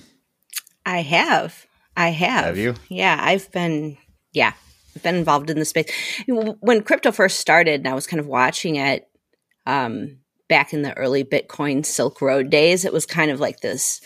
I 0.86 1.02
have. 1.02 1.66
I 1.96 2.10
have. 2.10 2.46
Have 2.46 2.58
you? 2.58 2.76
Yeah, 2.90 3.18
I've 3.20 3.52
been. 3.52 3.98
Yeah, 4.34 4.54
I've 4.96 5.04
been 5.04 5.16
involved 5.16 5.50
in 5.50 5.60
the 5.60 5.66
space 5.66 5.92
when 6.28 6.84
crypto 6.84 7.12
first 7.12 7.40
started, 7.40 7.82
and 7.82 7.88
I 7.88 7.94
was 7.94 8.08
kind 8.08 8.20
of 8.20 8.28
watching 8.28 8.78
it. 8.78 9.08
Um, 9.66 10.18
back 10.50 10.74
in 10.74 10.82
the 10.82 10.98
early 10.98 11.24
Bitcoin 11.24 11.86
Silk 11.86 12.22
Road 12.22 12.50
days, 12.50 12.84
it 12.84 12.92
was 12.92 13.06
kind 13.06 13.32
of 13.32 13.40
like 13.40 13.62
this 13.62 14.02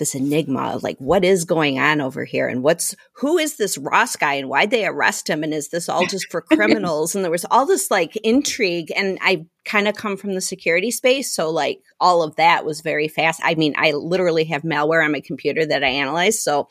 this 0.00 0.16
enigma 0.16 0.72
of 0.74 0.82
like 0.82 0.98
what 0.98 1.24
is 1.24 1.44
going 1.44 1.78
on 1.78 2.00
over 2.00 2.24
here 2.24 2.48
and 2.48 2.64
what's 2.64 2.96
who 3.12 3.38
is 3.38 3.56
this 3.56 3.78
Ross 3.78 4.16
guy 4.16 4.34
and 4.34 4.48
why'd 4.48 4.72
they 4.72 4.84
arrest 4.84 5.30
him 5.30 5.44
and 5.44 5.54
is 5.54 5.68
this 5.68 5.88
all 5.88 6.04
just 6.06 6.28
for 6.32 6.40
criminals 6.52 7.14
and 7.14 7.22
there 7.22 7.30
was 7.30 7.46
all 7.52 7.66
this 7.66 7.88
like 7.88 8.16
intrigue 8.16 8.90
and 8.96 9.18
I 9.22 9.46
kind 9.64 9.86
of 9.86 9.94
come 9.94 10.16
from 10.16 10.34
the 10.34 10.40
security 10.40 10.90
space. 10.90 11.32
So, 11.32 11.50
like, 11.50 11.80
all 12.00 12.22
of 12.22 12.36
that 12.36 12.64
was 12.64 12.80
very 12.80 13.08
fast. 13.08 13.40
I 13.44 13.54
mean, 13.54 13.74
I 13.76 13.92
literally 13.92 14.44
have 14.44 14.62
malware 14.62 15.04
on 15.04 15.12
my 15.12 15.20
computer 15.20 15.64
that 15.66 15.84
I 15.84 15.88
analyze. 15.88 16.42
So, 16.42 16.68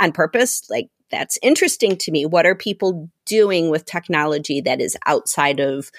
on 0.00 0.12
purpose, 0.12 0.68
like, 0.68 0.88
that's 1.10 1.38
interesting 1.42 1.96
to 1.98 2.10
me. 2.10 2.26
What 2.26 2.46
are 2.46 2.54
people 2.54 3.08
doing 3.24 3.70
with 3.70 3.86
technology 3.86 4.60
that 4.62 4.80
is 4.80 4.96
outside 5.06 5.60
of 5.60 5.90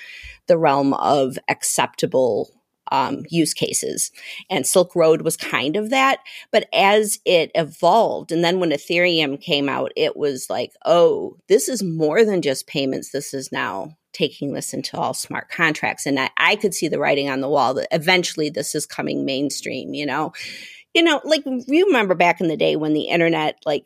the 0.48 0.58
realm 0.58 0.94
of 0.94 1.38
acceptable 1.48 2.50
um, 2.92 3.24
use 3.30 3.54
cases. 3.54 4.12
And 4.50 4.66
Silk 4.66 4.96
Road 4.96 5.22
was 5.22 5.38
kind 5.38 5.76
of 5.76 5.90
that. 5.90 6.20
But 6.52 6.68
as 6.74 7.20
it 7.26 7.52
evolved, 7.56 8.32
and 8.32 8.44
then 8.44 8.60
when 8.60 8.72
Ethereum 8.72 9.40
came 9.40 9.70
out, 9.70 9.92
it 9.96 10.16
was 10.16 10.50
like, 10.50 10.74
oh, 10.86 11.38
this 11.48 11.70
is 11.70 11.84
more 11.84 12.24
than 12.26 12.42
just 12.42 12.68
payments. 12.68 13.12
This 13.12 13.34
is 13.34 13.52
now 13.52 13.98
taking 14.14 14.54
this 14.54 14.74
into 14.74 14.98
all 14.98 15.14
smart 15.14 15.50
contracts. 15.50 16.06
And 16.06 16.20
I, 16.20 16.30
I 16.38 16.56
could 16.56 16.74
see 16.74 16.88
the 16.88 17.00
writing 17.00 17.30
on 17.30 17.42
the 17.42 17.50
wall 17.50 17.74
that 17.74 17.88
eventually 17.92 18.50
this 18.50 18.74
is 18.74 18.86
coming 18.86 19.26
mainstream, 19.26 19.94
you 19.94 20.06
know? 20.06 20.32
You 20.94 21.04
know, 21.04 21.20
like 21.26 21.44
you 21.46 21.88
remember 21.88 22.16
back 22.16 22.40
in 22.40 22.48
the 22.48 22.56
day 22.56 22.78
when 22.78 22.94
the 22.94 23.10
internet, 23.10 23.60
like 23.66 23.86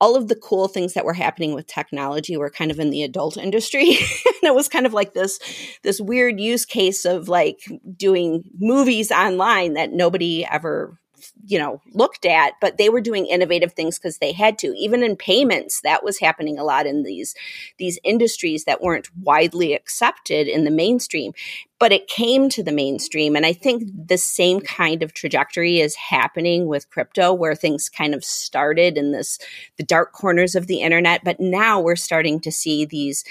all 0.00 0.16
of 0.16 0.28
the 0.28 0.34
cool 0.34 0.68
things 0.68 0.94
that 0.94 1.04
were 1.04 1.12
happening 1.14 1.54
with 1.54 1.66
technology 1.66 2.36
were 2.36 2.50
kind 2.50 2.70
of 2.70 2.78
in 2.78 2.90
the 2.90 3.02
adult 3.02 3.36
industry. 3.36 3.98
And 4.42 4.48
it 4.48 4.54
was 4.54 4.68
kind 4.68 4.86
of 4.86 4.94
like 4.94 5.12
this 5.12 5.38
this 5.82 6.00
weird 6.00 6.40
use 6.40 6.64
case 6.64 7.04
of 7.04 7.28
like 7.28 7.60
doing 7.94 8.42
movies 8.58 9.10
online 9.12 9.74
that 9.74 9.92
nobody 9.92 10.46
ever 10.46 10.98
you 11.46 11.58
know 11.58 11.80
looked 11.92 12.24
at 12.24 12.54
but 12.60 12.78
they 12.78 12.88
were 12.88 13.00
doing 13.00 13.26
innovative 13.26 13.72
things 13.72 13.98
because 13.98 14.18
they 14.18 14.32
had 14.32 14.58
to. 14.58 14.74
Even 14.76 15.02
in 15.02 15.16
payments 15.16 15.80
that 15.82 16.04
was 16.04 16.18
happening 16.20 16.58
a 16.58 16.64
lot 16.64 16.86
in 16.86 17.02
these 17.02 17.34
these 17.78 17.98
industries 18.04 18.64
that 18.64 18.80
weren't 18.80 19.08
widely 19.22 19.74
accepted 19.74 20.48
in 20.48 20.64
the 20.64 20.70
mainstream 20.70 21.32
but 21.78 21.92
it 21.92 22.08
came 22.08 22.50
to 22.50 22.62
the 22.62 22.72
mainstream. 22.72 23.36
And 23.36 23.46
i 23.46 23.52
think 23.52 23.84
the 24.06 24.18
same 24.18 24.60
kind 24.60 25.02
of 25.02 25.12
trajectory 25.14 25.80
is 25.80 25.94
happening 25.94 26.66
with 26.66 26.90
crypto 26.90 27.32
where 27.32 27.54
things 27.54 27.88
kind 27.88 28.14
of 28.14 28.24
started 28.24 28.96
in 28.96 29.12
this 29.12 29.38
the 29.76 29.82
dark 29.84 30.12
corners 30.12 30.54
of 30.54 30.66
the 30.66 30.80
internet 30.82 31.22
but 31.24 31.40
now 31.40 31.80
we're 31.80 31.96
starting 31.96 32.40
to 32.40 32.52
see 32.52 32.84
these 32.84 33.24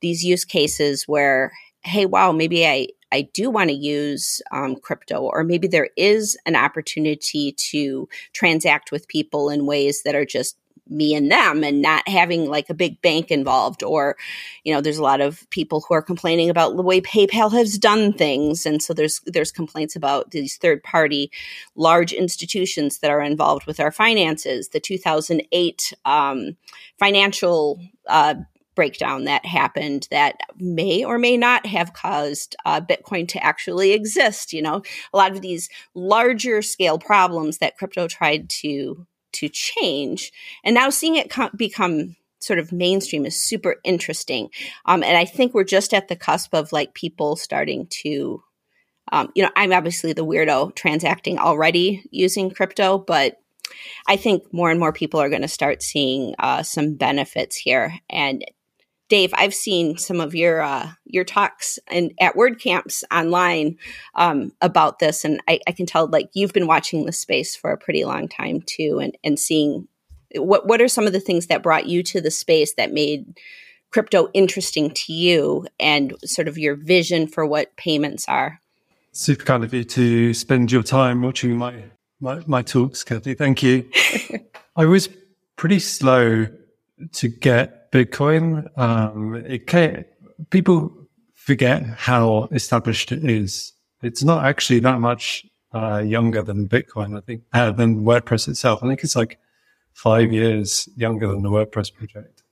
these 0.00 0.24
use 0.24 0.44
cases 0.44 1.04
where 1.06 1.52
hey 1.82 2.06
wow 2.06 2.32
maybe 2.32 2.66
i 2.66 2.86
I 3.12 3.22
do 3.32 3.50
want 3.50 3.70
to 3.70 3.76
use 3.76 4.40
um, 4.52 4.76
crypto, 4.76 5.20
or 5.20 5.44
maybe 5.44 5.68
there 5.68 5.90
is 5.96 6.36
an 6.46 6.56
opportunity 6.56 7.52
to 7.70 8.08
transact 8.32 8.90
with 8.90 9.08
people 9.08 9.48
in 9.48 9.66
ways 9.66 10.02
that 10.02 10.14
are 10.14 10.24
just 10.24 10.56
me 10.88 11.14
and 11.14 11.30
them 11.30 11.64
and 11.64 11.82
not 11.82 12.08
having 12.08 12.48
like 12.48 12.70
a 12.70 12.74
big 12.74 13.00
bank 13.02 13.30
involved 13.30 13.82
or 13.82 14.16
you 14.64 14.72
know 14.72 14.80
there's 14.80 14.98
a 14.98 15.02
lot 15.02 15.20
of 15.20 15.48
people 15.50 15.80
who 15.80 15.94
are 15.94 16.02
complaining 16.02 16.48
about 16.48 16.76
the 16.76 16.82
way 16.82 17.00
PayPal 17.00 17.50
has 17.52 17.78
done 17.78 18.12
things. 18.12 18.66
And 18.66 18.82
so 18.82 18.94
there's 18.94 19.20
there's 19.26 19.52
complaints 19.52 19.96
about 19.96 20.30
these 20.30 20.56
third 20.56 20.82
party 20.82 21.30
large 21.74 22.12
institutions 22.12 22.98
that 22.98 23.10
are 23.10 23.22
involved 23.22 23.66
with 23.66 23.80
our 23.80 23.90
finances. 23.90 24.68
The 24.68 24.80
2008 24.80 25.92
um, 26.04 26.56
financial 26.98 27.80
uh, 28.06 28.34
breakdown 28.76 29.24
that 29.24 29.44
happened 29.44 30.06
that 30.12 30.38
may 30.58 31.04
or 31.04 31.18
may 31.18 31.36
not 31.36 31.66
have 31.66 31.92
caused 31.92 32.54
uh, 32.64 32.80
Bitcoin 32.80 33.26
to 33.28 33.42
actually 33.44 33.92
exist. 33.92 34.52
You 34.52 34.62
know, 34.62 34.82
a 35.12 35.16
lot 35.16 35.32
of 35.32 35.40
these 35.40 35.68
larger 35.94 36.62
scale 36.62 36.98
problems 36.98 37.58
that 37.58 37.76
crypto 37.76 38.06
tried 38.06 38.48
to 38.60 39.06
to 39.32 39.48
change, 39.48 40.32
and 40.64 40.74
now 40.74 40.90
seeing 40.90 41.16
it 41.16 41.30
com- 41.30 41.50
become 41.56 42.14
sort 42.38 42.58
of 42.58 42.70
mainstream 42.70 43.26
is 43.26 43.36
super 43.36 43.76
interesting. 43.82 44.50
Um, 44.84 45.02
and 45.02 45.16
I 45.16 45.24
think 45.24 45.52
we're 45.52 45.64
just 45.64 45.92
at 45.92 46.08
the 46.08 46.16
cusp 46.16 46.54
of 46.54 46.72
like 46.72 46.94
people 46.94 47.34
starting 47.34 47.88
to. 48.02 48.42
Um, 49.12 49.30
you 49.36 49.44
know, 49.44 49.50
I'm 49.54 49.72
obviously 49.72 50.12
the 50.14 50.26
weirdo 50.26 50.74
transacting 50.74 51.38
already 51.38 52.04
using 52.10 52.50
crypto, 52.50 52.98
but 52.98 53.36
I 54.06 54.16
think 54.16 54.52
more 54.52 54.70
and 54.70 54.80
more 54.80 54.92
people 54.92 55.20
are 55.20 55.28
going 55.28 55.42
to 55.42 55.48
start 55.48 55.82
seeing 55.82 56.34
uh, 56.38 56.62
some 56.62 56.94
benefits 56.94 57.56
here. 57.56 57.94
And 58.10 58.44
Dave, 59.08 59.32
I've 59.34 59.54
seen 59.54 59.98
some 59.98 60.20
of 60.20 60.34
your 60.34 60.60
uh, 60.60 60.90
your 61.04 61.24
talks 61.24 61.78
and 61.86 62.12
at 62.20 62.34
WordCamps 62.34 63.04
online 63.12 63.78
um, 64.14 64.52
about 64.60 64.98
this, 64.98 65.24
and 65.24 65.40
I, 65.48 65.60
I, 65.66 65.72
can 65.72 65.86
tell 65.86 66.08
like 66.08 66.28
you've 66.34 66.52
been 66.52 66.66
watching 66.66 67.06
the 67.06 67.12
space 67.12 67.54
for 67.54 67.70
a 67.70 67.78
pretty 67.78 68.04
long 68.04 68.26
time 68.26 68.62
too, 68.62 68.98
and 69.00 69.16
and 69.22 69.38
seeing 69.38 69.86
what 70.34 70.66
what 70.66 70.80
are 70.80 70.88
some 70.88 71.06
of 71.06 71.12
the 71.12 71.20
things 71.20 71.46
that 71.46 71.62
brought 71.62 71.86
you 71.86 72.02
to 72.02 72.20
the 72.20 72.32
space 72.32 72.74
that 72.74 72.92
made 72.92 73.38
crypto 73.92 74.28
interesting 74.34 74.90
to 74.90 75.12
you, 75.12 75.66
and 75.78 76.14
sort 76.24 76.48
of 76.48 76.58
your 76.58 76.74
vision 76.74 77.28
for 77.28 77.46
what 77.46 77.76
payments 77.76 78.26
are. 78.26 78.60
Super 79.12 79.44
kind 79.44 79.62
of 79.62 79.72
you 79.72 79.84
to 79.84 80.34
spend 80.34 80.72
your 80.72 80.82
time 80.82 81.22
watching 81.22 81.56
my 81.56 81.84
my, 82.20 82.42
my 82.46 82.62
talks, 82.62 83.04
Kathy. 83.04 83.34
Thank 83.34 83.62
you. 83.62 83.88
I 84.76 84.84
was 84.84 85.08
pretty 85.54 85.78
slow 85.78 86.46
to 87.12 87.28
get 87.28 87.92
Bitcoin, 87.92 88.66
um, 88.78 89.34
it 89.34 89.66
can, 89.66 90.04
people 90.50 90.92
forget 91.34 91.84
how 91.84 92.48
established 92.52 93.12
it 93.12 93.24
is. 93.24 93.72
It's 94.02 94.22
not 94.22 94.44
actually 94.44 94.80
that 94.80 95.00
much 95.00 95.46
uh, 95.72 95.98
younger 95.98 96.42
than 96.42 96.68
Bitcoin, 96.68 97.16
I 97.16 97.20
think, 97.20 97.42
uh, 97.52 97.70
than 97.72 98.04
WordPress 98.04 98.48
itself. 98.48 98.82
I 98.82 98.88
think 98.88 99.02
it's 99.02 99.16
like 99.16 99.38
five 99.92 100.32
years 100.32 100.88
younger 100.96 101.28
than 101.28 101.42
the 101.42 101.50
WordPress 101.50 101.92
project. 101.92 102.42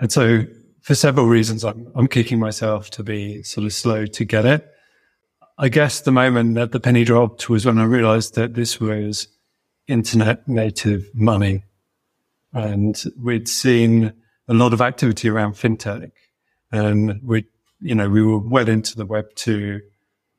And 0.00 0.10
so 0.12 0.44
for 0.82 0.94
several 0.94 1.26
reasons, 1.26 1.64
I'm, 1.64 1.90
I'm 1.94 2.08
kicking 2.08 2.38
myself 2.38 2.90
to 2.90 3.02
be 3.02 3.42
sort 3.42 3.64
of 3.64 3.72
slow 3.72 4.06
to 4.06 4.24
get 4.24 4.44
it. 4.44 4.68
I 5.58 5.68
guess 5.68 6.00
the 6.00 6.12
moment 6.12 6.54
that 6.56 6.72
the 6.72 6.80
penny 6.80 7.04
dropped 7.04 7.48
was 7.48 7.64
when 7.64 7.78
I 7.78 7.84
realized 7.84 8.34
that 8.34 8.54
this 8.54 8.80
was 8.80 9.28
internet 9.86 10.46
native 10.48 11.08
money. 11.14 11.64
And 12.52 13.02
we'd 13.18 13.48
seen 13.48 14.12
a 14.48 14.54
lot 14.54 14.72
of 14.72 14.80
activity 14.80 15.28
around 15.28 15.54
fintech, 15.54 16.12
and 16.70 17.20
we, 17.22 17.46
you 17.80 17.94
know, 17.94 18.08
we 18.10 18.22
were 18.22 18.38
well 18.38 18.68
into 18.68 18.96
the 18.96 19.06
Web 19.06 19.34
two 19.34 19.80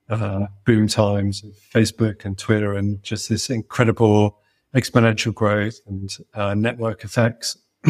uh, 0.10 0.48
boom 0.66 0.88
times 0.88 1.44
of 1.44 1.52
Facebook 1.74 2.26
and 2.26 2.38
Twitter, 2.38 2.74
and 2.74 3.02
just 3.02 3.30
this 3.30 3.50
incredible 3.50 4.38
exponential 4.76 5.34
growth 5.34 5.80
and 5.88 6.18
uh, 6.34 6.54
network 6.54 7.04
effects. 7.04 7.58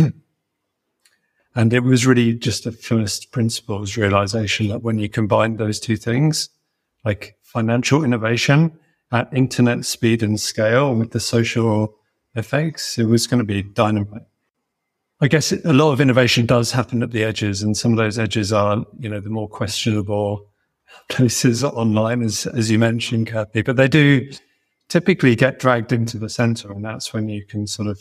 and 1.55 1.73
it 1.73 1.81
was 1.81 2.05
really 2.05 2.33
just 2.33 2.65
a 2.65 2.71
first 2.71 3.31
principles 3.31 3.97
realization 3.97 4.67
that 4.67 4.83
when 4.83 4.99
you 4.99 5.09
combine 5.09 5.57
those 5.57 5.79
two 5.79 5.97
things, 5.97 6.49
like 7.05 7.37
financial 7.41 8.03
innovation 8.03 8.77
at 9.11 9.31
internet 9.33 9.85
speed 9.85 10.23
and 10.23 10.39
scale 10.39 10.93
with 10.95 11.11
the 11.11 11.19
social 11.19 11.95
effects, 12.35 12.97
it 12.97 13.05
was 13.05 13.27
going 13.27 13.39
to 13.39 13.45
be 13.45 13.63
dynamite. 13.63 14.23
I 15.21 15.27
guess 15.27 15.51
a 15.51 15.73
lot 15.73 15.93
of 15.93 16.01
innovation 16.01 16.45
does 16.45 16.71
happen 16.71 17.01
at 17.01 17.11
the 17.11 17.23
edges, 17.23 17.61
and 17.61 17.77
some 17.77 17.91
of 17.91 17.97
those 17.97 18.19
edges 18.19 18.51
are, 18.51 18.83
you 18.99 19.07
know, 19.07 19.19
the 19.19 19.29
more 19.29 19.47
questionable 19.47 20.49
places 21.09 21.63
online, 21.63 22.21
as 22.21 22.45
as 22.47 22.69
you 22.69 22.77
mentioned, 22.77 23.27
Kathy. 23.27 23.61
But 23.61 23.77
they 23.77 23.87
do 23.87 24.29
typically 24.89 25.35
get 25.35 25.59
dragged 25.59 25.91
into 25.91 26.17
the 26.17 26.29
center, 26.29 26.71
and 26.71 26.83
that's 26.83 27.13
when 27.13 27.29
you 27.29 27.45
can 27.45 27.67
sort 27.67 27.87
of, 27.87 27.99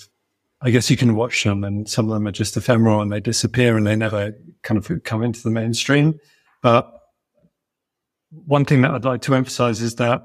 I 0.62 0.70
guess, 0.70 0.90
you 0.90 0.96
can 0.96 1.14
watch 1.14 1.44
them, 1.44 1.64
and 1.64 1.88
some 1.88 2.08
of 2.08 2.14
them 2.14 2.26
are 2.26 2.32
just 2.32 2.56
ephemeral 2.56 3.00
and 3.00 3.12
they 3.12 3.20
disappear 3.20 3.76
and 3.76 3.86
they 3.86 3.96
never 3.96 4.32
kind 4.62 4.78
of 4.78 5.02
come 5.04 5.22
into 5.22 5.42
the 5.42 5.50
mainstream. 5.50 6.18
But 6.60 6.92
one 8.30 8.64
thing 8.64 8.82
that 8.82 8.92
I'd 8.92 9.04
like 9.04 9.22
to 9.22 9.34
emphasize 9.34 9.82
is 9.82 9.96
that 9.96 10.22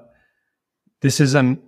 this 1.01 1.19
isn't 1.19 1.61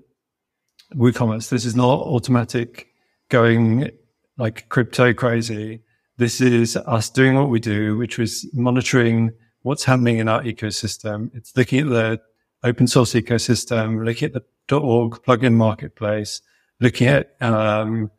WooCommerce. 0.96 1.50
This 1.50 1.66
is 1.66 1.76
not 1.76 2.06
Automattic 2.06 2.86
going 3.30 3.90
like 4.38 4.68
crypto 4.70 5.14
crazy. 5.14 5.82
This 6.18 6.42
is 6.42 6.76
us 6.76 7.10
doing 7.10 7.36
what 7.36 7.50
we 7.50 7.60
do, 7.60 7.98
which 7.98 8.18
was 8.18 8.48
monitoring 8.54 9.32
what's 9.62 9.84
happening 9.84 10.18
in 10.18 10.28
our 10.28 10.42
ecosystem. 10.44 11.30
It's 11.34 11.56
looking 11.56 11.80
at 11.80 11.90
the 11.90 12.22
open 12.64 12.88
source 12.88 13.14
ecosystem, 13.14 14.04
looking 14.04 14.28
at 14.28 14.34
the 14.34 14.78
.org 14.78 15.22
plugin 15.24 15.54
marketplace, 15.54 16.42
looking 16.80 17.08
at 17.08 17.36
um, 17.42 18.12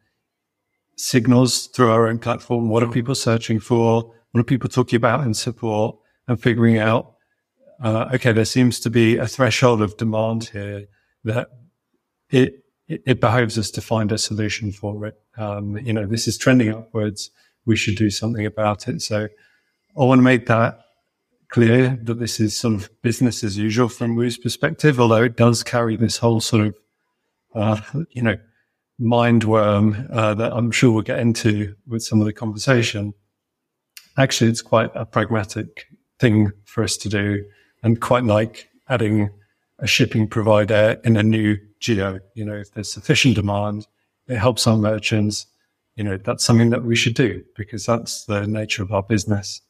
signals 0.97 1.67
through 1.69 1.91
our 1.91 2.09
own 2.09 2.19
platform. 2.19 2.69
What 2.69 2.83
are 2.83 2.91
people 2.91 3.15
searching 3.15 3.61
for? 3.61 4.13
What 4.33 4.41
are 4.41 4.45
people 4.45 4.69
talking 4.69 4.97
about 4.97 5.25
in 5.25 5.35
support? 5.35 5.97
And 6.29 6.41
figuring 6.41 6.79
out, 6.79 7.15
uh, 7.83 8.11
okay, 8.15 8.33
there 8.33 8.45
seems 8.45 8.79
to 8.81 8.91
be 8.91 9.17
a 9.17 9.27
threshold 9.27 9.83
of 9.83 9.97
demand 9.97 10.45
here 10.53 10.87
that 11.25 11.49
it 12.31 12.60
it, 12.91 13.03
it 13.07 13.21
behoves 13.21 13.57
us 13.57 13.71
to 13.71 13.81
find 13.81 14.11
a 14.13 14.19
solution 14.19 14.73
for 14.73 15.07
it. 15.07 15.15
Um, 15.39 15.79
you 15.79 15.93
know, 15.93 16.07
this 16.07 16.27
is 16.27 16.37
trending 16.37 16.71
upwards. 16.71 17.31
We 17.65 17.77
should 17.77 17.97
do 17.97 18.11
something 18.11 18.45
about 18.45 18.89
it. 18.89 19.01
So 19.01 19.29
I 19.97 20.05
want 20.05 20.19
to 20.19 20.23
make 20.23 20.47
that 20.47 20.81
clear 21.49 21.99
that 22.03 22.19
this 22.19 22.41
is 22.41 22.57
sort 22.57 22.75
of 22.75 22.91
business 23.03 23.45
as 23.45 23.57
usual 23.57 23.89
from 23.89 24.17
Woo's 24.17 24.37
perspective, 24.37 25.01
although 25.01 25.23
it 25.25 25.37
does 25.37 25.63
carry 25.63 25.97
this 25.97 26.19
whole 26.19 26.41
sort 26.41 26.67
of, 26.67 26.75
uh, 27.55 27.81
you 28.11 28.23
know, 28.23 28.37
mind 28.99 29.45
worm 29.45 30.09
uh, 30.13 30.35
that 30.35 30.53
I'm 30.53 30.71
sure 30.71 30.93
we'll 30.93 31.03
get 31.03 31.21
into 31.21 31.75
with 31.87 32.03
some 32.03 32.21
of 32.21 32.27
the 32.27 32.33
conversation. 32.33 33.15
Actually, 34.19 34.51
it's 34.51 34.63
quite 34.63 34.91
a 34.95 35.07
pragmatic 35.07 35.87
thing 36.19 36.53
for 36.65 36.83
us 36.85 36.97
to 36.99 37.09
do. 37.09 37.45
and 37.83 38.01
quite 38.01 38.25
like 38.25 38.69
adding 38.89 39.31
a 39.81 39.87
shipping 39.87 40.29
provider 40.29 41.01
in 41.05 41.17
a 41.17 41.23
new 41.23 41.57
geo. 41.81 42.21
You 42.35 42.45
know, 42.45 42.55
if 42.55 42.73
there's 42.73 42.93
sufficient 42.93 43.35
demand, 43.35 43.87
it 44.29 44.39
helps 44.39 44.67
our 44.67 44.77
merchants. 44.77 45.47
You 45.97 46.05
know, 46.05 46.17
that's 46.17 46.45
something 46.45 46.71
that 46.71 46.85
we 46.85 46.97
should 46.97 47.15
do 47.15 47.43
because 47.57 47.87
that's 47.87 48.25
the 48.25 48.47
nature 48.47 48.83
of 48.83 48.93
our 48.93 49.03
business. 49.03 49.61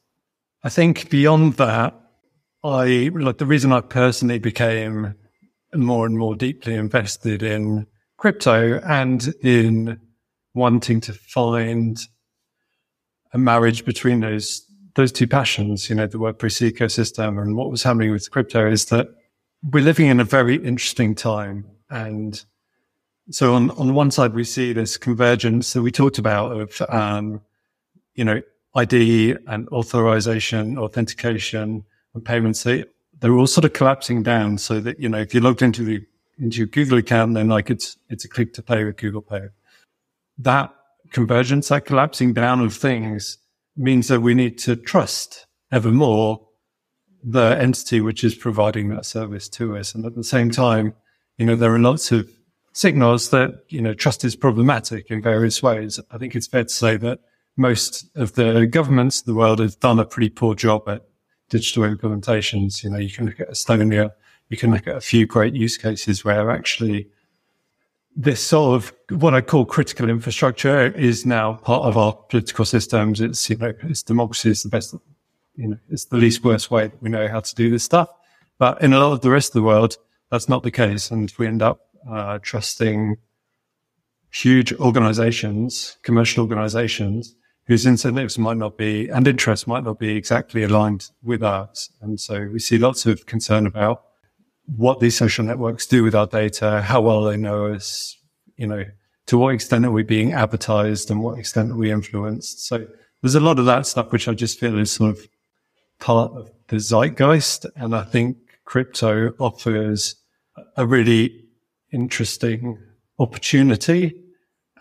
I 0.63 0.69
think 0.69 1.09
beyond 1.09 1.53
that, 1.53 1.95
I 2.63 3.09
like 3.13 3.39
the 3.39 3.45
reason 3.45 3.71
I 3.71 3.81
personally 3.81 4.37
became 4.37 5.15
more 5.73 6.05
and 6.05 6.17
more 6.17 6.35
deeply 6.35 6.75
invested 6.75 7.41
in 7.41 7.87
crypto 8.17 8.79
and 8.81 9.33
in 9.41 9.99
wanting 10.53 11.01
to 11.01 11.13
find 11.13 11.99
a 13.33 13.37
marriage 13.37 13.85
between 13.85 14.19
those 14.19 14.65
those 14.95 15.11
two 15.13 15.27
passions, 15.27 15.89
you 15.89 15.95
know, 15.95 16.05
the 16.05 16.17
WordPress 16.17 16.69
ecosystem 16.69 17.41
and 17.41 17.55
what 17.55 17.71
was 17.71 17.81
happening 17.81 18.11
with 18.11 18.29
crypto 18.29 18.69
is 18.69 18.85
that 18.85 19.07
we're 19.63 19.83
living 19.83 20.07
in 20.07 20.19
a 20.19 20.23
very 20.23 20.55
interesting 20.55 21.15
time. 21.15 21.65
And 21.89 22.43
so 23.29 23.53
on, 23.53 23.69
on 23.71 23.93
one 23.93 24.11
side, 24.11 24.33
we 24.33 24.43
see 24.43 24.73
this 24.73 24.97
convergence 24.97 25.73
that 25.73 25.81
we 25.81 25.91
talked 25.91 26.17
about 26.17 26.59
of, 26.59 26.81
um, 26.89 27.41
you 28.15 28.25
know, 28.25 28.41
ID 28.75 29.35
and 29.47 29.67
authorization, 29.69 30.77
authentication 30.77 31.83
and 32.13 32.25
payments. 32.25 32.63
They, 32.63 32.85
they're 33.19 33.33
all 33.33 33.47
sort 33.47 33.65
of 33.65 33.73
collapsing 33.73 34.23
down 34.23 34.57
so 34.57 34.79
that, 34.79 34.99
you 34.99 35.09
know, 35.09 35.19
if 35.19 35.33
you 35.33 35.41
logged 35.41 35.61
into 35.61 35.83
the, 35.83 36.05
into 36.39 36.57
your 36.57 36.67
Google 36.67 36.97
account, 36.97 37.35
then 37.35 37.49
like 37.49 37.69
it's, 37.69 37.97
it's 38.09 38.25
a 38.25 38.29
click 38.29 38.53
to 38.53 38.63
pay 38.63 38.83
with 38.83 38.97
Google 38.97 39.21
Pay. 39.21 39.49
That 40.37 40.73
convergence, 41.11 41.67
that 41.67 41.85
collapsing 41.85 42.33
down 42.33 42.61
of 42.61 42.73
things 42.73 43.37
means 43.77 44.07
that 44.07 44.21
we 44.21 44.33
need 44.33 44.57
to 44.59 44.75
trust 44.75 45.45
ever 45.71 45.91
more 45.91 46.47
the 47.23 47.57
entity 47.59 48.01
which 48.01 48.23
is 48.23 48.35
providing 48.35 48.89
that 48.89 49.05
service 49.05 49.47
to 49.49 49.77
us. 49.77 49.93
And 49.93 50.05
at 50.05 50.15
the 50.15 50.23
same 50.23 50.51
time, 50.51 50.93
you 51.37 51.45
know, 51.45 51.55
there 51.55 51.73
are 51.73 51.79
lots 51.79 52.11
of 52.11 52.29
signals 52.73 53.29
that, 53.29 53.63
you 53.69 53.81
know, 53.81 53.93
trust 53.93 54.23
is 54.23 54.35
problematic 54.35 55.11
in 55.11 55.21
various 55.21 55.61
ways. 55.61 55.99
I 56.11 56.17
think 56.17 56.35
it's 56.35 56.47
fair 56.47 56.63
to 56.63 56.69
say 56.69 56.97
that 56.97 57.19
most 57.57 58.09
of 58.15 58.33
the 58.33 58.65
governments 58.65 59.19
of 59.19 59.25
the 59.25 59.35
world 59.35 59.59
have 59.59 59.79
done 59.79 59.99
a 59.99 60.05
pretty 60.05 60.29
poor 60.29 60.55
job 60.55 60.87
at 60.87 61.03
digital 61.49 61.83
implementations. 61.83 62.83
You 62.83 62.89
know, 62.89 62.97
you 62.97 63.09
can 63.09 63.25
look 63.25 63.39
at 63.39 63.49
Estonia, 63.49 64.11
you 64.49 64.57
can 64.57 64.71
look 64.71 64.87
at 64.87 64.95
a 64.95 65.01
few 65.01 65.25
great 65.25 65.53
use 65.53 65.77
cases 65.77 66.23
where 66.23 66.49
actually 66.49 67.09
this 68.15 68.41
sort 68.41 68.75
of 68.75 68.93
what 69.21 69.33
I 69.33 69.41
call 69.41 69.65
critical 69.65 70.09
infrastructure 70.09 70.87
is 70.87 71.25
now 71.25 71.53
part 71.53 71.83
of 71.83 71.97
our 71.97 72.13
political 72.13 72.65
systems. 72.65 73.21
It's, 73.21 73.49
you 73.49 73.57
know, 73.57 73.73
it's 73.83 74.03
democracy 74.03 74.49
is 74.49 74.63
the 74.63 74.69
best, 74.69 74.95
you 75.61 75.67
know, 75.67 75.77
it's 75.89 76.05
the 76.05 76.17
least 76.17 76.43
worst 76.43 76.71
way 76.71 76.87
that 76.87 77.01
we 77.01 77.09
know 77.09 77.27
how 77.27 77.39
to 77.39 77.55
do 77.55 77.69
this 77.69 77.83
stuff. 77.83 78.09
But 78.57 78.81
in 78.81 78.93
a 78.93 78.99
lot 78.99 79.13
of 79.13 79.21
the 79.21 79.29
rest 79.29 79.49
of 79.49 79.53
the 79.53 79.61
world, 79.61 79.97
that's 80.31 80.49
not 80.49 80.63
the 80.63 80.71
case. 80.71 81.11
And 81.11 81.31
we 81.37 81.45
end 81.45 81.61
up 81.61 81.81
uh, 82.09 82.39
trusting 82.41 83.17
huge 84.31 84.73
organizations, 84.73 85.97
commercial 86.01 86.41
organizations 86.41 87.35
whose 87.65 87.85
incentives 87.85 88.39
might 88.39 88.57
not 88.57 88.75
be 88.75 89.07
and 89.09 89.27
interests 89.27 89.67
might 89.67 89.83
not 89.83 89.99
be 89.99 90.17
exactly 90.17 90.63
aligned 90.63 91.09
with 91.21 91.43
ours. 91.43 91.91
And 92.01 92.19
so 92.19 92.49
we 92.51 92.59
see 92.59 92.77
lots 92.77 93.05
of 93.05 93.25
concern 93.27 93.67
about 93.67 94.03
what 94.65 94.99
these 94.99 95.15
social 95.15 95.45
networks 95.45 95.85
do 95.85 96.03
with 96.03 96.15
our 96.15 96.27
data, 96.27 96.81
how 96.81 97.01
well 97.01 97.23
they 97.23 97.37
know 97.37 97.67
us, 97.67 98.17
you 98.55 98.65
know, 98.65 98.83
to 99.27 99.37
what 99.37 99.53
extent 99.53 99.85
are 99.85 99.91
we 99.91 100.03
being 100.03 100.33
advertised 100.33 101.11
and 101.11 101.21
what 101.21 101.37
extent 101.37 101.71
are 101.71 101.75
we 101.75 101.91
influenced. 101.91 102.65
So 102.65 102.87
there's 103.21 103.35
a 103.35 103.39
lot 103.39 103.59
of 103.59 103.65
that 103.65 103.85
stuff, 103.85 104.11
which 104.11 104.27
I 104.27 104.33
just 104.33 104.59
feel 104.59 104.77
is 104.79 104.91
sort 104.91 105.11
of 105.11 105.27
part 106.01 106.33
of 106.33 106.51
the 106.67 106.75
zeitgeist. 106.77 107.65
And 107.77 107.95
I 107.95 108.03
think 108.03 108.37
crypto 108.65 109.33
offers 109.39 110.15
a 110.75 110.85
really 110.85 111.45
interesting 111.93 112.77
opportunity 113.19 114.21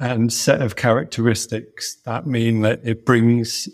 and 0.01 0.33
set 0.33 0.63
of 0.63 0.77
characteristics 0.77 1.97
that 2.07 2.27
mean 2.27 2.63
that 2.63 2.81
it 2.83 3.05
brings 3.05 3.69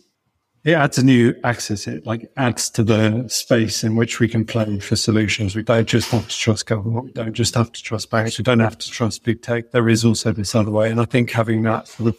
it 0.64 0.72
adds 0.72 0.98
a 0.98 1.04
new 1.04 1.32
access. 1.44 1.86
It 1.86 2.06
like 2.06 2.28
adds 2.36 2.68
to 2.70 2.82
the 2.82 3.28
space 3.28 3.84
in 3.84 3.94
which 3.94 4.18
we 4.18 4.26
can 4.26 4.44
play 4.44 4.80
for 4.80 4.96
solutions. 4.96 5.54
We 5.54 5.62
don't 5.62 5.86
just 5.86 6.10
have 6.10 6.26
to 6.26 6.36
trust 6.36 6.66
government. 6.66 7.04
We 7.04 7.12
don't 7.12 7.34
just 7.34 7.54
have 7.54 7.70
to 7.70 7.80
trust 7.80 8.10
banks. 8.10 8.36
We 8.36 8.42
don't 8.42 8.58
have 8.58 8.76
to 8.76 8.90
trust 8.90 9.22
big 9.22 9.42
tech. 9.42 9.70
There 9.70 9.88
is 9.88 10.04
also 10.04 10.32
this 10.32 10.56
other 10.56 10.72
way. 10.72 10.90
And 10.90 11.00
I 11.00 11.04
think 11.04 11.30
having 11.30 11.62
that 11.62 11.86
sort 11.86 12.08
of 12.08 12.18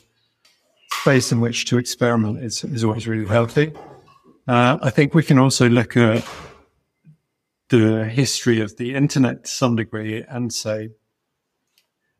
space 1.01 1.33
in 1.33 1.41
which 1.41 1.65
to 1.65 1.77
experiment 1.77 2.41
is, 2.41 2.63
is 2.63 2.85
always 2.85 3.05
really 3.05 3.27
healthy. 3.27 3.73
Uh, 4.47 4.77
I 4.81 4.89
think 4.89 5.13
we 5.13 5.23
can 5.23 5.37
also 5.37 5.67
look 5.67 5.97
at 5.97 6.25
the 7.69 8.05
history 8.05 8.61
of 8.61 8.77
the 8.77 8.95
internet 8.95 9.43
to 9.43 9.51
some 9.51 9.75
degree 9.75 10.23
and 10.23 10.53
say, 10.53 10.89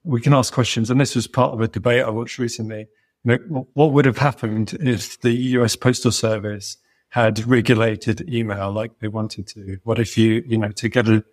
we 0.04 0.20
can 0.20 0.34
ask 0.34 0.54
questions. 0.54 0.90
And 0.90 1.00
this 1.00 1.16
was 1.16 1.28
part 1.28 1.54
of 1.54 1.62
a 1.62 1.68
debate 1.68 2.04
I 2.04 2.10
watched 2.10 2.38
recently 2.38 2.88
You 3.24 3.40
know, 3.50 3.68
what 3.74 3.92
would 3.94 4.06
have 4.06 4.18
happened 4.18 4.78
if 4.80 5.20
the 5.22 5.32
US 5.32 5.76
Postal 5.76 6.12
Service 6.12 6.78
had 7.10 7.46
regulated 7.48 8.28
email 8.30 8.72
like 8.72 9.00
they 9.00 9.08
wanted 9.08 9.48
to? 9.48 9.78
What 9.84 10.00
if 10.00 10.18
you, 10.18 10.44
you 10.46 10.58
know, 10.58 10.72
to 10.72 10.90
get 10.90 11.08
a, 11.08 11.24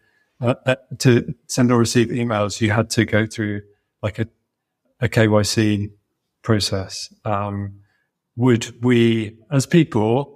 uh, 0.40 0.76
to 0.98 1.34
send 1.48 1.72
or 1.72 1.78
receive 1.78 2.08
emails, 2.08 2.60
you 2.60 2.70
had 2.70 2.90
to 2.90 3.04
go 3.04 3.26
through 3.26 3.62
like 4.00 4.20
a, 4.20 4.28
a 5.00 5.08
KYC 5.08 5.90
process? 6.42 7.12
Um, 7.24 7.80
would 8.36 8.82
we, 8.82 9.38
as 9.50 9.66
people, 9.66 10.33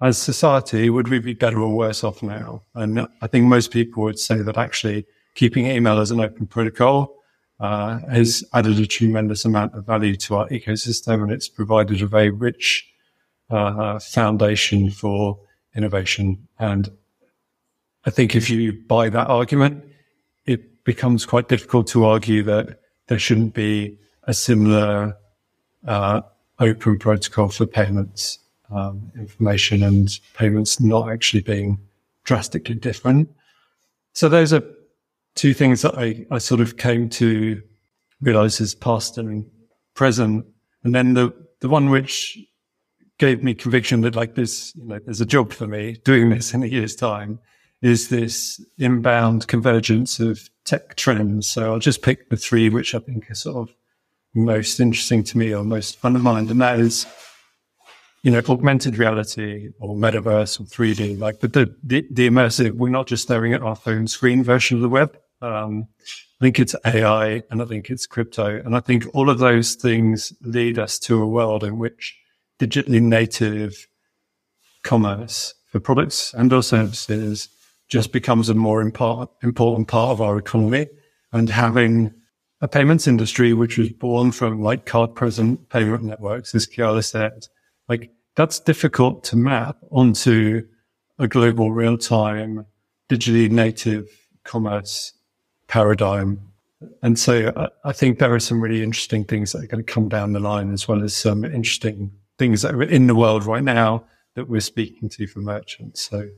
as 0.00 0.18
society, 0.18 0.90
would 0.90 1.08
we 1.08 1.18
be 1.18 1.34
better 1.34 1.60
or 1.60 1.74
worse 1.74 2.04
off 2.04 2.22
now? 2.22 2.62
And 2.74 3.06
I 3.22 3.26
think 3.26 3.46
most 3.46 3.70
people 3.70 4.02
would 4.04 4.18
say 4.18 4.42
that 4.42 4.58
actually 4.58 5.06
keeping 5.34 5.66
email 5.66 5.98
as 5.98 6.10
an 6.10 6.20
open 6.20 6.46
protocol 6.46 7.14
uh, 7.60 8.00
has 8.10 8.44
added 8.52 8.78
a 8.78 8.86
tremendous 8.86 9.44
amount 9.44 9.74
of 9.74 9.86
value 9.86 10.16
to 10.16 10.36
our 10.36 10.48
ecosystem 10.48 11.22
and 11.22 11.32
it's 11.32 11.48
provided 11.48 12.02
a 12.02 12.06
very 12.06 12.30
rich 12.30 12.86
uh, 13.50 13.98
foundation 13.98 14.90
for 14.90 15.38
innovation. 15.74 16.46
And 16.58 16.90
I 18.04 18.10
think 18.10 18.34
if 18.34 18.50
you 18.50 18.72
buy 18.72 19.08
that 19.08 19.28
argument, 19.28 19.84
it 20.44 20.84
becomes 20.84 21.24
quite 21.24 21.48
difficult 21.48 21.86
to 21.88 22.04
argue 22.04 22.42
that 22.44 22.80
there 23.08 23.18
shouldn't 23.18 23.54
be 23.54 23.98
a 24.24 24.34
similar 24.34 25.16
uh, 25.86 26.20
open 26.58 26.98
protocol 26.98 27.48
for 27.48 27.66
payments, 27.66 28.38
um, 28.70 29.10
information 29.16 29.82
and 29.82 30.18
payments 30.34 30.80
not 30.80 31.10
actually 31.10 31.42
being 31.42 31.78
drastically 32.24 32.74
different. 32.74 33.28
So 34.12 34.28
those 34.28 34.52
are 34.52 34.62
two 35.34 35.54
things 35.54 35.82
that 35.82 35.96
I, 35.98 36.26
I 36.30 36.38
sort 36.38 36.60
of 36.60 36.76
came 36.76 37.08
to 37.10 37.62
realize 38.20 38.60
as 38.60 38.74
past 38.74 39.18
and 39.18 39.44
present. 39.94 40.46
And 40.84 40.94
then 40.94 41.14
the, 41.14 41.32
the 41.60 41.68
one 41.68 41.90
which 41.90 42.38
gave 43.18 43.42
me 43.42 43.54
conviction 43.54 44.00
that 44.02 44.16
like 44.16 44.34
this, 44.34 44.74
you 44.76 44.86
know, 44.86 44.98
there's 45.04 45.20
a 45.20 45.26
job 45.26 45.52
for 45.52 45.66
me 45.66 45.98
doing 46.04 46.30
this 46.30 46.54
in 46.54 46.62
a 46.62 46.66
year's 46.66 46.96
time 46.96 47.38
is 47.82 48.08
this 48.08 48.60
inbound 48.78 49.46
convergence 49.48 50.18
of 50.18 50.48
tech 50.64 50.96
trends. 50.96 51.46
So 51.46 51.72
I'll 51.72 51.78
just 51.78 52.02
pick 52.02 52.30
the 52.30 52.36
three, 52.36 52.68
which 52.68 52.94
I 52.94 52.98
think 52.98 53.30
are 53.30 53.34
sort 53.34 53.68
of 53.68 53.74
most 54.34 54.80
interesting 54.80 55.22
to 55.24 55.38
me 55.38 55.54
or 55.54 55.64
most 55.64 55.98
front 55.98 56.16
of 56.16 56.22
mind. 56.22 56.50
And 56.50 56.60
that 56.60 56.80
is, 56.80 57.06
you 58.26 58.32
know, 58.32 58.42
augmented 58.48 58.98
reality 58.98 59.68
or 59.78 59.94
metaverse 59.94 60.60
or 60.60 60.64
3D, 60.64 61.16
like 61.16 61.38
the, 61.38 61.46
the, 61.84 62.04
the 62.10 62.28
immersive, 62.28 62.72
we're 62.72 62.88
not 62.88 63.06
just 63.06 63.22
staring 63.22 63.52
at 63.52 63.62
our 63.62 63.76
phone 63.76 64.08
screen 64.08 64.42
version 64.42 64.78
of 64.78 64.82
the 64.82 64.88
web. 64.88 65.16
Um, 65.42 65.86
I 66.40 66.44
think 66.44 66.58
it's 66.58 66.74
AI 66.84 67.44
and 67.52 67.62
I 67.62 67.66
think 67.66 67.88
it's 67.88 68.04
crypto. 68.04 68.60
And 68.64 68.74
I 68.74 68.80
think 68.80 69.04
all 69.14 69.30
of 69.30 69.38
those 69.38 69.76
things 69.76 70.32
lead 70.40 70.76
us 70.76 70.98
to 71.00 71.22
a 71.22 71.26
world 71.28 71.62
in 71.62 71.78
which 71.78 72.18
digitally 72.58 73.00
native 73.00 73.86
commerce 74.82 75.54
for 75.66 75.78
products 75.78 76.34
and 76.34 76.52
or 76.52 76.64
services 76.64 77.48
just 77.88 78.10
becomes 78.10 78.48
a 78.48 78.54
more 78.54 78.80
important 78.80 79.86
part 79.86 80.10
of 80.10 80.20
our 80.20 80.36
economy. 80.36 80.88
And 81.30 81.48
having 81.48 82.12
a 82.60 82.66
payments 82.66 83.06
industry, 83.06 83.52
which 83.52 83.78
was 83.78 83.90
born 83.90 84.32
from 84.32 84.62
like 84.62 84.84
card 84.84 85.14
present 85.14 85.68
payment 85.68 86.02
networks, 86.02 86.56
as 86.56 86.66
Keala 86.66 87.04
said, 87.04 87.46
like 87.88 88.10
that's 88.36 88.60
difficult 88.60 89.24
to 89.24 89.36
map 89.36 89.78
onto 89.90 90.62
a 91.18 91.26
global 91.26 91.72
real 91.72 91.98
time 91.98 92.66
digitally 93.10 93.50
native 93.50 94.08
commerce 94.44 95.14
paradigm. 95.68 96.40
And 97.02 97.18
so 97.18 97.52
I, 97.56 97.88
I, 97.88 97.92
think 97.92 98.18
there 98.18 98.34
are 98.34 98.40
some 98.40 98.60
really 98.60 98.82
interesting 98.82 99.24
things 99.24 99.52
that 99.52 99.64
are 99.64 99.66
going 99.66 99.84
to 99.84 99.92
come 99.92 100.08
down 100.08 100.32
the 100.32 100.40
line, 100.40 100.72
as 100.72 100.86
well 100.86 101.02
as 101.02 101.16
some 101.16 101.44
interesting 101.44 102.12
things 102.38 102.62
that 102.62 102.74
are 102.74 102.82
in 102.82 103.06
the 103.06 103.14
world 103.14 103.44
right 103.44 103.64
now 103.64 104.04
that 104.34 104.48
we're 104.48 104.60
speaking 104.60 105.08
to 105.08 105.26
for 105.26 105.40
merchants. 105.40 106.02
So 106.02 106.28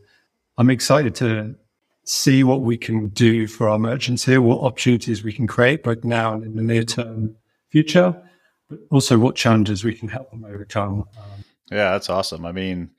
I'm 0.57 0.71
excited 0.71 1.15
to 1.17 1.57
see 2.05 2.45
what 2.45 2.61
we 2.61 2.79
can 2.79 3.09
do 3.09 3.49
for 3.49 3.69
our 3.69 3.79
merchants 3.79 4.25
here, 4.25 4.41
what 4.41 4.61
opportunities 4.61 5.25
we 5.25 5.33
can 5.33 5.47
create 5.47 5.83
both 5.83 6.05
now 6.05 6.33
and 6.33 6.45
in 6.45 6.55
the 6.55 6.63
near 6.63 6.85
term 6.85 7.35
future, 7.71 8.17
but 8.69 8.79
also 8.91 9.19
what 9.19 9.35
challenges 9.35 9.83
we 9.83 9.95
can 9.95 10.09
help 10.09 10.31
them 10.31 10.45
overcome. 10.45 11.05
Yeah, 11.71 11.93
that's 11.93 12.11
awesome. 12.11 12.47
I 12.47 12.53
mean, 12.53 12.91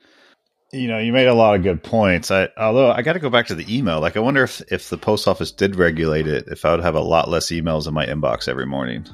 you 0.71 0.87
know, 0.87 0.99
you 0.99 1.11
made 1.11 1.27
a 1.27 1.33
lot 1.33 1.55
of 1.55 1.63
good 1.63 1.83
points. 1.83 2.29
I, 2.29 2.49
although 2.57 2.91
I 2.91 3.01
got 3.01 3.13
to 3.13 3.19
go 3.19 3.29
back 3.29 3.47
to 3.47 3.55
the 3.55 3.75
email. 3.75 3.99
Like, 3.99 4.17
I 4.17 4.19
wonder 4.19 4.43
if 4.43 4.61
if 4.71 4.89
the 4.89 4.97
post 4.97 5.27
office 5.27 5.51
did 5.51 5.75
regulate 5.75 6.27
it, 6.27 6.45
if 6.47 6.65
I 6.65 6.71
would 6.71 6.83
have 6.83 6.95
a 6.95 7.01
lot 7.01 7.29
less 7.29 7.47
emails 7.47 7.87
in 7.87 7.93
my 7.93 8.05
inbox 8.05 8.47
every 8.47 8.65
morning. 8.65 9.05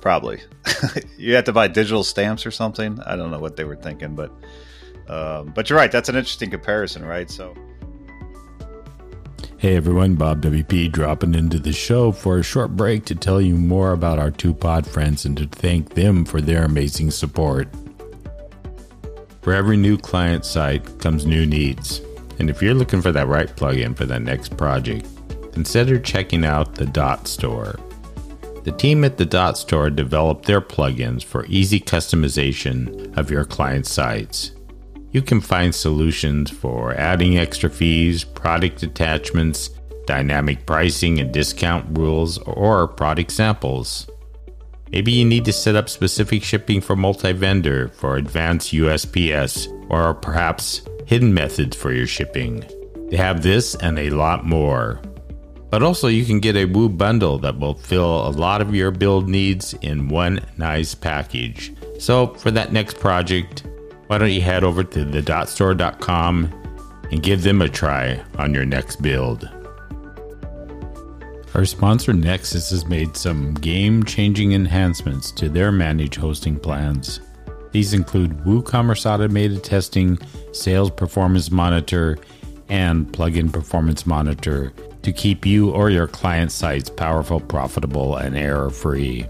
Probably. 0.00 0.40
you 1.18 1.34
have 1.34 1.44
to 1.44 1.52
buy 1.52 1.66
digital 1.66 2.04
stamps 2.04 2.46
or 2.46 2.50
something. 2.50 3.00
I 3.06 3.16
don't 3.16 3.30
know 3.30 3.40
what 3.40 3.56
they 3.56 3.64
were 3.64 3.76
thinking, 3.76 4.14
but 4.14 4.30
um, 5.08 5.52
but 5.54 5.68
you're 5.68 5.78
right. 5.78 5.90
That's 5.90 6.08
an 6.08 6.16
interesting 6.16 6.50
comparison, 6.50 7.04
right? 7.04 7.30
So. 7.30 7.54
Hey 9.56 9.76
everyone, 9.76 10.14
Bob 10.16 10.42
WP 10.42 10.92
dropping 10.92 11.34
into 11.34 11.58
the 11.58 11.72
show 11.72 12.12
for 12.12 12.38
a 12.38 12.42
short 12.42 12.76
break 12.76 13.06
to 13.06 13.14
tell 13.14 13.40
you 13.40 13.56
more 13.56 13.92
about 13.92 14.18
our 14.18 14.30
two 14.30 14.52
pod 14.52 14.86
friends 14.86 15.24
and 15.24 15.38
to 15.38 15.46
thank 15.46 15.94
them 15.94 16.26
for 16.26 16.42
their 16.42 16.64
amazing 16.64 17.10
support. 17.10 17.68
For 19.44 19.52
every 19.52 19.76
new 19.76 19.98
client 19.98 20.46
site 20.46 20.98
comes 20.98 21.26
new 21.26 21.44
needs. 21.44 22.00
And 22.38 22.48
if 22.48 22.62
you're 22.62 22.72
looking 22.72 23.02
for 23.02 23.12
that 23.12 23.28
right 23.28 23.54
plugin 23.54 23.94
for 23.94 24.06
that 24.06 24.22
next 24.22 24.56
project, 24.56 25.06
consider 25.52 25.98
checking 25.98 26.46
out 26.46 26.74
the 26.74 26.86
Dot 26.86 27.28
Store. 27.28 27.78
The 28.64 28.72
team 28.72 29.04
at 29.04 29.18
the 29.18 29.26
Dot 29.26 29.58
Store 29.58 29.90
developed 29.90 30.46
their 30.46 30.62
plugins 30.62 31.22
for 31.22 31.44
easy 31.44 31.78
customization 31.78 33.14
of 33.18 33.30
your 33.30 33.44
client 33.44 33.86
sites. 33.86 34.52
You 35.10 35.20
can 35.20 35.42
find 35.42 35.74
solutions 35.74 36.50
for 36.50 36.94
adding 36.94 37.36
extra 37.36 37.68
fees, 37.68 38.24
product 38.24 38.82
attachments, 38.82 39.68
dynamic 40.06 40.64
pricing 40.64 41.20
and 41.20 41.30
discount 41.30 41.98
rules, 41.98 42.38
or 42.38 42.88
product 42.88 43.30
samples. 43.30 44.08
Maybe 44.92 45.12
you 45.12 45.24
need 45.24 45.44
to 45.46 45.52
set 45.52 45.76
up 45.76 45.88
specific 45.88 46.42
shipping 46.42 46.80
for 46.80 46.96
multi 46.96 47.32
vendor 47.32 47.88
for 47.88 48.16
advanced 48.16 48.72
USPS, 48.72 49.68
or 49.90 50.14
perhaps 50.14 50.82
hidden 51.06 51.34
methods 51.34 51.76
for 51.76 51.92
your 51.92 52.06
shipping. 52.06 52.64
They 53.10 53.16
have 53.16 53.42
this 53.42 53.74
and 53.76 53.98
a 53.98 54.10
lot 54.10 54.44
more. 54.44 55.00
But 55.70 55.82
also, 55.82 56.06
you 56.06 56.24
can 56.24 56.38
get 56.38 56.56
a 56.56 56.66
Woo 56.66 56.88
bundle 56.88 57.38
that 57.40 57.58
will 57.58 57.74
fill 57.74 58.28
a 58.28 58.30
lot 58.30 58.60
of 58.60 58.74
your 58.74 58.92
build 58.92 59.28
needs 59.28 59.74
in 59.82 60.08
one 60.08 60.40
nice 60.56 60.94
package. 60.94 61.72
So, 61.98 62.28
for 62.34 62.52
that 62.52 62.72
next 62.72 63.00
project, 63.00 63.64
why 64.06 64.18
don't 64.18 64.30
you 64.30 64.40
head 64.42 64.62
over 64.62 64.84
to 64.84 65.04
thedotstore.com 65.04 66.52
and 67.10 67.22
give 67.22 67.42
them 67.42 67.60
a 67.60 67.68
try 67.68 68.22
on 68.38 68.54
your 68.54 68.64
next 68.64 69.02
build? 69.02 69.48
Our 71.54 71.64
sponsor 71.64 72.12
Nexcess 72.12 72.70
has 72.70 72.84
made 72.84 73.16
some 73.16 73.54
game 73.54 74.02
changing 74.02 74.52
enhancements 74.54 75.30
to 75.32 75.48
their 75.48 75.70
managed 75.70 76.16
hosting 76.16 76.58
plans. 76.58 77.20
These 77.70 77.94
include 77.94 78.38
WooCommerce 78.38 79.08
Automated 79.08 79.62
Testing, 79.62 80.18
Sales 80.50 80.90
Performance 80.90 81.52
Monitor, 81.52 82.18
and 82.68 83.06
Plugin 83.06 83.52
Performance 83.52 84.04
Monitor 84.04 84.72
to 85.02 85.12
keep 85.12 85.46
you 85.46 85.70
or 85.70 85.90
your 85.90 86.08
client 86.08 86.50
sites 86.50 86.90
powerful, 86.90 87.38
profitable, 87.38 88.16
and 88.16 88.36
error 88.36 88.70
free. 88.70 89.24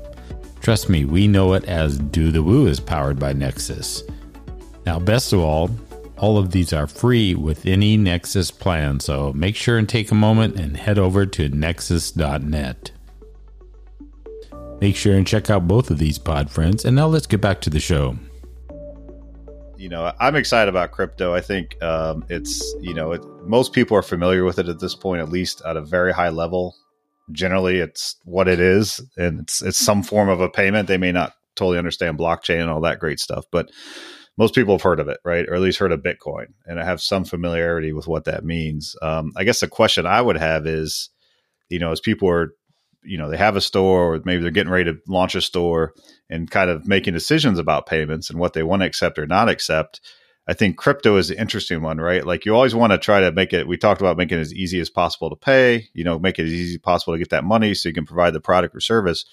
Trust 0.62 0.88
me, 0.88 1.04
we 1.04 1.28
know 1.28 1.52
it 1.52 1.64
as 1.64 1.98
Do 1.98 2.30
the 2.30 2.42
Woo 2.42 2.66
is 2.66 2.80
powered 2.80 3.18
by 3.18 3.34
Nexcess. 3.34 4.02
Now, 4.86 4.98
best 4.98 5.34
of 5.34 5.40
all, 5.40 5.68
all 6.18 6.38
of 6.38 6.52
these 6.52 6.72
are 6.72 6.86
free 6.86 7.34
with 7.34 7.66
any 7.66 7.98
Nexcess 7.98 8.56
plan, 8.56 9.00
so 9.00 9.32
make 9.32 9.56
sure 9.56 9.78
and 9.78 9.88
take 9.88 10.10
a 10.10 10.14
moment 10.14 10.58
and 10.58 10.76
head 10.76 10.98
over 10.98 11.26
to 11.26 11.50
nexcess.net. 11.50 12.90
Make 14.80 14.96
sure 14.96 15.14
and 15.14 15.26
check 15.26 15.50
out 15.50 15.66
both 15.66 15.90
of 15.90 15.98
these 15.98 16.18
pod 16.18 16.50
friends, 16.50 16.84
and 16.84 16.94
now 16.94 17.06
let's 17.06 17.26
get 17.26 17.40
back 17.40 17.60
to 17.62 17.70
the 17.70 17.80
show. 17.80 18.16
You 19.76 19.88
know, 19.88 20.12
I'm 20.20 20.36
excited 20.36 20.68
about 20.68 20.92
crypto. 20.92 21.34
I 21.34 21.40
think 21.40 21.82
um, 21.82 22.24
it's, 22.28 22.74
you 22.80 22.94
know, 22.94 23.12
it, 23.12 23.22
most 23.42 23.72
people 23.72 23.96
are 23.96 24.02
familiar 24.02 24.44
with 24.44 24.58
it 24.58 24.68
at 24.68 24.80
this 24.80 24.94
point, 24.94 25.20
at 25.20 25.28
least 25.28 25.62
at 25.66 25.76
a 25.76 25.82
very 25.82 26.12
high 26.12 26.30
level. 26.30 26.76
Generally, 27.32 27.78
it's 27.80 28.16
what 28.24 28.48
it 28.48 28.60
is, 28.60 29.00
and 29.16 29.40
it's 29.40 29.62
it's 29.62 29.78
some 29.78 30.02
form 30.02 30.28
of 30.28 30.40
a 30.40 30.48
payment. 30.48 30.88
They 30.88 30.98
may 30.98 31.12
not 31.12 31.32
totally 31.56 31.78
understand 31.78 32.18
blockchain 32.18 32.60
and 32.60 32.70
all 32.70 32.82
that 32.82 33.00
great 33.00 33.18
stuff, 33.18 33.44
but 33.50 33.70
most 34.36 34.54
people 34.54 34.74
have 34.74 34.82
heard 34.82 35.00
of 35.00 35.08
it, 35.08 35.20
right? 35.24 35.46
Or 35.48 35.54
at 35.54 35.60
least 35.60 35.78
heard 35.78 35.92
of 35.92 36.02
Bitcoin 36.02 36.46
and 36.66 36.80
I 36.80 36.84
have 36.84 37.00
some 37.00 37.24
familiarity 37.24 37.92
with 37.92 38.06
what 38.06 38.24
that 38.24 38.44
means. 38.44 38.96
Um, 39.00 39.32
I 39.36 39.44
guess 39.44 39.60
the 39.60 39.68
question 39.68 40.06
I 40.06 40.20
would 40.20 40.36
have 40.36 40.66
is, 40.66 41.10
you 41.68 41.78
know, 41.78 41.92
as 41.92 42.00
people 42.00 42.28
are, 42.28 42.50
you 43.02 43.18
know, 43.18 43.30
they 43.30 43.36
have 43.36 43.56
a 43.56 43.60
store 43.60 44.14
or 44.14 44.20
maybe 44.24 44.42
they're 44.42 44.50
getting 44.50 44.72
ready 44.72 44.92
to 44.92 44.98
launch 45.06 45.34
a 45.34 45.40
store 45.40 45.92
and 46.30 46.50
kind 46.50 46.70
of 46.70 46.86
making 46.86 47.14
decisions 47.14 47.58
about 47.58 47.86
payments 47.86 48.30
and 48.30 48.38
what 48.38 48.54
they 48.54 48.62
want 48.62 48.80
to 48.80 48.86
accept 48.86 49.18
or 49.18 49.26
not 49.26 49.48
accept. 49.48 50.00
I 50.46 50.52
think 50.52 50.76
crypto 50.76 51.16
is 51.16 51.30
an 51.30 51.38
interesting 51.38 51.80
one, 51.80 51.98
right? 51.98 52.24
Like 52.24 52.44
you 52.44 52.54
always 52.54 52.74
want 52.74 52.92
to 52.92 52.98
try 52.98 53.20
to 53.20 53.32
make 53.32 53.52
it, 53.52 53.68
we 53.68 53.76
talked 53.76 54.00
about 54.00 54.16
making 54.16 54.38
it 54.38 54.42
as 54.42 54.52
easy 54.52 54.80
as 54.80 54.90
possible 54.90 55.30
to 55.30 55.36
pay, 55.36 55.88
you 55.94 56.04
know, 56.04 56.18
make 56.18 56.38
it 56.38 56.44
as 56.44 56.52
easy 56.52 56.74
as 56.74 56.80
possible 56.80 57.14
to 57.14 57.18
get 57.18 57.30
that 57.30 57.44
money 57.44 57.74
so 57.74 57.88
you 57.88 57.94
can 57.94 58.06
provide 58.06 58.34
the 58.34 58.40
product 58.40 58.74
or 58.74 58.80
service. 58.80 59.24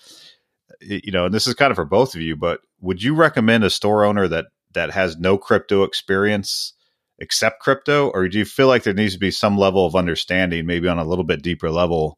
You 0.80 1.12
know, 1.12 1.26
and 1.26 1.34
this 1.34 1.48
is 1.48 1.54
kind 1.54 1.72
of 1.72 1.76
for 1.76 1.86
both 1.86 2.16
of 2.16 2.22
you, 2.22 2.36
but 2.36 2.62
would 2.80 3.04
you 3.04 3.14
recommend 3.14 3.64
a 3.64 3.70
store 3.70 4.06
owner 4.06 4.28
that 4.30 4.46
that 4.74 4.92
has 4.92 5.18
no 5.18 5.38
crypto 5.38 5.84
experience 5.84 6.74
accept 7.22 7.62
crypto, 7.62 8.10
or 8.10 8.28
do 8.28 8.38
you 8.40 8.46
feel 8.46 8.68
like 8.68 8.84
there 8.84 8.94
needs 8.94 9.14
to 9.14 9.20
be 9.20 9.32
some 9.32 9.58
level 9.58 9.86
of 9.86 9.96
understanding, 9.96 10.66
maybe 10.66 10.88
on 10.88 10.98
a 10.98 11.06
little 11.06 11.24
bit 11.24 11.44
deeper 11.44 11.70
level, 11.70 12.18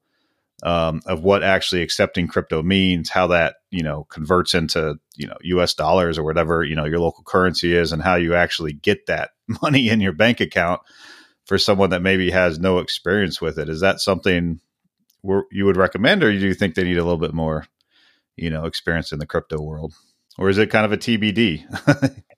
um, 0.64 1.02
of 1.06 1.24
what 1.24 1.44
actually 1.44 1.82
accepting 1.82 2.28
crypto 2.28 2.64
means, 2.64 3.10
how 3.10 3.28
that 3.28 3.56
you 3.70 3.84
know 3.84 4.06
converts 4.06 4.54
into 4.54 4.96
you 5.16 5.28
know 5.28 5.38
U.S. 5.42 5.74
dollars 5.74 6.18
or 6.18 6.24
whatever 6.24 6.64
you 6.64 6.76
know 6.76 6.86
your 6.86 7.00
local 7.00 7.24
currency 7.24 7.76
is, 7.76 7.92
and 7.92 8.02
how 8.02 8.16
you 8.16 8.34
actually 8.34 8.74
get 8.74 9.06
that 9.08 9.32
money 9.62 9.90
in 9.90 10.02
your 10.02 10.14
bank 10.14 10.40
account 10.40 10.82
for 11.46 11.58
someone 11.58 11.90
that 11.90 12.02
maybe 12.02 12.32
has 12.32 12.58
no 12.58 12.80
experience 12.80 13.42
with 13.42 13.60
it? 13.60 13.68
Is 13.68 13.82
that 13.82 14.00
something 14.00 14.62
you 15.52 15.66
would 15.66 15.78
recommend, 15.78 16.24
or 16.24 16.32
do 16.32 16.38
you 16.38 16.54
think 16.54 16.76
they 16.76 16.84
need 16.84 16.98
a 16.98 17.04
little 17.04 17.20
bit 17.20 17.34
more, 17.34 17.66
you 18.38 18.50
know, 18.50 18.66
experience 18.66 19.12
in 19.12 19.20
the 19.20 19.26
crypto 19.26 19.62
world, 19.62 19.94
or 20.38 20.50
is 20.50 20.58
it 20.58 20.70
kind 20.70 20.86
of 20.86 20.94
a 20.94 20.98
TBD? 20.98 22.22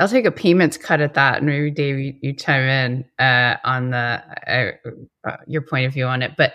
I'll 0.00 0.08
take 0.08 0.24
a 0.24 0.32
payments 0.32 0.78
cut 0.78 1.00
at 1.00 1.14
that, 1.14 1.38
and 1.38 1.46
maybe 1.46 1.70
Dave, 1.70 1.98
you, 1.98 2.14
you 2.22 2.32
chime 2.32 2.62
in 2.62 3.04
uh, 3.24 3.56
on 3.64 3.90
the 3.90 4.22
uh, 4.48 5.28
uh, 5.28 5.36
your 5.46 5.60
point 5.60 5.86
of 5.86 5.92
view 5.92 6.06
on 6.06 6.22
it. 6.22 6.32
But 6.38 6.54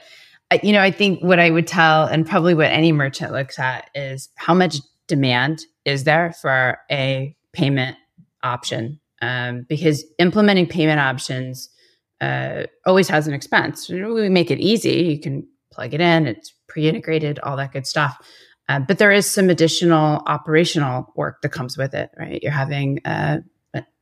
uh, 0.50 0.58
you 0.64 0.74
know, 0.74 0.82
I 0.82 0.90
think 0.90 1.24
what 1.24 1.40
I 1.40 1.52
would 1.52 1.68
tell, 1.68 2.06
and 2.06 2.28
probably 2.28 2.56
what 2.56 2.72
any 2.72 2.92
merchant 2.92 3.32
looks 3.32 3.60
at, 3.60 3.90
is 3.94 4.30
how 4.36 4.56
much 4.56 4.78
demand 5.08 5.62
is 5.86 6.06
there 6.06 6.34
for 6.34 6.80
a 6.92 7.36
payment 7.54 7.98
option? 8.42 9.00
Um, 9.22 9.66
because 9.70 10.04
implementing 10.18 10.68
payment 10.68 11.00
options 11.00 11.70
uh, 12.22 12.64
always 12.88 13.08
has 13.10 13.28
an 13.28 13.36
expense. 13.36 13.90
We 13.90 14.28
make 14.28 14.50
it 14.50 14.60
easy; 14.60 15.04
you 15.04 15.20
can 15.20 15.48
plug 15.72 15.94
it 15.94 16.02
in; 16.02 16.26
it's 16.26 16.52
pre-integrated, 16.68 17.38
all 17.40 17.58
that 17.58 17.74
good 17.74 17.86
stuff. 17.86 18.18
Uh, 18.68 18.80
but 18.80 18.98
there 18.98 19.12
is 19.12 19.30
some 19.30 19.50
additional 19.50 20.24
operational 20.26 21.14
work 21.16 21.42
that 21.42 21.50
comes 21.50 21.78
with 21.78 21.94
it, 21.94 22.10
right? 22.18 22.42
You're 22.42 22.52
having 22.52 23.00
uh, 23.06 23.40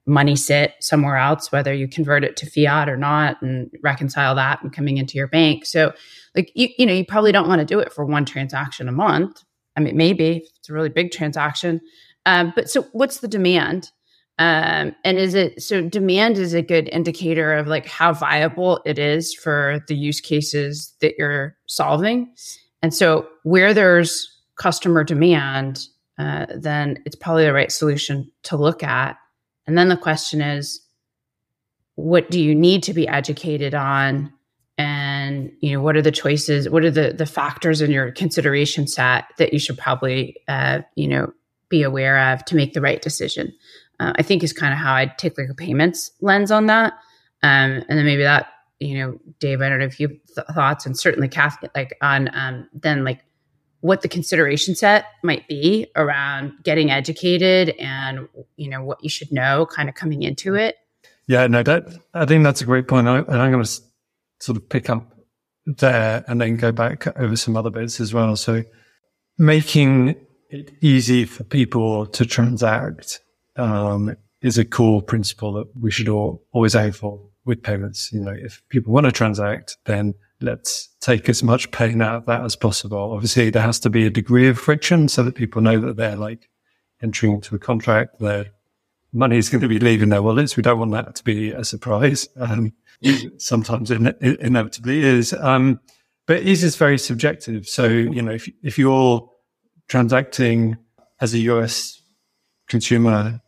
money 0.06 0.36
sit 0.36 0.74
somewhere 0.80 1.18
else, 1.18 1.52
whether 1.52 1.74
you 1.74 1.88
convert 1.88 2.24
it 2.24 2.36
to 2.38 2.46
fiat 2.50 2.90
or 2.90 2.98
not, 2.98 3.42
and 3.42 3.72
reconcile 3.82 4.36
that 4.36 4.62
and 4.62 4.74
coming 4.74 4.98
into 4.98 5.18
your 5.18 5.28
bank. 5.28 5.66
So, 5.66 5.94
like 6.36 6.52
you, 6.56 6.70
you 6.78 6.86
know, 6.86 6.94
you 6.94 7.06
probably 7.06 7.32
don't 7.32 7.48
want 7.48 7.60
to 7.60 7.66
do 7.66 7.80
it 7.80 7.94
for 7.94 8.06
one 8.06 8.26
transaction 8.26 8.90
a 8.90 8.92
month. 8.92 9.44
I 9.76 9.80
mean, 9.80 9.98
maybe 9.98 10.46
it's 10.58 10.70
a 10.70 10.74
really 10.74 10.90
big 10.90 11.12
transaction. 11.12 11.82
Um, 12.26 12.54
but 12.56 12.70
so, 12.70 12.84
what's 12.92 13.20
the 13.20 13.28
demand? 13.28 13.92
Um, 14.40 14.96
and 15.04 15.18
is 15.18 15.36
it 15.36 15.62
so? 15.62 15.82
Demand 15.82 16.38
is 16.38 16.54
a 16.54 16.62
good 16.62 16.90
indicator 16.90 17.54
of 17.54 17.68
like 17.68 17.86
how 17.86 18.14
viable 18.14 18.82
it 18.86 19.00
is 19.00 19.34
for 19.34 19.84
the 19.88 19.96
use 19.96 20.20
cases 20.20 20.94
that 21.02 21.16
you're 21.18 21.56
solving. 21.68 22.34
And 22.82 22.94
so, 22.94 23.28
where 23.44 23.74
there's 23.74 24.33
customer 24.56 25.04
demand, 25.04 25.88
uh, 26.18 26.46
then 26.56 27.02
it's 27.06 27.16
probably 27.16 27.46
the 27.46 27.54
right 27.54 27.72
solution 27.72 28.32
to 28.44 28.58
look 28.58 28.84
at. 28.84 29.18
And 29.66 29.78
then 29.78 29.90
the 29.90 29.98
question 29.98 30.42
is, 30.42 30.82
what 31.96 32.30
do 32.30 32.40
you 32.40 32.56
need 32.56 32.84
to 32.84 32.94
be 32.94 33.08
educated 33.08 33.74
on? 33.74 34.34
And 34.78 35.52
you 35.62 35.74
know, 35.74 35.82
what 35.82 35.96
are 35.96 36.02
the 36.02 36.12
choices? 36.12 36.68
What 36.68 36.84
are 36.84 36.92
the 36.92 37.14
the 37.14 37.28
factors 37.28 37.82
in 37.82 37.92
your 37.92 38.12
consideration 38.12 38.88
set 38.88 39.26
that 39.38 39.54
you 39.54 39.60
should 39.60 39.78
probably 39.78 40.38
uh, 40.48 40.80
you 40.96 41.08
know 41.08 41.32
be 41.70 41.84
aware 41.84 42.34
of 42.34 42.44
to 42.46 42.56
make 42.56 42.74
the 42.74 42.82
right 42.82 43.02
decision? 43.02 43.54
Uh, 44.00 44.14
I 44.16 44.24
think 44.24 44.44
is 44.44 44.52
kind 44.52 44.74
of 44.74 44.80
how 44.80 44.96
I'd 44.96 45.18
take 45.20 45.38
like 45.38 45.50
a 45.50 45.54
payments 45.54 46.12
lens 46.22 46.50
on 46.50 46.66
that. 46.66 46.94
Um, 47.44 47.84
and 47.88 48.00
then 48.00 48.06
maybe 48.06 48.24
that 48.24 48.48
you 48.84 48.98
know, 48.98 49.18
Dave, 49.40 49.62
I 49.62 49.70
don't 49.70 49.80
know 49.80 49.86
if 49.86 50.00
you 50.00 50.08
th- 50.08 50.48
thoughts, 50.54 50.86
and 50.86 50.98
certainly 50.98 51.28
Kathy, 51.28 51.68
like 51.76 51.98
on 52.02 52.30
um, 52.34 52.68
then 52.74 53.04
like 53.04 53.24
what 53.84 54.02
the 54.02 54.08
consideration 54.08 54.76
set 54.76 55.06
might 55.24 55.46
be 55.48 55.88
around 55.98 56.54
getting 56.64 56.90
educated 56.90 57.70
and 57.80 58.30
you 58.56 58.70
know 58.70 58.82
what 58.82 59.04
you 59.04 59.10
should 59.10 59.32
know 59.32 59.66
kind 59.66 59.90
of 59.90 59.96
coming 59.96 60.24
into 60.24 60.56
it. 60.56 60.78
Yeah 61.28 61.48
no 61.48 61.64
that 61.64 61.88
i 62.14 62.26
think 62.26 62.44
that's 62.44 62.62
a 62.62 62.66
great 62.66 62.88
point. 62.88 63.08
I, 63.08 63.20
and 63.20 63.42
i'm 63.42 63.52
going 63.52 63.64
to 63.64 63.82
sort 64.40 64.58
of 64.58 64.68
pick 64.70 64.90
up 64.90 65.14
there 65.66 66.24
and 66.28 66.40
then 66.42 66.58
go 66.58 66.72
back 66.72 67.08
over 67.18 67.36
some 67.36 67.56
other 67.56 67.70
bits 67.70 68.00
as 68.00 68.14
well. 68.14 68.36
So 68.36 68.64
making 69.38 70.16
it 70.50 70.72
easy 70.82 71.26
for 71.26 71.44
people 71.44 72.06
to 72.08 72.26
transact 72.26 73.22
um, 73.56 74.16
is 74.42 74.58
a 74.58 74.66
core 74.66 75.02
principle 75.02 75.54
that 75.54 75.68
we 75.80 75.92
should 75.92 76.10
all, 76.10 76.44
always 76.52 76.76
aim 76.76 76.92
for 76.92 77.22
with 77.46 77.64
payments. 77.64 78.12
You 78.12 78.22
know, 78.22 78.36
if 78.36 78.62
people 78.70 78.94
want 78.94 79.06
to 79.06 79.12
transact, 79.12 79.78
then 79.86 80.14
let's 80.44 80.90
take 81.00 81.30
as 81.30 81.42
much 81.42 81.72
pain 81.72 82.02
out 82.02 82.16
of 82.16 82.26
that 82.26 82.44
as 82.44 82.56
possible. 82.56 83.14
Obviously, 83.14 83.50
there 83.50 83.64
has 83.64 83.80
to 83.80 83.90
be 83.90 84.06
a 84.06 84.10
degree 84.10 84.48
of 84.48 84.60
friction 84.60 85.08
so 85.08 85.24
that 85.24 85.36
people 85.36 85.62
know 85.62 85.80
that 85.80 85.96
they're 85.96 86.16
like 86.16 86.50
entering 87.02 87.34
into 87.34 87.56
a 87.56 87.60
contract, 87.60 88.20
their 88.20 88.48
money 89.12 89.38
is 89.38 89.50
going 89.50 89.62
to 89.62 89.68
be 89.68 89.80
leaving 89.80 90.10
their 90.10 90.22
wallets. 90.22 90.58
We 90.58 90.64
don't 90.64 90.80
want 90.80 90.92
that 90.92 91.16
to 91.16 91.24
be 91.24 91.52
a 91.52 91.64
surprise. 91.64 92.28
Um, 92.38 92.74
sometimes 93.38 93.92
it, 93.92 94.02
it 94.22 94.40
inevitably 94.40 95.04
is. 95.04 95.34
Um, 95.34 95.80
but 96.26 96.44
ease 96.44 96.64
is 96.64 96.76
very 96.76 96.98
subjective. 96.98 97.68
So, 97.68 97.88
you 97.88 98.22
know, 98.22 98.32
if, 98.32 98.50
if 98.64 98.80
you're 98.80 99.30
transacting 99.88 100.78
as 101.20 101.34
a 101.34 101.40
US 101.40 102.02
consumer 102.68 103.42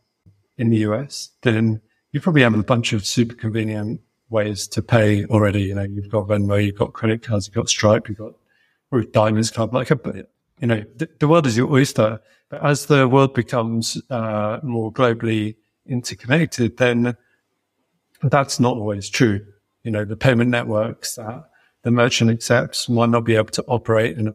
in 0.58 0.70
the 0.70 0.78
US, 0.78 1.30
then 1.42 1.80
you 2.12 2.20
probably 2.20 2.42
have 2.42 2.54
a 2.54 2.62
bunch 2.62 2.92
of 2.92 3.06
super 3.06 3.34
convenient 3.34 4.00
ways 4.28 4.66
to 4.68 4.82
pay 4.82 5.24
already. 5.26 5.62
You 5.62 5.74
know, 5.74 5.82
you've 5.82 6.10
got 6.10 6.28
Venmo, 6.28 6.64
you've 6.64 6.78
got 6.78 6.92
credit 6.92 7.22
cards, 7.22 7.46
you've 7.46 7.54
got 7.54 7.68
Stripe, 7.68 8.08
you've 8.08 8.18
got 8.18 8.32
Diners 9.12 9.50
Club. 9.50 9.74
Like, 9.74 9.90
a, 9.90 10.26
you 10.60 10.66
know, 10.66 10.84
the, 10.96 11.08
the, 11.18 11.28
world 11.28 11.46
is 11.46 11.56
your 11.56 11.70
oyster. 11.70 12.20
But 12.48 12.64
as 12.64 12.86
the 12.86 13.08
world 13.08 13.34
becomes 13.34 14.00
uh, 14.10 14.60
more 14.62 14.92
globally 14.92 15.56
interconnected, 15.86 16.76
then 16.76 17.16
that's 18.22 18.60
not 18.60 18.76
always 18.76 19.08
true. 19.08 19.44
You 19.82 19.90
know, 19.90 20.04
the 20.04 20.16
payment 20.16 20.50
networks 20.50 21.16
that 21.16 21.48
the 21.82 21.90
merchant 21.90 22.30
accepts 22.30 22.88
might 22.88 23.10
not 23.10 23.24
be 23.24 23.36
able 23.36 23.50
to 23.50 23.64
operate 23.68 24.18
in 24.18 24.28
a 24.28 24.32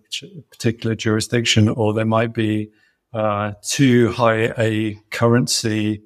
particular 0.52 0.96
jurisdiction, 0.96 1.68
or 1.68 1.94
there 1.94 2.06
might 2.06 2.34
be 2.34 2.70
uh, 3.14 3.54
too 3.62 4.12
high 4.12 4.54
a 4.58 4.98
currency 5.10 6.02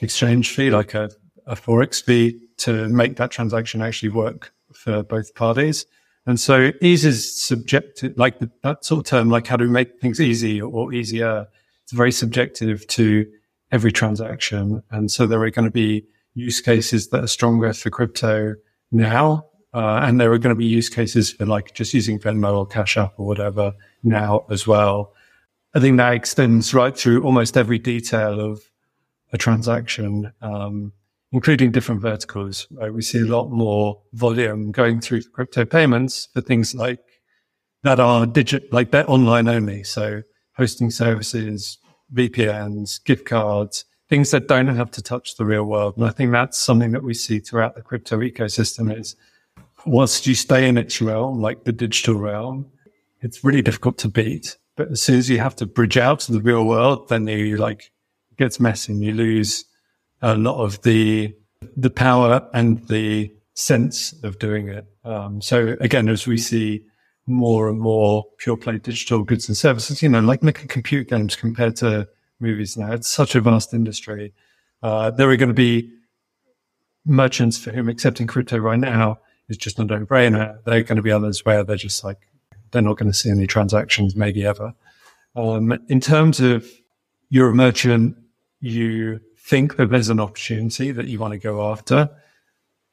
exchange 0.00 0.50
fee, 0.50 0.70
like 0.70 0.94
a, 0.94 1.10
a 1.46 1.54
forex 1.54 2.02
fee, 2.02 2.40
to 2.58 2.88
make 2.88 3.16
that 3.16 3.30
transaction 3.30 3.82
actually 3.82 4.10
work 4.10 4.52
for 4.72 5.02
both 5.02 5.34
parties. 5.34 5.86
And 6.26 6.38
so 6.38 6.70
ease 6.80 7.04
is 7.04 7.42
subjective, 7.44 8.16
like 8.16 8.38
the, 8.38 8.50
that 8.62 8.84
sort 8.84 9.00
of 9.00 9.04
term, 9.06 9.28
like 9.28 9.46
how 9.46 9.56
do 9.56 9.64
we 9.64 9.70
make 9.70 10.00
things 10.00 10.20
easy 10.20 10.62
or 10.62 10.92
easier? 10.92 11.48
It's 11.82 11.92
very 11.92 12.12
subjective 12.12 12.86
to 12.88 13.26
every 13.72 13.90
transaction. 13.90 14.82
And 14.90 15.10
so 15.10 15.26
there 15.26 15.42
are 15.42 15.50
going 15.50 15.64
to 15.64 15.72
be 15.72 16.06
use 16.34 16.60
cases 16.60 17.08
that 17.08 17.24
are 17.24 17.28
stronger 17.28 17.72
for 17.72 17.90
crypto 17.90 18.54
now 18.92 19.46
uh, 19.74 20.00
and 20.02 20.20
there 20.20 20.32
are 20.32 20.38
going 20.38 20.54
to 20.54 20.58
be 20.58 20.66
use 20.66 20.88
cases 20.88 21.32
for 21.32 21.46
like 21.46 21.72
just 21.74 21.94
using 21.94 22.18
Venmo 22.18 22.58
or 22.58 22.66
Cash 22.66 22.96
App 22.96 23.14
or 23.16 23.26
whatever 23.26 23.72
now 24.02 24.44
as 24.50 24.66
well. 24.66 25.14
I 25.74 25.80
think 25.80 25.96
that 25.96 26.12
extends 26.12 26.74
right 26.74 26.96
through 26.96 27.22
almost 27.24 27.56
every 27.56 27.78
detail 27.78 28.38
of 28.38 28.60
a 29.32 29.38
transaction, 29.38 30.30
um, 30.42 30.92
including 31.32 31.72
different 31.72 32.00
verticals. 32.00 32.66
Right? 32.70 32.92
We 32.92 33.02
see 33.02 33.20
a 33.20 33.26
lot 33.26 33.50
more 33.50 34.00
volume 34.12 34.70
going 34.70 35.00
through 35.00 35.22
crypto 35.32 35.64
payments 35.64 36.28
for 36.32 36.40
things 36.40 36.74
like 36.74 37.00
that 37.82 37.98
are 37.98 38.26
digit, 38.26 38.72
like 38.72 38.90
they're 38.90 39.10
online 39.10 39.48
only. 39.48 39.82
So 39.82 40.22
hosting 40.56 40.90
services, 40.90 41.78
VPNs, 42.14 43.02
gift 43.04 43.26
cards, 43.26 43.84
things 44.08 44.30
that 44.30 44.46
don't 44.46 44.68
have 44.68 44.90
to 44.92 45.02
touch 45.02 45.36
the 45.36 45.44
real 45.44 45.64
world. 45.64 45.96
And 45.96 46.04
I 46.04 46.10
think 46.10 46.32
that's 46.32 46.58
something 46.58 46.92
that 46.92 47.02
we 47.02 47.14
see 47.14 47.40
throughout 47.40 47.74
the 47.74 47.82
crypto 47.82 48.18
ecosystem 48.18 48.96
is 48.96 49.16
whilst 49.86 50.26
you 50.26 50.34
stay 50.34 50.68
in 50.68 50.78
its 50.78 51.00
realm, 51.00 51.40
like 51.40 51.64
the 51.64 51.72
digital 51.72 52.16
realm, 52.16 52.70
it's 53.20 53.42
really 53.42 53.62
difficult 53.62 53.98
to 53.98 54.08
beat. 54.08 54.58
But 54.76 54.90
as 54.90 55.02
soon 55.02 55.18
as 55.18 55.28
you 55.30 55.38
have 55.38 55.56
to 55.56 55.66
bridge 55.66 55.96
out 55.96 56.20
to 56.20 56.32
the 56.32 56.40
real 56.40 56.64
world, 56.64 57.08
then 57.08 57.26
you 57.26 57.56
like 57.56 57.90
it 58.30 58.38
gets 58.38 58.60
messy 58.60 58.92
and 58.92 59.02
you 59.02 59.12
lose 59.12 59.64
a 60.22 60.36
lot 60.36 60.62
of 60.62 60.80
the 60.82 61.34
the 61.76 61.90
power 61.90 62.48
and 62.54 62.86
the 62.88 63.32
sense 63.54 64.12
of 64.24 64.38
doing 64.38 64.68
it. 64.68 64.86
Um, 65.04 65.40
so 65.40 65.76
again, 65.80 66.08
as 66.08 66.26
we 66.26 66.38
see 66.38 66.84
more 67.26 67.68
and 67.68 67.80
more 67.80 68.24
pure 68.38 68.56
play 68.56 68.78
digital 68.78 69.22
goods 69.22 69.48
and 69.48 69.56
services, 69.56 70.02
you 70.02 70.08
know, 70.08 70.20
like 70.20 70.42
making 70.42 70.68
computer 70.68 71.04
games 71.04 71.36
compared 71.36 71.76
to 71.76 72.08
movies 72.40 72.76
now, 72.76 72.92
it's 72.92 73.08
such 73.08 73.34
a 73.34 73.40
vast 73.40 73.74
industry. 73.74 74.32
Uh, 74.82 75.10
there 75.10 75.30
are 75.30 75.36
going 75.36 75.48
to 75.48 75.54
be 75.54 75.92
merchants 77.04 77.58
for 77.58 77.70
whom 77.70 77.88
accepting 77.88 78.26
crypto 78.26 78.58
right 78.58 78.78
now 78.78 79.18
is 79.48 79.56
just 79.56 79.78
a 79.78 79.84
no 79.84 80.04
brainer. 80.04 80.58
There 80.64 80.78
are 80.78 80.82
going 80.82 80.96
to 80.96 81.02
be 81.02 81.12
others 81.12 81.44
where 81.44 81.62
they're 81.62 81.76
just 81.76 82.02
like, 82.02 82.18
they're 82.70 82.82
not 82.82 82.96
going 82.96 83.10
to 83.10 83.16
see 83.16 83.30
any 83.30 83.46
transactions, 83.46 84.16
maybe 84.16 84.44
ever. 84.44 84.74
Um, 85.36 85.78
in 85.88 86.00
terms 86.00 86.40
of 86.40 86.66
you're 87.28 87.50
a 87.50 87.54
merchant, 87.54 88.16
you 88.60 89.20
think 89.44 89.76
that 89.76 89.90
there's 89.90 90.08
an 90.08 90.20
opportunity 90.20 90.92
that 90.92 91.06
you 91.06 91.18
want 91.18 91.32
to 91.32 91.38
go 91.38 91.70
after. 91.70 92.10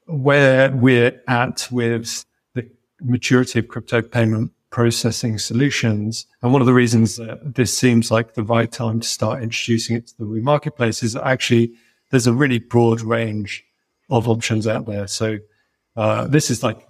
Where 0.06 0.72
we're 0.72 1.22
at 1.28 1.68
with 1.72 2.26
the 2.56 2.70
maturity 3.02 3.60
of 3.60 3.68
crypto 3.68 4.02
payment 4.02 4.52
processing 4.72 5.38
solutions. 5.38 6.26
And 6.42 6.52
one 6.52 6.62
of 6.62 6.66
the 6.66 6.74
reasons 6.74 7.18
that 7.18 7.56
this 7.56 7.76
seems 7.78 8.12
like 8.12 8.34
the 8.34 8.44
right 8.44 8.72
time 8.72 9.00
to 9.00 9.08
start 9.08 9.42
introducing 9.42 9.96
it 9.96 10.08
to 10.08 10.18
the 10.18 10.26
Woo 10.26 10.42
marketplace 10.42 11.04
is 11.04 11.16
actually 11.16 11.74
there's 12.12 12.28
a 12.28 12.34
really 12.34 12.60
broad 12.60 13.02
range 13.02 13.64
of 14.10 14.28
options 14.28 14.68
out 14.68 14.86
there. 14.86 15.08
So 15.08 15.38
uh, 15.96 16.28
this 16.28 16.50
is 16.50 16.64
like 16.64 16.88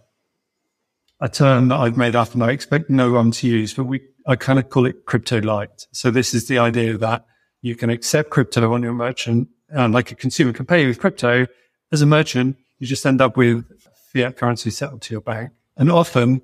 a 1.22 1.30
term 1.30 1.68
that 1.70 1.78
I've 1.78 1.98
made 1.98 2.16
up 2.16 2.34
and 2.34 2.44
I 2.44 2.52
expect 2.52 2.90
no 2.90 3.12
one 3.12 3.32
to 3.32 3.48
use, 3.48 3.74
but 3.74 3.86
we, 3.86 4.02
I 4.26 4.36
kind 4.36 4.60
of 4.60 4.70
call 4.70 4.86
it 4.86 5.06
crypto 5.06 5.42
light. 5.42 5.88
So 5.92 6.12
this 6.12 6.34
is 6.34 6.48
the 6.48 6.60
idea 6.60 6.98
that 6.98 7.26
you 7.62 7.76
can 7.76 7.90
accept 7.90 8.30
crypto 8.30 8.74
on 8.74 8.84
your 8.84 8.94
merchant 8.94 9.48
and 9.70 9.94
like 9.94 10.12
a 10.12 10.16
consumer 10.16 10.54
can 10.54 10.66
pay 10.66 10.86
with 10.88 11.00
crypto. 11.00 11.46
As 11.92 12.02
a 12.02 12.06
merchant, 12.06 12.58
you 12.80 12.88
just 12.88 13.06
end 13.06 13.22
up 13.22 13.38
with 13.38 13.66
fiat 14.14 14.38
currency 14.38 14.70
settled 14.70 15.02
to 15.04 15.14
your 15.14 15.22
bank 15.22 15.52
and 15.78 15.92
often, 15.92 16.42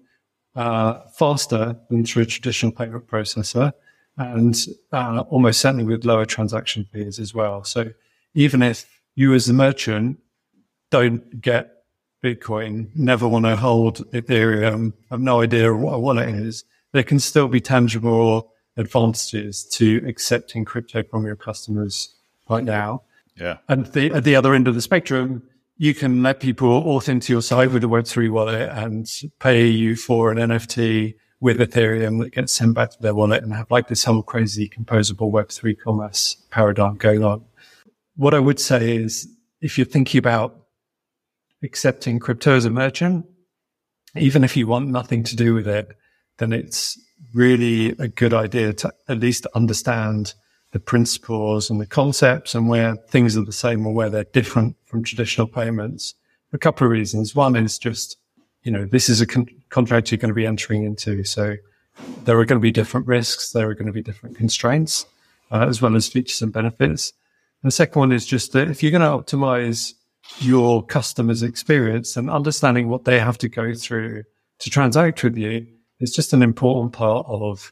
uh, 0.55 1.01
faster 1.13 1.76
than 1.89 2.05
through 2.05 2.24
a 2.24 2.26
traditional 2.26 2.72
payment 2.72 3.07
processor 3.07 3.74
and, 4.18 4.55
uh, 4.91 5.24
almost 5.30 5.59
certainly 5.59 5.84
with 5.84 6.05
lower 6.05 6.26
transaction 6.26 6.86
fees 6.91 7.20
as 7.20 7.34
well. 7.34 7.63
So 7.63 7.91
even 8.34 8.61
if 8.61 8.86
you 9.16 9.34
as 9.34 9.49
a 9.49 9.53
merchant 9.53 10.20
don't 10.91 11.41
get 11.41 11.72
Bitcoin, 12.24 12.89
never 12.95 13.28
want 13.28 13.45
to 13.45 13.55
hold 13.55 14.09
Ethereum, 14.11 14.93
have 15.09 15.20
no 15.20 15.41
idea 15.41 15.74
what 15.74 15.93
a 15.93 15.99
wallet 15.99 16.30
is, 16.30 16.63
there 16.91 17.03
can 17.03 17.20
still 17.20 17.47
be 17.47 17.59
tangible 17.59 18.51
advantages 18.78 19.64
to 19.64 20.04
accepting 20.08 20.66
crypto 20.66 21.04
from 21.04 21.26
your 21.26 21.36
customers 21.36 22.16
right 22.50 22.64
now. 22.64 23.04
Yeah. 23.36 23.58
And 23.68 23.86
the, 23.88 24.12
at 24.12 24.24
the 24.24 24.36
other 24.36 24.54
end 24.54 24.68
of 24.68 24.76
the 24.76 24.82
spectrum, 24.82 25.44
you 25.78 25.94
can 25.94 26.24
let 26.24 26.40
people 26.40 26.84
auth 26.84 27.10
into 27.10 27.34
your 27.34 27.42
site 27.42 27.72
with 27.72 27.84
a 27.84 27.88
Web3 27.88 28.30
wallet 28.30 28.70
and 28.70 29.10
pay 29.40 29.68
you 29.68 29.96
for 29.96 30.32
an 30.32 30.38
NFT 30.38 31.16
with 31.42 31.60
Ethereum 31.60 32.22
that 32.22 32.32
gets 32.32 32.54
sent 32.54 32.74
back 32.74 32.92
to 32.92 33.02
their 33.02 33.14
wallet 33.14 33.44
and 33.44 33.54
have 33.54 33.70
like 33.70 33.88
this 33.88 34.06
whole 34.06 34.24
crazy 34.24 34.70
composable 34.70 35.32
Web3 35.32 35.78
commerce 35.78 36.38
paradigm 36.50 36.96
going 36.96 37.24
on. 37.24 37.44
What 38.16 38.34
I 38.34 38.40
would 38.40 38.60
say 38.60 38.96
is 38.96 39.28
if 39.62 39.78
you're 39.78 39.86
thinking 39.86 40.20
about 40.20 40.56
accepting 41.62 42.20
crypto 42.20 42.56
as 42.56 42.66
a 42.66 42.70
merchant, 42.70 43.26
even 44.16 44.46
if 44.46 44.56
you 44.56 44.68
want 44.68 44.88
nothing 44.88 45.24
to 45.24 45.36
do 45.36 45.54
with 45.54 45.68
it, 45.68 45.90
then 46.38 46.54
it's 46.54 46.98
really 47.34 47.89
a 47.99 48.07
good 48.07 48.34
idea 48.34 48.74
to 48.74 48.93
at 49.07 49.20
least 49.20 49.45
understand 49.55 50.34
the 50.72 50.80
principles 50.80 51.70
and 51.70 51.80
the 51.80 51.86
concepts 51.86 52.53
and 52.55 52.68
where 52.68 52.95
things 53.09 53.38
are 53.38 53.45
the 53.45 53.51
same 53.51 53.86
or 53.86 53.93
where 53.93 54.09
they're 54.09 54.26
different 54.26 54.76
from 54.86 55.03
traditional 55.03 55.47
payments 55.47 56.16
for 56.49 56.57
a 56.57 56.59
couple 56.59 56.86
of 56.86 56.91
reasons. 56.91 57.36
One 57.36 57.55
is 57.55 57.78
just, 57.78 58.18
you 58.63 58.72
know, 58.72 58.86
this 58.86 59.07
is 59.07 59.22
a 59.22 59.26
con- 59.26 59.47
contract 59.70 60.11
you're 60.11 60.18
going 60.18 60.30
to 60.30 60.36
be 60.36 60.45
entering 60.45 60.84
into. 60.84 61.24
So 61.24 61.55
there 62.24 62.38
are 62.38 62.45
going 62.45 62.59
to 62.59 62.63
be 62.63 62.72
different 62.72 63.07
risks. 63.07 63.51
There 63.51 63.70
are 63.70 63.74
going 63.74 63.88
to 63.88 63.93
be 63.93 64.01
different 64.01 64.36
constraints, 64.36 65.05
uh, 65.51 65.66
as 65.68 65.82
well 65.82 65.95
as 65.95 66.07
features 66.07 66.41
and 66.41 66.51
benefits. 66.51 67.13
And 67.61 67.70
the 67.70 67.76
second 67.76 67.99
one 67.99 68.11
is 68.11 68.26
just 68.26 68.51
that 68.53 68.70
if 68.70 68.84
you're 68.84 68.91
going 68.91 69.01
to 69.01 69.07
optimize 69.07 69.93
your 70.39 70.84
customer's 70.84 71.43
experience 71.43 72.18
and 72.18 72.30
understanding 72.30 72.89
what 72.89 73.05
they 73.05 73.20
have 73.20 73.38
to 73.38 73.49
go 73.49 73.74
through 73.74 74.24
to 74.59 74.70
transact 74.70 75.24
with 75.24 75.38
you 75.38 75.68
is 76.00 76.14
just 76.14 76.34
an 76.34 76.41
important 76.41 76.93
part 76.93 77.26
of 77.28 77.72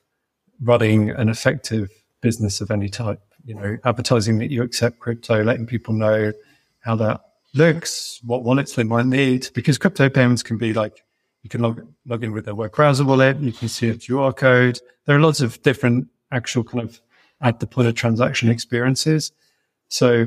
running 0.61 1.09
an 1.09 1.30
effective 1.30 1.89
business 2.21 2.61
of 2.61 2.71
any 2.71 2.89
type. 2.89 3.19
You 3.45 3.55
know, 3.55 3.78
advertising 3.84 4.38
that 4.39 4.51
you 4.51 4.63
accept 4.63 4.99
crypto, 4.99 5.43
letting 5.43 5.65
people 5.65 5.93
know 5.93 6.32
how 6.80 6.95
that 6.95 7.21
looks, 7.53 8.19
what 8.24 8.43
wallets 8.43 8.76
they 8.76 8.84
might 8.84 9.05
need, 9.05 9.49
because 9.53 9.78
crypto 9.78 10.09
payments 10.09 10.43
can 10.43 10.57
be 10.57 10.74
like 10.74 11.03
you 11.43 11.49
can 11.49 11.61
log, 11.61 11.86
log 12.05 12.24
in 12.24 12.32
with 12.32 12.45
their 12.45 12.55
web 12.55 12.71
browser 12.71 13.03
wallet, 13.03 13.38
you 13.39 13.51
can 13.51 13.67
see 13.67 13.89
a 13.89 13.95
QR 13.95 14.36
code. 14.36 14.80
There 15.05 15.15
are 15.15 15.19
lots 15.19 15.41
of 15.41 15.61
different 15.61 16.07
actual 16.32 16.63
kind 16.63 16.84
of 16.84 17.01
at 17.41 17.59
the 17.59 17.67
point 17.67 17.89
of 17.89 17.95
transaction 17.95 18.49
experiences. 18.49 19.34
So 19.89 20.26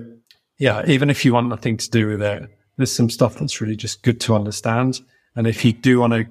yeah, 0.59 0.85
even 0.87 1.09
if 1.09 1.25
you 1.25 1.33
want 1.33 1.49
nothing 1.49 1.79
to 1.79 1.91
do 1.91 2.07
with 2.07 2.23
it, 2.23 2.51
there's 2.77 2.93
some 2.93 3.09
stuff 3.09 3.37
that's 3.37 3.61
really 3.61 3.77
just 3.77 4.03
good 4.03 4.21
to 4.21 4.35
understand. 4.35 5.01
And 5.35 5.47
if 5.47 5.65
you 5.65 5.73
do 5.73 6.01
want 6.01 6.13
to 6.13 6.27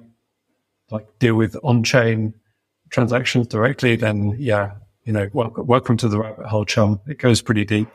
like 0.90 1.06
deal 1.18 1.34
with 1.34 1.56
on-chain 1.62 2.34
transactions 2.90 3.48
directly, 3.48 3.96
then 3.96 4.36
yeah, 4.38 4.72
you 5.04 5.12
know, 5.12 5.28
welcome, 5.32 5.66
welcome 5.66 5.96
to 5.98 6.08
the 6.08 6.18
rabbit 6.18 6.46
hole, 6.46 6.64
chum. 6.64 7.00
It 7.06 7.18
goes 7.18 7.42
pretty 7.42 7.64
deep. 7.64 7.88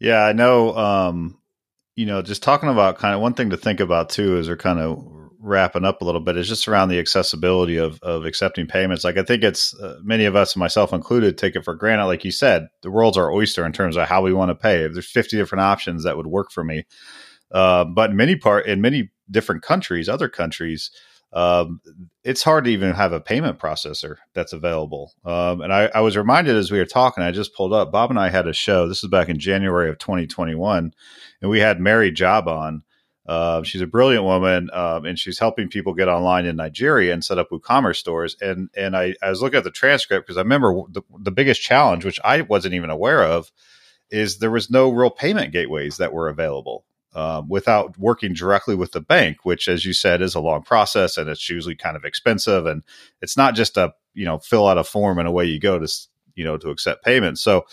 Yeah, 0.00 0.24
I 0.24 0.32
know. 0.32 0.76
Um, 0.76 1.38
you 1.96 2.06
know, 2.06 2.22
just 2.22 2.42
talking 2.42 2.68
about 2.68 2.98
kind 2.98 3.14
of 3.14 3.20
one 3.20 3.34
thing 3.34 3.50
to 3.50 3.56
think 3.56 3.80
about 3.80 4.10
too, 4.10 4.36
as 4.38 4.48
we're 4.48 4.56
kind 4.56 4.78
of 4.78 5.04
wrapping 5.40 5.84
up 5.84 6.00
a 6.00 6.04
little 6.04 6.20
bit, 6.20 6.36
is 6.36 6.48
just 6.48 6.68
around 6.68 6.88
the 6.88 7.00
accessibility 7.00 7.76
of 7.76 8.00
of 8.02 8.24
accepting 8.24 8.68
payments. 8.68 9.02
Like 9.02 9.16
I 9.16 9.24
think 9.24 9.42
it's 9.42 9.74
uh, 9.80 9.98
many 10.02 10.24
of 10.24 10.36
us, 10.36 10.54
myself 10.54 10.92
included, 10.92 11.36
take 11.36 11.56
it 11.56 11.64
for 11.64 11.74
granted. 11.74 12.06
Like 12.06 12.24
you 12.24 12.30
said, 12.30 12.68
the 12.82 12.90
world's 12.90 13.16
our 13.16 13.32
oyster 13.32 13.66
in 13.66 13.72
terms 13.72 13.96
of 13.96 14.08
how 14.08 14.22
we 14.22 14.32
want 14.32 14.50
to 14.50 14.54
pay. 14.54 14.84
If 14.84 14.92
there's 14.92 15.10
50 15.10 15.36
different 15.36 15.62
options 15.62 16.04
that 16.04 16.16
would 16.16 16.28
work 16.28 16.52
for 16.52 16.62
me, 16.62 16.86
uh, 17.50 17.84
but 17.84 18.10
in 18.10 18.16
many 18.16 18.36
part 18.36 18.66
in 18.66 18.80
many 18.80 19.10
different 19.28 19.62
countries, 19.62 20.08
other 20.08 20.28
countries, 20.28 20.92
um, 21.32 21.80
it's 22.24 22.42
hard 22.42 22.64
to 22.64 22.70
even 22.70 22.94
have 22.94 23.12
a 23.12 23.20
payment 23.20 23.58
processor 23.58 24.16
that's 24.32 24.54
available. 24.54 25.12
Um, 25.24 25.60
and 25.60 25.72
I, 25.72 25.90
I, 25.94 26.00
was 26.00 26.16
reminded 26.16 26.56
as 26.56 26.72
we 26.72 26.78
were 26.78 26.86
talking, 26.86 27.22
I 27.22 27.32
just 27.32 27.54
pulled 27.54 27.74
up, 27.74 27.92
Bob 27.92 28.10
and 28.10 28.18
I 28.18 28.30
had 28.30 28.48
a 28.48 28.54
show. 28.54 28.88
This 28.88 29.04
is 29.04 29.10
back 29.10 29.28
in 29.28 29.38
January 29.38 29.90
of 29.90 29.98
2021, 29.98 30.94
and 31.42 31.50
we 31.50 31.60
had 31.60 31.80
Mary 31.80 32.10
Job 32.10 32.48
on. 32.48 32.82
Uh, 33.26 33.62
she's 33.62 33.82
a 33.82 33.86
brilliant 33.86 34.24
woman, 34.24 34.70
um, 34.72 35.04
and 35.04 35.18
she's 35.18 35.38
helping 35.38 35.68
people 35.68 35.92
get 35.92 36.08
online 36.08 36.46
in 36.46 36.56
Nigeria 36.56 37.12
and 37.12 37.22
set 37.22 37.36
up 37.36 37.50
WooCommerce 37.50 37.96
stores. 37.96 38.34
And 38.40 38.70
and 38.74 38.96
I, 38.96 39.14
I 39.22 39.28
was 39.28 39.42
looking 39.42 39.58
at 39.58 39.64
the 39.64 39.70
transcript 39.70 40.26
because 40.26 40.38
I 40.38 40.42
remember 40.42 40.80
the, 40.90 41.02
the 41.20 41.30
biggest 41.30 41.60
challenge, 41.60 42.06
which 42.06 42.18
I 42.24 42.40
wasn't 42.40 42.72
even 42.72 42.88
aware 42.88 43.22
of, 43.22 43.52
is 44.10 44.38
there 44.38 44.50
was 44.50 44.70
no 44.70 44.88
real 44.88 45.10
payment 45.10 45.52
gateways 45.52 45.98
that 45.98 46.14
were 46.14 46.30
available 46.30 46.86
um, 47.18 47.48
without 47.48 47.98
working 47.98 48.32
directly 48.32 48.76
with 48.76 48.92
the 48.92 49.00
bank, 49.00 49.38
which, 49.42 49.66
as 49.66 49.84
you 49.84 49.92
said, 49.92 50.22
is 50.22 50.36
a 50.36 50.40
long 50.40 50.62
process 50.62 51.16
and 51.16 51.28
it's 51.28 51.50
usually 51.50 51.74
kind 51.74 51.96
of 51.96 52.04
expensive. 52.04 52.64
And 52.64 52.84
it's 53.20 53.36
not 53.36 53.56
just 53.56 53.76
a 53.76 53.92
you 54.14 54.24
know 54.24 54.38
fill 54.38 54.68
out 54.68 54.78
a 54.78 54.84
form 54.84 55.18
and 55.18 55.26
away 55.26 55.46
you 55.46 55.58
go 55.58 55.80
to 55.80 55.88
you 56.36 56.44
know 56.44 56.56
to 56.56 56.70
accept 56.70 57.04
payments. 57.04 57.42
So. 57.42 57.66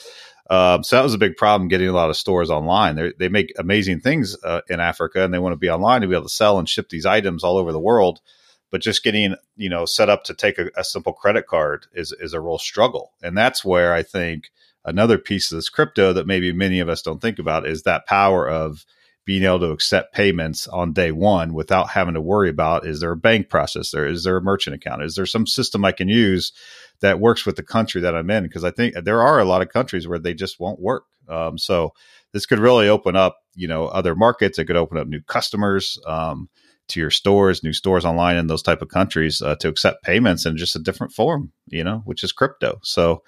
Um, 0.47 0.83
so 0.83 0.95
that 0.95 1.01
was 1.01 1.15
a 1.15 1.17
big 1.17 1.37
problem 1.37 1.69
getting 1.69 1.87
a 1.87 1.91
lot 1.91 2.11
of 2.11 2.17
stores 2.17 2.51
online. 2.51 2.95
They're, 2.95 3.13
they 3.17 3.29
make 3.29 3.51
amazing 3.57 4.01
things 4.01 4.37
uh, 4.43 4.61
in 4.69 4.79
Africa, 4.79 5.23
and 5.23 5.33
they 5.33 5.39
want 5.39 5.53
to 5.53 5.57
be 5.57 5.71
online 5.71 6.01
to 6.01 6.07
be 6.07 6.13
able 6.13 6.27
to 6.27 6.29
sell 6.29 6.59
and 6.59 6.69
ship 6.69 6.89
these 6.89 7.07
items 7.07 7.43
all 7.43 7.57
over 7.57 7.71
the 7.71 7.79
world. 7.79 8.21
But 8.69 8.81
just 8.81 9.03
getting 9.03 9.33
you 9.55 9.69
know 9.69 9.85
set 9.85 10.07
up 10.07 10.23
to 10.25 10.35
take 10.35 10.59
a, 10.59 10.69
a 10.77 10.83
simple 10.83 11.13
credit 11.13 11.47
card 11.47 11.87
is 11.93 12.13
is 12.19 12.33
a 12.33 12.39
real 12.39 12.59
struggle, 12.59 13.13
and 13.23 13.35
that's 13.35 13.65
where 13.65 13.91
I 13.91 14.03
think 14.03 14.51
another 14.83 15.17
piece 15.17 15.51
of 15.51 15.57
this 15.57 15.69
crypto 15.69 16.13
that 16.13 16.27
maybe 16.27 16.53
many 16.53 16.79
of 16.79 16.89
us 16.89 17.01
don't 17.01 17.23
think 17.23 17.39
about 17.39 17.67
is 17.67 17.81
that 17.81 18.05
power 18.05 18.47
of 18.47 18.85
being 19.25 19.43
able 19.43 19.59
to 19.59 19.71
accept 19.71 20.13
payments 20.13 20.67
on 20.67 20.93
day 20.93 21.11
one 21.11 21.53
without 21.53 21.89
having 21.89 22.13
to 22.13 22.21
worry 22.21 22.49
about 22.49 22.85
is 22.85 22.99
there 22.99 23.11
a 23.11 23.17
bank 23.17 23.49
process 23.49 23.91
there 23.91 24.07
is 24.07 24.23
there 24.23 24.37
a 24.37 24.41
merchant 24.41 24.75
account? 24.75 25.03
Is 25.03 25.15
there 25.15 25.25
some 25.25 25.47
system 25.47 25.83
i 25.83 25.91
can 25.91 26.07
use 26.07 26.53
that 27.01 27.19
works 27.19 27.45
with 27.45 27.55
the 27.55 27.63
country 27.63 28.01
that 28.01 28.15
i'm 28.15 28.29
in? 28.29 28.43
Because 28.43 28.63
i 28.63 28.71
think 28.71 28.95
there 29.03 29.21
are 29.21 29.39
a 29.39 29.45
lot 29.45 29.61
of 29.61 29.69
countries 29.69 30.07
where 30.07 30.19
they 30.19 30.33
just 30.33 30.59
won't 30.59 30.79
work. 30.79 31.05
Um, 31.27 31.57
so 31.57 31.93
this 32.33 32.45
could 32.45 32.59
really 32.59 32.87
open 32.87 33.15
up 33.15 33.39
you 33.55 33.67
know 33.67 33.87
other 33.87 34.15
markets. 34.15 34.59
It 34.59 34.65
could 34.65 34.75
open 34.75 34.97
up 34.97 35.07
new 35.07 35.21
customers 35.21 35.99
um, 36.05 36.49
to 36.89 36.99
your 36.99 37.09
stores 37.09 37.63
new 37.63 37.73
stores 37.73 38.05
online 38.05 38.37
in 38.37 38.45
those 38.45 38.61
type 38.61 38.83
of 38.83 38.89
countries 38.89 39.41
uh, 39.41 39.55
to 39.55 39.69
accept 39.69 40.03
payments 40.03 40.45
in 40.45 40.55
just 40.55 40.75
a 40.75 40.79
different 40.79 41.13
form 41.13 41.51
you 41.67 41.83
know 41.83 42.03
which 42.05 42.23
is 42.23 42.31
crypto. 42.31 42.79
So 42.83 43.23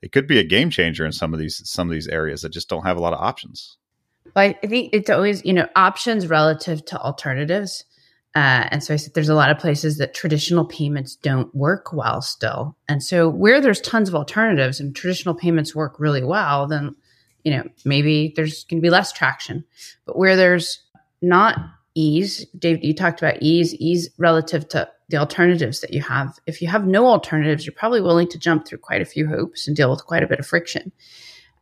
it 0.00 0.12
could 0.12 0.26
be 0.26 0.38
a 0.38 0.44
game 0.44 0.70
changer 0.70 1.04
in 1.04 1.12
some 1.12 1.34
of 1.34 1.38
these 1.38 1.60
some 1.68 1.88
of 1.88 1.92
these 1.92 2.08
areas 2.08 2.40
that 2.40 2.52
just 2.52 2.70
don't 2.70 2.86
have 2.86 2.96
a 2.96 3.00
lot 3.00 3.12
of 3.12 3.20
options 3.20 3.76
well, 4.34 4.54
I 4.62 4.66
think 4.66 4.90
it's 4.92 5.10
always, 5.10 5.44
you 5.44 5.52
know, 5.52 5.68
options 5.76 6.26
relative 6.26 6.84
to 6.86 6.98
alternatives. 6.98 7.84
Uh, 8.34 8.66
and 8.70 8.82
so 8.82 8.94
I 8.94 8.96
said 8.96 9.12
there's 9.12 9.28
a 9.28 9.34
lot 9.34 9.50
of 9.50 9.58
places 9.58 9.98
that 9.98 10.14
traditional 10.14 10.64
payments 10.64 11.16
don't 11.16 11.54
work 11.54 11.92
well 11.92 12.22
still. 12.22 12.76
And 12.88 13.02
so 13.02 13.28
where 13.28 13.60
there's 13.60 13.80
tons 13.80 14.08
of 14.08 14.14
alternatives 14.14 14.80
and 14.80 14.96
traditional 14.96 15.34
payments 15.34 15.74
work 15.74 16.00
really 16.00 16.24
well, 16.24 16.66
then, 16.66 16.96
you 17.44 17.52
know, 17.52 17.64
maybe 17.84 18.32
there's 18.34 18.64
going 18.64 18.80
to 18.80 18.82
be 18.82 18.90
less 18.90 19.12
traction. 19.12 19.64
But 20.06 20.16
where 20.16 20.34
there's 20.34 20.82
not 21.20 21.58
ease, 21.94 22.46
Dave, 22.58 22.82
you 22.82 22.94
talked 22.94 23.20
about 23.20 23.42
ease, 23.42 23.74
ease 23.74 24.08
relative 24.16 24.66
to 24.70 24.88
the 25.10 25.18
alternatives 25.18 25.80
that 25.80 25.92
you 25.92 26.00
have. 26.00 26.38
If 26.46 26.62
you 26.62 26.68
have 26.68 26.86
no 26.86 27.06
alternatives, 27.06 27.66
you're 27.66 27.74
probably 27.74 28.00
willing 28.00 28.28
to 28.28 28.38
jump 28.38 28.66
through 28.66 28.78
quite 28.78 29.02
a 29.02 29.06
few 29.06 29.26
hoops 29.26 29.68
and 29.68 29.76
deal 29.76 29.90
with 29.90 30.06
quite 30.06 30.22
a 30.22 30.26
bit 30.26 30.40
of 30.40 30.46
friction. 30.46 30.90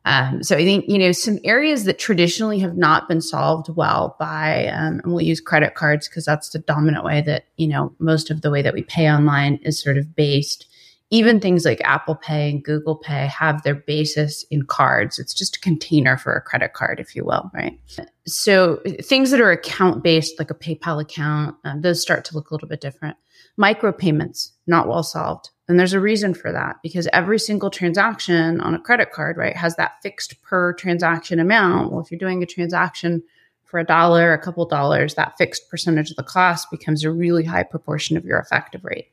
Um, 0.07 0.43
so 0.43 0.57
I 0.57 0.65
think, 0.65 0.87
you 0.89 0.99
know, 0.99 1.13
some 1.13 1.39
areas 1.45 1.85
that 1.85 1.99
traditionally 1.99 2.59
have 2.61 2.77
not 2.77 3.07
been 3.07 3.21
solved 3.21 3.69
well 3.69 4.17
by, 4.19 4.67
um, 4.69 5.01
and 5.05 5.13
we'll 5.13 5.21
use 5.21 5.41
credit 5.41 5.75
cards 5.75 6.09
because 6.09 6.25
that's 6.25 6.49
the 6.51 6.59
dominant 6.59 7.05
way 7.05 7.21
that, 7.23 7.45
you 7.57 7.67
know, 7.67 7.95
most 7.99 8.31
of 8.31 8.41
the 8.41 8.51
way 8.51 8.63
that 8.63 8.73
we 8.73 8.83
pay 8.83 9.11
online 9.11 9.57
is 9.63 9.81
sort 9.81 9.99
of 9.99 10.17
based. 10.17 10.67
Even 11.13 11.41
things 11.41 11.65
like 11.65 11.81
Apple 11.83 12.15
Pay 12.15 12.51
and 12.51 12.65
Google 12.65 12.95
Pay 12.95 13.27
have 13.27 13.63
their 13.63 13.75
basis 13.75 14.45
in 14.45 14.65
cards. 14.65 15.19
It's 15.19 15.35
just 15.35 15.57
a 15.57 15.61
container 15.61 16.17
for 16.17 16.33
a 16.33 16.41
credit 16.41 16.73
card, 16.73 17.01
if 17.01 17.17
you 17.17 17.25
will, 17.25 17.51
right? 17.53 17.79
So 18.27 18.81
things 19.03 19.33
that 19.33 19.41
are 19.41 19.51
account 19.51 20.05
based, 20.05 20.39
like 20.39 20.53
a 20.53 20.55
PayPal 20.55 21.03
account, 21.03 21.57
um, 21.65 21.81
those 21.81 22.01
start 22.01 22.25
to 22.27 22.35
look 22.35 22.51
a 22.51 22.55
little 22.55 22.69
bit 22.69 22.81
different. 22.81 23.17
Micropayments, 23.59 24.53
not 24.69 24.87
well 24.87 25.03
solved. 25.03 25.51
And 25.71 25.79
there's 25.79 25.93
a 25.93 26.01
reason 26.01 26.35
for 26.35 26.51
that 26.51 26.79
because 26.83 27.07
every 27.13 27.39
single 27.39 27.71
transaction 27.71 28.61
on 28.61 28.75
a 28.75 28.81
credit 28.81 29.13
card, 29.13 29.37
right, 29.37 29.57
has 29.57 29.77
that 29.77 30.03
fixed 30.03 30.43
per 30.43 30.73
transaction 30.73 31.39
amount. 31.39 31.93
Well, 31.93 32.03
if 32.03 32.11
you're 32.11 32.19
doing 32.19 32.43
a 32.43 32.47
transaction 32.47 33.23
for 33.63 33.79
a 33.79 33.85
dollar, 33.85 34.33
a 34.33 34.43
couple 34.43 34.67
dollars, 34.67 35.15
that 35.15 35.39
fixed 35.39 35.71
percentage 35.71 36.11
of 36.11 36.17
the 36.17 36.25
cost 36.25 36.73
becomes 36.73 37.05
a 37.05 37.13
really 37.13 37.45
high 37.45 37.63
proportion 37.63 38.17
of 38.17 38.25
your 38.25 38.41
effective 38.41 38.85
rate. 38.85 39.13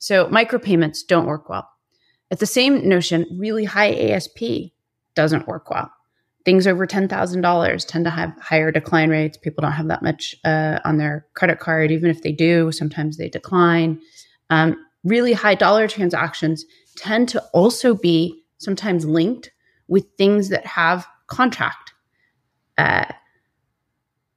So 0.00 0.26
micropayments 0.26 1.06
don't 1.06 1.26
work 1.26 1.48
well. 1.48 1.68
At 2.32 2.40
the 2.40 2.46
same 2.46 2.88
notion, 2.88 3.24
really 3.30 3.64
high 3.64 3.92
ASP 3.92 4.72
doesn't 5.14 5.46
work 5.46 5.70
well. 5.70 5.92
Things 6.44 6.66
over 6.66 6.84
$10,000 6.84 7.86
tend 7.86 8.04
to 8.06 8.10
have 8.10 8.36
higher 8.40 8.72
decline 8.72 9.10
rates. 9.10 9.36
People 9.36 9.62
don't 9.62 9.70
have 9.70 9.86
that 9.86 10.02
much 10.02 10.34
uh, 10.44 10.80
on 10.84 10.96
their 10.96 11.28
credit 11.34 11.60
card. 11.60 11.92
Even 11.92 12.10
if 12.10 12.22
they 12.22 12.32
do, 12.32 12.72
sometimes 12.72 13.18
they 13.18 13.28
decline. 13.28 14.00
Um, 14.50 14.84
really 15.04 15.32
high 15.32 15.54
dollar 15.54 15.88
transactions 15.88 16.64
tend 16.96 17.28
to 17.30 17.42
also 17.52 17.94
be 17.94 18.42
sometimes 18.58 19.04
linked 19.04 19.50
with 19.88 20.06
things 20.16 20.48
that 20.50 20.64
have 20.64 21.06
contract, 21.26 21.92
uh, 22.78 23.06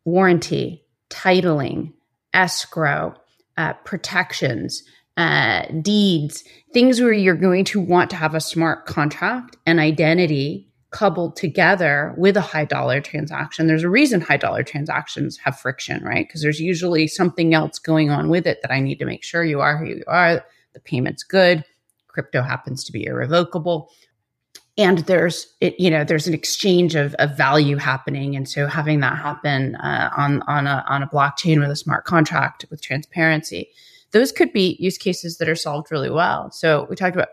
warranty, 0.03 0.83
titling, 1.09 1.93
escrow, 2.33 3.13
uh, 3.57 3.73
protections, 3.85 4.83
uh, 5.17 5.65
deeds, 5.81 6.43
things 6.73 6.99
where 6.99 7.13
you're 7.13 7.35
going 7.35 7.63
to 7.63 7.79
want 7.79 8.09
to 8.09 8.15
have 8.15 8.35
a 8.35 8.41
smart 8.41 8.85
contract 8.85 9.55
and 9.65 9.79
identity 9.79 10.67
coupled 10.91 11.35
together 11.35 12.13
with 12.17 12.37
a 12.37 12.41
high 12.41 12.65
dollar 12.65 13.01
transaction. 13.01 13.67
There's 13.67 13.83
a 13.83 13.89
reason 13.89 14.21
high 14.21 14.37
dollar 14.37 14.63
transactions 14.63 15.37
have 15.39 15.59
friction, 15.59 16.03
right? 16.03 16.27
Because 16.27 16.41
there's 16.41 16.59
usually 16.59 17.07
something 17.07 17.53
else 17.53 17.79
going 17.79 18.09
on 18.09 18.29
with 18.29 18.47
it 18.47 18.61
that 18.61 18.71
I 18.71 18.79
need 18.79 18.99
to 18.99 19.05
make 19.05 19.23
sure 19.23 19.43
you 19.43 19.61
are 19.61 19.77
who 19.77 19.85
you 19.85 20.03
are 20.07 20.43
the 20.75 20.79
payment's 20.79 21.23
good, 21.23 21.65
crypto 22.07 22.43
happens 22.43 22.83
to 22.83 22.91
be 22.91 23.05
irrevocable. 23.05 23.89
And 24.77 24.99
there's 24.99 25.47
it, 25.61 25.79
you 25.79 25.89
know, 25.89 26.03
there's 26.03 26.27
an 26.27 26.33
exchange 26.33 26.95
of, 26.95 27.15
of 27.15 27.37
value 27.37 27.77
happening, 27.77 28.35
and 28.35 28.47
so 28.47 28.67
having 28.67 28.99
that 28.99 29.17
happen 29.17 29.75
uh, 29.77 30.11
on 30.15 30.41
on 30.43 30.67
a 30.67 30.83
on 30.87 31.01
a 31.01 31.07
blockchain 31.07 31.59
with 31.59 31.71
a 31.71 31.75
smart 31.75 32.03
contract 32.03 32.65
with 32.69 32.81
transparency, 32.81 33.69
those 34.11 34.33
could 34.33 34.51
be 34.51 34.75
use 34.79 34.97
cases 34.97 35.37
that 35.37 35.47
are 35.47 35.55
solved 35.55 35.91
really 35.91 36.09
well. 36.09 36.51
So 36.51 36.87
we 36.89 36.97
talked 36.97 37.15
about 37.15 37.29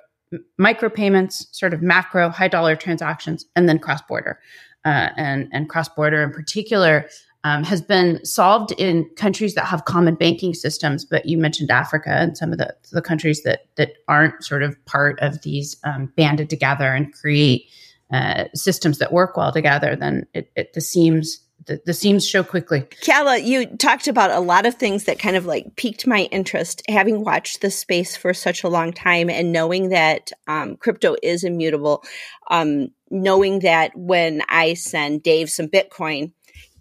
micropayments, 0.61 1.47
sort 1.53 1.75
of 1.75 1.83
macro 1.83 2.29
high 2.29 2.49
dollar 2.49 2.77
transactions, 2.77 3.45
and 3.57 3.69
then 3.69 3.81
cross 3.81 4.03
border. 4.03 4.39
Uh, 4.85 5.11
and 5.17 5.49
and 5.53 5.69
cross 5.69 5.89
border 5.89 6.23
in 6.23 6.33
particular 6.33 7.09
um, 7.45 7.65
has 7.65 7.83
been 7.83 8.25
solved 8.25 8.73
in 8.73 9.09
countries 9.17 9.55
that 9.55 9.67
have 9.67 9.85
common 9.85 10.15
banking 10.15 10.55
systems. 10.55 11.05
But 11.05 11.27
you 11.27 11.39
mentioned 11.39 11.71
Africa 11.71 12.11
and 12.11 12.37
some 12.37 12.53
of 12.53 12.59
the, 12.59 12.75
the 12.93 13.03
countries 13.03 13.43
that 13.43 13.67
that 13.77 13.95
aren't 14.09 14.45
sort 14.45 14.63
of 14.63 14.83
part 14.85 15.19
of 15.21 15.43
these 15.43 15.77
um, 15.85 16.13
banded 16.17 16.51
together 16.51 16.93
and 16.93 17.13
create 17.13 17.67
uh, 18.13 18.45
systems 18.55 18.99
that 18.99 19.13
work 19.13 19.37
well 19.37 19.53
together. 19.53 19.97
Then 19.97 20.27
it, 20.35 20.51
it 20.55 20.73
the 20.75 20.81
seams 20.81 21.41
the, 21.67 21.81
the 21.87 21.95
seams 21.95 22.27
show 22.27 22.43
quickly. 22.43 22.83
Kala, 23.05 23.39
you 23.39 23.67
talked 23.67 24.09
about 24.09 24.31
a 24.31 24.41
lot 24.41 24.67
of 24.67 24.75
things 24.75 25.05
that 25.05 25.19
kind 25.19 25.37
of 25.37 25.47
like 25.47 25.77
piqued 25.77 26.07
my 26.07 26.23
interest, 26.33 26.83
having 26.89 27.25
watched 27.25 27.61
the 27.61 27.71
space 27.71 28.17
for 28.17 28.35
such 28.35 28.65
a 28.65 28.69
long 28.69 28.93
time 28.93 29.31
and 29.31 29.53
knowing 29.53 29.91
that 29.91 30.33
um, 30.49 30.77
crypto 30.77 31.17
is 31.23 31.45
immutable. 31.45 32.03
Um, 32.51 32.89
knowing 33.11 33.61
that 33.61 33.93
when 33.95 34.43
I 34.49 34.75
send 34.75 35.23
Dave 35.23 35.51
some 35.51 35.69
Bitcoin, 35.69 36.33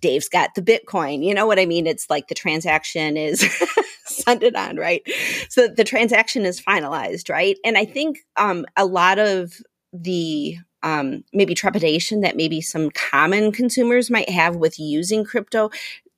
Dave's 0.02 0.30
got 0.30 0.56
the 0.56 0.62
Bitcoin. 0.62 1.24
You 1.24 1.34
know 1.34 1.45
what 1.45 1.60
I 1.60 1.66
mean? 1.66 1.88
It's 1.88 2.10
like 2.10 2.28
the 2.28 2.36
transaction 2.36 3.18
is 3.18 3.43
it 4.28 4.56
on, 4.56 4.78
right? 4.78 5.02
So 5.49 5.68
the 5.68 5.84
transaction 5.84 6.45
is 6.45 6.62
finalized, 6.62 7.30
right? 7.30 7.58
And 7.64 7.78
I 7.78 7.86
think 7.86 8.20
um, 8.36 8.66
a 8.76 8.86
lot 8.86 9.20
of 9.20 9.54
the 9.93 10.58
um, 10.84 11.24
maybe 11.32 11.54
trepidation 11.54 12.22
that 12.22 12.36
maybe 12.36 12.62
some 12.62 12.89
common 12.91 13.52
consumers 13.52 14.10
might 14.10 14.30
have 14.30 14.56
with 14.56 14.80
using 14.80 15.24
crypto 15.24 15.70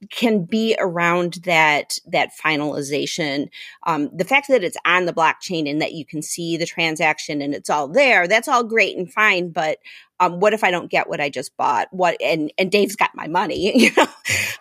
can 0.09 0.43
be 0.43 0.75
around 0.79 1.35
that 1.45 1.97
that 2.05 2.31
finalization 2.33 3.47
um, 3.83 4.09
the 4.13 4.25
fact 4.25 4.47
that 4.49 4.63
it's 4.63 4.77
on 4.85 5.05
the 5.05 5.13
blockchain 5.13 5.69
and 5.69 5.81
that 5.81 5.93
you 5.93 6.05
can 6.05 6.21
see 6.21 6.57
the 6.57 6.65
transaction 6.65 7.41
and 7.41 7.53
it's 7.53 7.69
all 7.69 7.87
there 7.87 8.27
that's 8.27 8.47
all 8.47 8.63
great 8.63 8.97
and 8.97 9.11
fine 9.11 9.49
but 9.49 9.77
Um, 10.23 10.39
what 10.39 10.53
if 10.53 10.63
I 10.63 10.71
don't 10.71 10.89
get 10.89 11.09
what 11.09 11.19
I 11.19 11.29
just 11.29 11.55
bought? 11.57 11.87
What 11.91 12.15
and 12.21 12.51
and 12.57 12.71
Dave's 12.71 12.95
got 12.95 13.11
my 13.13 13.27
money, 13.27 13.77
you 13.83 13.91
know, 13.97 14.07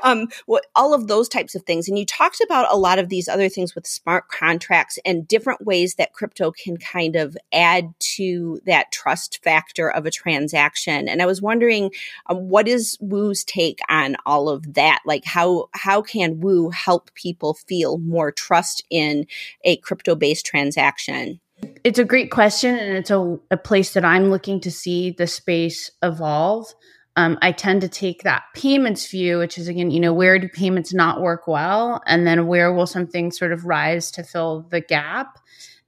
um, 0.02 0.28
what 0.46 0.66
all 0.74 0.94
of 0.94 1.06
those 1.06 1.28
types 1.28 1.54
of 1.54 1.62
things. 1.62 1.88
And 1.88 1.98
you 1.98 2.04
talked 2.04 2.40
about 2.40 2.72
a 2.72 2.76
lot 2.76 2.98
of 2.98 3.08
these 3.08 3.28
other 3.28 3.48
things 3.48 3.74
with 3.74 3.86
smart 3.86 4.28
contracts 4.28 4.98
and 5.04 5.26
different 5.26 5.64
ways 5.64 5.94
that 5.94 6.12
crypto 6.14 6.50
can 6.50 6.76
kind 6.76 7.16
of 7.16 7.36
add 7.52 7.94
to 8.16 8.60
that 8.66 8.90
trust 8.92 9.42
factor 9.42 9.88
of 9.88 10.06
a 10.06 10.10
transaction. 10.10 11.08
And 11.08 11.22
I 11.22 11.26
was 11.26 11.40
wondering, 11.40 11.92
um, 12.26 12.48
what 12.48 12.66
is 12.66 12.98
Woo's 13.00 13.44
take 13.44 13.78
on 13.88 14.16
all 14.26 14.48
of 14.48 14.74
that? 14.74 15.00
Like 15.06 15.24
how 15.24 15.68
how 15.72 16.02
can 16.02 16.40
Woo 16.40 16.70
help 16.70 17.14
people 17.14 17.54
feel 17.54 17.98
more 17.98 18.32
trust 18.32 18.82
in 18.90 19.26
a 19.64 19.76
crypto 19.76 20.14
based 20.14 20.44
transaction? 20.44 21.40
It's 21.84 21.98
a 21.98 22.04
great 22.04 22.30
question, 22.30 22.76
and 22.76 22.96
it's 22.96 23.10
a, 23.10 23.38
a 23.50 23.56
place 23.56 23.94
that 23.94 24.04
I'm 24.04 24.30
looking 24.30 24.60
to 24.60 24.70
see 24.70 25.10
the 25.10 25.26
space 25.26 25.90
evolve. 26.02 26.72
Um, 27.16 27.38
I 27.42 27.52
tend 27.52 27.82
to 27.82 27.88
take 27.88 28.22
that 28.22 28.44
payments 28.54 29.10
view, 29.10 29.38
which 29.38 29.58
is 29.58 29.68
again, 29.68 29.90
you 29.90 30.00
know, 30.00 30.14
where 30.14 30.38
do 30.38 30.48
payments 30.48 30.94
not 30.94 31.20
work 31.20 31.46
well, 31.46 32.00
and 32.06 32.26
then 32.26 32.46
where 32.46 32.72
will 32.72 32.86
something 32.86 33.30
sort 33.30 33.52
of 33.52 33.64
rise 33.64 34.10
to 34.12 34.22
fill 34.22 34.66
the 34.70 34.80
gap? 34.80 35.38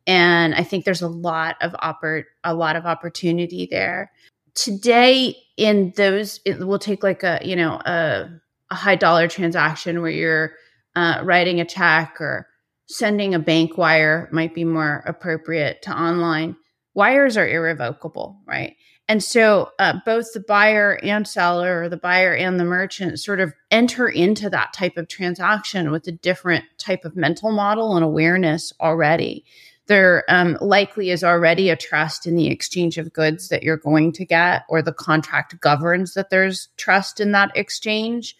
And 0.06 0.54
I 0.54 0.62
think 0.64 0.84
there's 0.84 1.02
a 1.02 1.08
lot 1.08 1.56
of 1.62 1.72
oppor- 1.72 2.24
a 2.42 2.54
lot 2.54 2.76
of 2.76 2.86
opportunity 2.86 3.66
there 3.70 4.12
today. 4.54 5.36
In 5.56 5.92
those, 5.96 6.40
it 6.44 6.58
will 6.58 6.80
take 6.80 7.02
like 7.02 7.22
a 7.22 7.40
you 7.42 7.56
know 7.56 7.80
a, 7.86 8.28
a 8.70 8.74
high 8.74 8.96
dollar 8.96 9.28
transaction 9.28 10.02
where 10.02 10.10
you're 10.10 10.52
uh, 10.96 11.20
writing 11.24 11.60
a 11.60 11.64
check 11.64 12.20
or 12.20 12.48
sending 12.87 13.35
a 13.35 13.39
bank 13.39 13.78
wire 13.78 14.28
might 14.32 14.55
be 14.55 14.64
more 14.64 15.03
appropriate 15.07 15.82
to 15.82 15.91
online. 15.91 16.57
Wires 16.95 17.37
are 17.37 17.49
irrevocable, 17.49 18.41
right? 18.47 18.76
And 19.07 19.22
so 19.22 19.70
uh, 19.78 19.95
both 20.07 20.32
the 20.32 20.41
buyer 20.41 20.99
and 21.03 21.28
seller, 21.28 21.82
or 21.82 21.89
the 21.89 21.97
buyer 21.97 22.35
and 22.35 22.59
the 22.59 22.64
merchant, 22.64 23.20
sort 23.20 23.41
of 23.41 23.53
enter 23.70 24.09
into 24.09 24.49
that 24.49 24.72
type 24.72 24.97
of 24.97 25.09
transaction 25.09 25.91
with 25.91 26.07
a 26.07 26.12
different 26.12 26.64
type 26.78 27.05
of 27.05 27.16
mental 27.16 27.53
model 27.53 27.97
and 27.97 28.05
awareness 28.05 28.72
already. 28.80 29.45
There 29.87 30.24
um, 30.30 30.57
likely 30.62 31.11
is 31.11 31.22
already 31.22 31.68
a 31.68 31.76
trust 31.76 32.26
in 32.26 32.37
the 32.37 32.47
exchange 32.47 32.97
of 32.97 33.12
goods 33.12 33.49
that 33.49 33.62
you're 33.62 33.76
going 33.76 34.12
to 34.12 34.24
get, 34.24 34.62
or 34.70 34.80
the 34.80 34.95
contract 34.95 35.61
governs 35.61 36.14
that 36.14 36.30
there's 36.30 36.68
trust 36.78 37.20
in 37.20 37.32
that 37.32 37.55
exchange. 37.55 38.35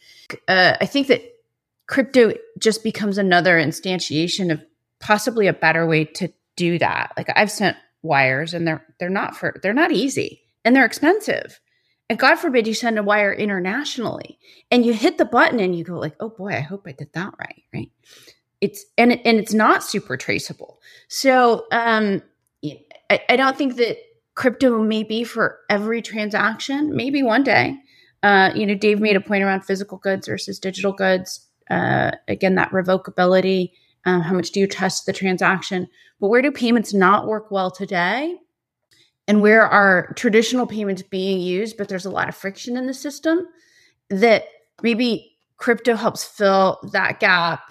Uh, 0.49 0.79
I 0.81 0.87
think 0.87 1.09
that 1.09 1.34
crypto 1.87 2.33
just 2.59 2.83
becomes 2.83 3.19
another 3.19 3.57
instantiation 3.57 4.53
of 4.53 4.63
possibly 5.01 5.47
a 5.47 5.53
better 5.53 5.87
way 5.87 6.05
to 6.05 6.33
do 6.57 6.79
that. 6.79 7.13
Like 7.17 7.29
I've 7.35 7.51
sent 7.51 7.77
wires 8.03 8.55
and 8.55 8.67
they're 8.67 8.85
they're 8.99 9.11
not 9.11 9.37
for 9.37 9.59
they're 9.63 9.73
not 9.75 9.93
easy 9.93 10.43
and 10.65 10.75
they're 10.75 10.85
expensive. 10.85 11.61
And 12.09 12.19
God 12.19 12.37
forbid 12.37 12.67
you 12.67 12.75
send 12.75 12.99
a 12.99 13.03
wire 13.03 13.33
internationally 13.33 14.39
and 14.71 14.85
you 14.85 14.93
hit 14.93 15.17
the 15.17 15.25
button 15.25 15.59
and 15.59 15.75
you 15.77 15.85
go 15.85 15.99
like, 15.99 16.15
"Oh 16.21 16.29
boy, 16.29 16.51
I 16.51 16.61
hope 16.61 16.85
I 16.87 16.93
did 16.93 17.13
that 17.15 17.35
right." 17.39 17.63
Right? 17.73 17.91
It's 18.61 18.85
and 18.99 19.13
and 19.13 19.39
it's 19.39 19.55
not 19.55 19.83
super 19.83 20.17
traceable. 20.17 20.81
So, 21.09 21.67
um 21.73 22.23
I, 23.11 23.21
I 23.29 23.37
don't 23.37 23.57
think 23.57 23.77
that 23.77 23.99
crypto 24.35 24.83
may 24.83 25.03
be 25.03 25.25
for 25.25 25.59
every 25.69 26.03
transaction. 26.03 26.95
Maybe 26.95 27.23
one 27.23 27.45
day. 27.45 27.77
Uh, 28.23 28.51
you 28.55 28.65
know, 28.65 28.75
Dave 28.75 29.01
made 29.01 29.17
a 29.17 29.21
point 29.21 29.45
around 29.45 29.67
physical 29.67 29.99
goods 29.99 30.29
versus 30.29 30.59
digital 30.59 30.93
goods 30.93 31.47
uh, 31.71 32.13
again, 32.29 32.55
that 32.57 32.71
revocability. 32.71 33.73
Um, 34.05 34.21
how 34.21 34.35
much 34.35 34.51
do 34.51 34.61
you 34.61 34.67
trust 34.67 35.07
the 35.07 35.13
transaction? 35.13 35.89
But 36.21 36.29
where 36.29 36.43
do 36.43 36.53
payments 36.53 36.93
not 36.93 37.27
work 37.27 37.51
well 37.51 37.71
today? 37.71 38.37
And 39.27 39.41
where 39.41 39.67
are 39.67 40.13
traditional 40.17 40.67
payments 40.67 41.03
being 41.03 41.41
used, 41.41 41.79
but 41.79 41.89
there's 41.89 42.05
a 42.05 42.11
lot 42.11 42.29
of 42.29 42.37
friction 42.37 42.77
in 42.77 42.87
the 42.87 42.95
system 42.95 43.47
that 44.11 44.45
maybe 44.83 45.37
crypto 45.57 45.97
helps 45.97 46.25
fill 46.25 46.79
that 46.93 47.21
gap 47.21 47.63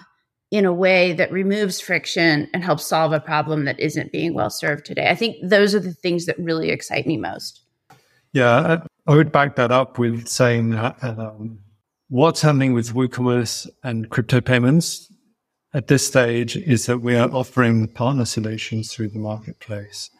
in 0.50 0.64
a 0.64 0.72
way 0.72 1.12
that 1.12 1.32
removes 1.32 1.80
friction 1.80 2.48
and 2.52 2.64
helps 2.64 2.86
solve 2.86 3.12
a 3.12 3.20
problem 3.20 3.64
that 3.64 3.78
isn't 3.80 4.12
being 4.12 4.34
well 4.34 4.50
served 4.50 4.84
today. 4.84 5.08
I 5.08 5.14
think 5.14 5.36
those 5.42 5.74
are 5.74 5.80
the 5.80 5.92
things 5.92 6.26
that 6.26 6.38
really 6.38 6.70
excite 6.70 7.06
me 7.06 7.16
most. 7.16 7.60
Yeah, 8.32 8.82
I 9.06 9.14
would 9.14 9.30
back 9.30 9.56
that 9.56 9.70
up 9.70 9.98
with 9.98 10.26
saying 10.26 10.70
that 10.70 11.02
um, 11.02 11.58
what's 12.14 12.42
happening 12.42 12.72
with 12.72 12.94
WooCommerce 12.94 13.68
and 13.82 14.08
crypto 14.08 14.40
payments 14.40 15.12
at 15.72 15.88
this 15.88 16.06
stage 16.06 16.56
is 16.56 16.86
that 16.86 16.98
we 16.98 17.16
are 17.16 17.28
offering 17.32 17.88
partner 17.88 18.24
solutions 18.24 18.94
through 18.94 19.08
the 19.08 19.18
marketplace. 19.18 20.10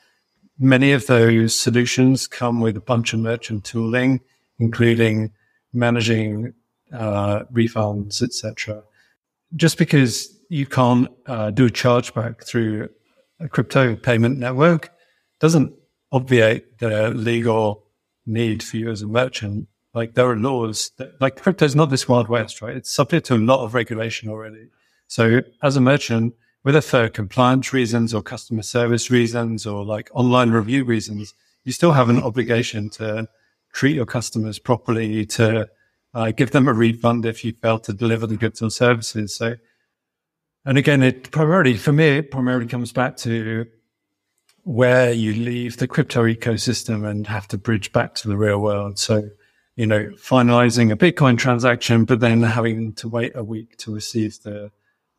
Many 0.58 0.90
of 0.90 1.06
those 1.06 1.56
solutions 1.56 2.26
come 2.26 2.60
with 2.60 2.76
a 2.76 2.80
bunch 2.80 3.12
of 3.12 3.20
merchant 3.20 3.62
tooling, 3.62 4.22
including 4.58 5.30
managing 5.72 6.54
uh, 6.92 7.44
refunds, 7.52 8.24
etc. 8.24 8.82
Just 9.54 9.78
because 9.78 10.36
you 10.48 10.66
can't 10.66 11.08
uh, 11.26 11.52
do 11.52 11.66
a 11.66 11.70
chargeback 11.70 12.44
through 12.44 12.88
a 13.38 13.48
crypto 13.48 13.94
payment 13.94 14.40
network 14.40 14.92
doesn't 15.38 15.72
obviate 16.10 16.78
the 16.80 17.10
legal 17.10 17.84
need 18.26 18.64
for 18.64 18.78
you 18.78 18.90
as 18.90 19.02
a 19.02 19.06
merchant 19.06 19.68
like 19.94 20.14
there 20.14 20.28
are 20.28 20.36
laws 20.36 20.90
that, 20.98 21.20
like 21.20 21.40
crypto 21.40 21.64
is 21.64 21.76
not 21.76 21.90
this 21.90 22.08
wild 22.08 22.28
west, 22.28 22.60
right? 22.60 22.76
It's 22.76 22.90
subject 22.90 23.26
to 23.26 23.34
a 23.34 23.38
lot 23.38 23.64
of 23.64 23.74
regulation 23.74 24.28
already. 24.28 24.68
So 25.06 25.40
as 25.62 25.76
a 25.76 25.80
merchant, 25.80 26.34
whether 26.62 26.80
for 26.80 27.08
compliance 27.08 27.72
reasons 27.72 28.12
or 28.12 28.22
customer 28.22 28.62
service 28.62 29.10
reasons 29.10 29.66
or 29.66 29.84
like 29.84 30.10
online 30.12 30.50
review 30.50 30.84
reasons, 30.84 31.34
you 31.64 31.72
still 31.72 31.92
have 31.92 32.08
an 32.08 32.22
obligation 32.22 32.90
to 32.90 33.28
treat 33.72 33.94
your 33.94 34.06
customers 34.06 34.58
properly, 34.58 35.26
to 35.26 35.68
uh, 36.14 36.30
give 36.30 36.50
them 36.50 36.68
a 36.68 36.72
refund 36.72 37.26
if 37.26 37.44
you 37.44 37.52
fail 37.52 37.78
to 37.80 37.92
deliver 37.92 38.26
the 38.26 38.36
goods 38.36 38.62
or 38.62 38.70
services. 38.70 39.34
So, 39.34 39.56
and 40.64 40.78
again, 40.78 41.02
it 41.02 41.30
primarily, 41.30 41.76
for 41.76 41.92
me, 41.92 42.18
it 42.18 42.30
primarily 42.30 42.66
comes 42.66 42.92
back 42.92 43.16
to 43.18 43.66
where 44.62 45.12
you 45.12 45.34
leave 45.34 45.76
the 45.76 45.86
crypto 45.86 46.24
ecosystem 46.24 47.06
and 47.06 47.26
have 47.26 47.46
to 47.48 47.58
bridge 47.58 47.92
back 47.92 48.14
to 48.16 48.28
the 48.28 48.36
real 48.36 48.58
world. 48.58 48.98
So, 48.98 49.28
you 49.76 49.86
know, 49.86 50.06
finalizing 50.16 50.92
a 50.92 50.96
Bitcoin 50.96 51.36
transaction, 51.36 52.04
but 52.04 52.20
then 52.20 52.42
having 52.42 52.92
to 52.94 53.08
wait 53.08 53.32
a 53.34 53.42
week 53.42 53.76
to 53.78 53.92
receive 53.92 54.40
the, 54.42 54.70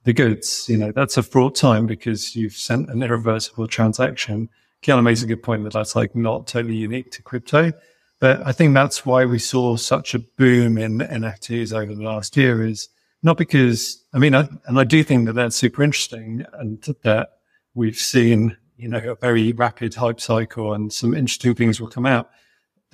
the 0.04 0.14
goods. 0.14 0.68
You 0.70 0.78
know, 0.78 0.92
that's 0.92 1.18
a 1.18 1.24
fraught 1.24 1.56
time 1.56 1.86
because 1.86 2.36
you've 2.36 2.54
sent 2.54 2.90
an 2.90 3.04
irreversible 3.04 3.68
transaction. 3.68 4.50
Kiana 4.82 5.04
makes 5.04 5.24
a 5.24 5.28
good 5.28 5.44
point 5.44 5.64
that 5.64 5.74
that's 5.74 5.96
like 5.96 6.16
not 6.16 6.48
totally 6.48 6.76
unique 6.76 7.12
to 7.12 7.22
crypto. 7.22 7.74
But 8.20 8.46
I 8.46 8.54
think 8.54 8.74
that's 8.74 9.06
why 9.06 9.26
we 9.26 9.40
saw 9.40 9.76
such 9.76 10.14
a 10.14 10.20
boom 10.20 10.78
in 10.78 11.00
NFTs 11.00 11.74
over 11.74 11.94
the 11.94 12.04
last 12.04 12.38
year 12.38 12.66
is 12.66 12.88
not 13.24 13.38
because, 13.38 14.04
I 14.14 14.20
mean, 14.20 14.34
I, 14.34 14.48
and 14.66 14.80
I 14.80 14.86
do 14.86 15.04
think 15.04 15.26
that 15.26 15.34
that's 15.34 15.56
super 15.56 15.84
interesting 15.84 16.46
and 16.54 16.82
that 17.04 17.30
we've 17.74 17.98
seen, 17.98 18.56
you 18.78 18.88
know, 18.88 19.00
a 19.00 19.16
very 19.16 19.52
rapid 19.52 19.96
hype 19.96 20.22
cycle 20.22 20.74
and 20.74 20.94
some 20.94 21.14
interesting 21.14 21.56
things 21.56 21.82
will 21.82 21.90
come 21.90 22.06
out 22.06 22.30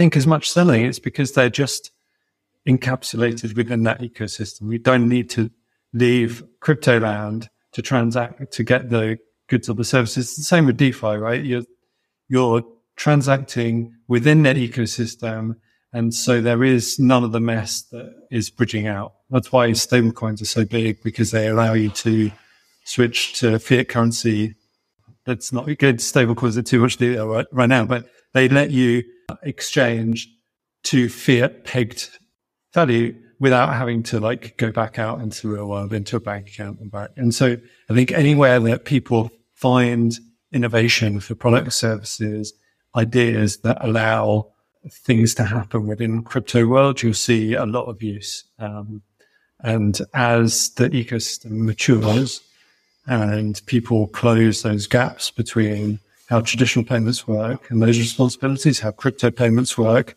think 0.02 0.18
as 0.18 0.26
much 0.26 0.50
selling, 0.50 0.84
it's 0.84 0.98
because 0.98 1.34
they're 1.34 1.48
just 1.48 1.92
encapsulated 2.68 3.56
within 3.56 3.84
that 3.84 4.02
ecosystem. 4.02 4.64
We 4.64 4.80
don't 4.80 5.08
need 5.08 5.30
to 5.32 5.52
leave 5.94 6.44
crypto 6.60 7.00
land 7.00 7.50
to 7.74 7.84
transact 7.84 8.52
to 8.52 8.64
get 8.64 8.90
the 8.90 9.20
goods 9.48 9.70
or 9.70 9.76
the 9.76 9.84
services. 9.84 10.30
It's 10.30 10.38
the 10.38 10.44
same 10.44 10.66
with 10.66 10.78
DeFi, 10.78 11.18
right? 11.18 11.44
You're 11.44 11.66
you're 12.30 12.64
transacting 12.96 13.94
within 14.08 14.42
that 14.42 14.56
ecosystem. 14.56 15.58
And 15.94 16.16
so 16.16 16.42
there 16.42 16.64
is 16.64 16.98
none 16.98 17.24
of 17.24 17.32
the 17.32 17.40
mess 17.40 17.84
that 17.92 18.12
is 18.32 18.50
bridging 18.50 18.88
out. 18.88 19.14
That's 19.30 19.52
why 19.52 19.70
stablecoins 19.70 20.42
are 20.42 20.46
so 20.46 20.66
big 20.66 21.04
because 21.04 21.30
they 21.30 21.48
allow 21.48 21.74
you 21.74 21.90
to 21.90 22.32
switch 22.86 23.40
to 23.42 23.60
fiat 23.60 23.88
currency. 23.90 24.56
That's 25.28 25.54
not 25.54 25.66
good. 25.78 25.98
Stablecoins 25.98 26.58
are 26.58 26.64
too 26.64 26.80
much 26.80 26.98
detail 26.98 27.28
right, 27.28 27.46
right 27.52 27.70
now, 27.70 27.86
but 27.86 28.10
they 28.34 28.50
let 28.50 28.72
you 28.72 29.04
exchange 29.44 30.30
to 30.84 31.10
fiat 31.10 31.64
pegged 31.64 32.18
value 32.74 33.16
without 33.40 33.74
having 33.74 34.04
to 34.04 34.20
like 34.20 34.56
go 34.58 34.72
back 34.72 35.00
out 35.00 35.20
into 35.20 35.48
the 35.48 35.54
real 35.54 35.68
world, 35.68 35.94
into 35.94 36.16
a 36.16 36.20
bank 36.20 36.48
account 36.48 36.80
and 36.80 36.92
back. 36.92 37.10
And 37.18 37.34
so 37.34 37.58
I 37.90 37.94
think 37.94 38.12
anywhere 38.12 38.60
that 38.60 38.86
people 38.86 39.32
find 39.54 40.18
innovation 40.52 41.20
for 41.20 41.36
product 41.36 41.74
services, 41.74 42.54
ideas 42.96 43.58
that 43.60 43.78
allow 43.82 44.52
things 44.90 45.34
to 45.36 45.44
happen 45.44 45.88
within 45.88 46.24
crypto 46.24 46.68
world, 46.68 47.02
you'll 47.02 47.14
see 47.14 47.54
a 47.54 47.66
lot 47.66 47.86
of 47.86 48.02
use. 48.02 48.44
Um, 48.60 49.02
and 49.64 50.00
as 50.14 50.70
the 50.72 50.90
ecosystem 50.90 51.52
matures 51.52 52.42
and 53.08 53.62
people 53.66 54.08
close 54.08 54.64
those 54.64 54.88
gaps 54.88 55.32
between 55.32 56.00
how 56.32 56.40
traditional 56.40 56.86
payments 56.86 57.28
work 57.28 57.70
and 57.70 57.82
those 57.82 58.00
responsibilities, 58.00 58.80
how 58.80 58.90
crypto 58.90 59.30
payments 59.30 59.78
work, 59.78 60.16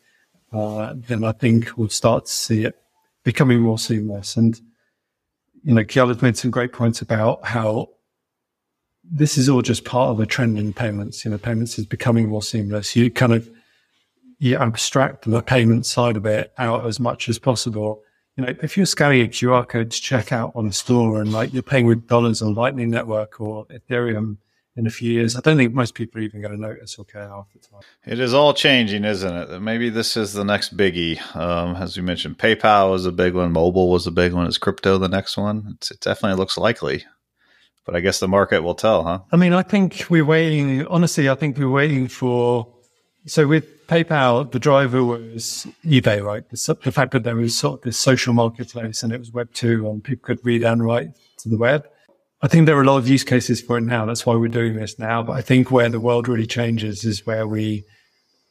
uh, 0.53 0.95
then 0.95 1.25
I 1.25 1.33
think 1.33 1.77
we'll 1.77 1.89
start 1.89 2.27
to 2.27 2.31
see 2.31 2.63
it 2.63 2.77
becoming 3.25 3.59
more 3.59 3.81
seamless. 3.81 4.37
And, 4.37 4.61
you 5.65 5.75
know, 5.75 5.83
Kiala's 5.83 6.23
made 6.23 6.37
some 6.37 6.53
great 6.53 6.73
points 6.73 7.03
about 7.03 7.45
how 7.45 7.89
this 9.03 9.37
is 9.37 9.49
all 9.49 9.61
just 9.61 9.85
part 9.85 10.11
of 10.11 10.21
a 10.21 10.27
trend 10.27 10.57
in 10.57 10.73
payments. 10.73 11.25
You 11.25 11.33
know, 11.33 11.39
payments 11.39 11.81
is 11.81 11.87
becoming 11.87 12.29
more 12.29 12.43
seamless. 12.45 12.95
You 12.95 13.11
kind 13.11 13.33
of, 13.33 13.51
you 14.39 14.57
abstract 14.57 15.29
the 15.29 15.43
payment 15.43 15.85
side 15.85 16.17
of 16.17 16.27
it 16.27 16.53
out 16.59 16.87
as 16.87 17.01
much 17.01 17.29
as 17.29 17.41
possible. 17.41 18.05
You 18.37 18.45
know, 18.45 18.55
if 18.63 18.77
you're 18.77 18.87
scanning 18.87 19.23
a 19.23 19.29
QR 19.29 19.67
code 19.67 19.91
to 19.91 20.01
check 20.01 20.31
out 20.31 20.53
on 20.55 20.69
the 20.69 20.73
store 20.73 21.21
and 21.21 21.33
like 21.33 21.53
you're 21.53 21.65
paying 21.65 21.87
with 21.87 22.07
dollars 22.07 22.41
on 22.41 22.55
Lightning 22.55 22.91
Network 22.91 23.41
or 23.41 23.67
Ethereum 23.67 24.37
in 24.77 24.87
a 24.87 24.91
few 24.91 25.13
years, 25.13 25.37
I 25.37 25.41
don't 25.41 25.57
think 25.57 25.73
most 25.73 25.95
people 25.95 26.21
are 26.21 26.25
even 26.25 26.41
going 26.41 26.53
to 26.53 26.61
notice 26.61 26.97
or 26.99 27.05
care 27.05 27.29
half 27.29 27.47
the 27.53 27.61
time. 27.61 27.81
It 28.05 28.19
is 28.19 28.35
all 28.35 28.55
changing, 28.55 29.05
isn't 29.05 29.37
it? 29.37 29.61
Maybe 29.61 29.89
this 29.89 30.17
is 30.17 30.33
the 30.33 30.45
next 30.45 30.77
biggie. 30.77 31.21
Um, 31.37 31.77
as 31.77 31.97
we 31.97 32.03
mentioned, 32.03 32.39
PayPal 32.39 32.91
was 32.91 33.07
a 33.07 33.13
big 33.13 33.35
one, 33.35 33.53
mobile 33.53 33.91
was 33.91 34.07
a 34.07 34.11
big 34.11 34.33
one. 34.33 34.47
Is 34.47 34.59
crypto 34.59 34.99
the 34.99 35.09
next 35.09 35.37
one? 35.37 35.75
It's, 35.77 35.91
it 35.91 36.01
definitely 36.01 36.39
looks 36.39 36.59
likely 36.59 37.05
but 37.85 37.95
I 37.95 38.01
guess 38.01 38.19
the 38.19 38.29
market 38.29 38.63
will 38.63 38.75
tell, 38.75 39.05
huh? 39.05 39.21
I 39.31 39.37
mean, 39.37 39.53
I 39.53 39.63
think 39.63 40.07
we're 40.09 40.25
waiting. 40.25 40.87
Honestly, 40.87 41.29
I 41.29 41.35
think 41.35 41.59
we're 41.59 41.71
waiting 41.71 42.09
for. 42.09 42.67
So 43.27 43.47
with 43.47 43.87
PayPal, 43.87 44.51
the 44.51 44.59
driver 44.59 45.05
was 45.05 45.67
eBay, 45.85 46.23
right? 46.23 46.49
The, 46.49 46.79
the 46.83 46.93
fact 46.93 47.13
that 47.13 47.25
there 47.25 47.37
was 47.37 47.57
sort 47.57 47.81
of 47.81 47.85
this 47.85 47.99
social 47.99 48.35
marketplace 48.35 49.03
and 49.03 49.13
it 49.13 49.19
was 49.19 49.33
Web 49.33 49.53
two, 49.53 49.89
and 49.89 50.03
people 50.03 50.25
could 50.25 50.45
read 50.45 50.63
and 50.63 50.85
write 50.85 51.11
to 51.39 51.49
the 51.49 51.59
web. 51.59 51.87
I 52.45 52.47
think 52.47 52.67
there 52.67 52.77
are 52.77 52.83
a 52.83 52.85
lot 52.85 52.99
of 52.99 53.09
use 53.09 53.25
cases 53.25 53.63
for 53.63 53.79
it 53.79 53.85
now. 53.85 54.05
That's 54.05 54.27
why 54.27 54.35
we're 54.35 54.49
doing 54.49 54.75
this 54.75 54.99
now. 54.99 55.23
But 55.23 55.33
I 55.33 55.41
think 55.41 55.71
where 55.71 55.89
the 55.89 55.99
world 55.99 56.29
really 56.29 56.47
changes 56.47 57.03
is 57.03 57.25
where 57.25 57.49
we, 57.49 57.85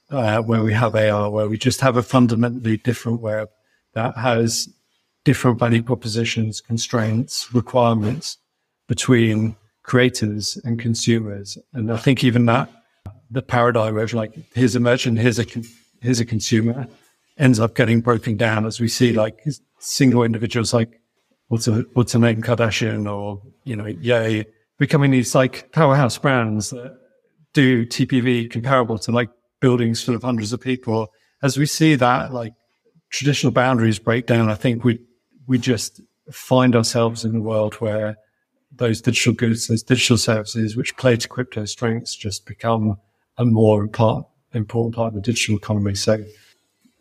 uh, 0.09 0.41
where 0.41 0.63
we 0.63 0.73
have 0.73 0.95
AR, 0.95 1.29
where 1.29 1.47
we 1.47 1.59
just 1.59 1.79
have 1.81 1.95
a 1.95 2.01
fundamentally 2.01 2.77
different 2.77 3.21
web 3.21 3.49
that 3.93 4.17
has 4.17 4.67
different 5.23 5.59
value 5.59 5.83
propositions, 5.83 6.59
constraints, 6.59 7.53
requirements 7.53 8.39
between 8.87 9.55
creators 9.83 10.57
and 10.63 10.79
consumers. 10.79 11.59
And 11.73 11.91
I 11.91 11.97
think 11.97 12.23
even 12.23 12.47
that, 12.47 12.71
the 13.29 13.43
paradigm 13.43 13.95
of 13.99 14.11
like, 14.11 14.33
here's 14.55 14.75
a 14.75 14.79
merchant, 14.79 15.19
here's 15.19 15.37
a, 15.37 15.45
here's 16.01 16.19
a 16.19 16.25
consumer 16.25 16.87
ends 17.37 17.59
up 17.59 17.75
getting 17.75 18.01
broken 18.01 18.37
down 18.37 18.65
as 18.65 18.79
we 18.79 18.87
see 18.87 19.13
like 19.13 19.43
single 19.77 20.23
individuals 20.23 20.73
like 20.73 20.99
what's 21.53 21.67
a, 21.67 21.85
what's 21.93 22.15
a 22.15 22.19
name 22.19 22.41
Kardashian 22.41 23.07
or, 23.09 23.39
you 23.63 23.75
know, 23.75 23.85
Ye 23.85 24.43
becoming 24.79 25.11
these 25.11 25.35
like 25.35 25.71
powerhouse 25.71 26.17
brands 26.17 26.71
that 26.71 26.97
do 27.53 27.85
TPV 27.85 28.49
comparable 28.49 28.97
to 28.97 29.11
like 29.11 29.29
buildings 29.59 30.01
full 30.01 30.15
of 30.15 30.23
hundreds 30.23 30.51
of 30.51 30.59
people. 30.59 31.09
As 31.43 31.55
we 31.55 31.67
see 31.67 31.93
that 31.93 32.33
like 32.33 32.53
traditional 33.11 33.51
boundaries 33.51 33.99
break 33.99 34.25
down, 34.25 34.49
I 34.49 34.55
think 34.55 34.83
we, 34.83 34.99
we 35.45 35.59
just 35.59 36.01
find 36.31 36.75
ourselves 36.75 37.23
in 37.23 37.35
a 37.35 37.41
world 37.41 37.75
where 37.75 38.17
those 38.71 38.99
digital 38.99 39.33
goods, 39.33 39.67
those 39.67 39.83
digital 39.83 40.17
services, 40.17 40.75
which 40.75 40.97
play 40.97 41.17
to 41.17 41.27
crypto 41.27 41.65
strengths, 41.65 42.15
just 42.15 42.47
become 42.47 42.97
a 43.37 43.45
more 43.45 43.87
part, 43.87 44.25
important 44.53 44.95
part 44.95 45.09
of 45.09 45.13
the 45.13 45.21
digital 45.21 45.55
economy. 45.55 45.93
So, 45.93 46.25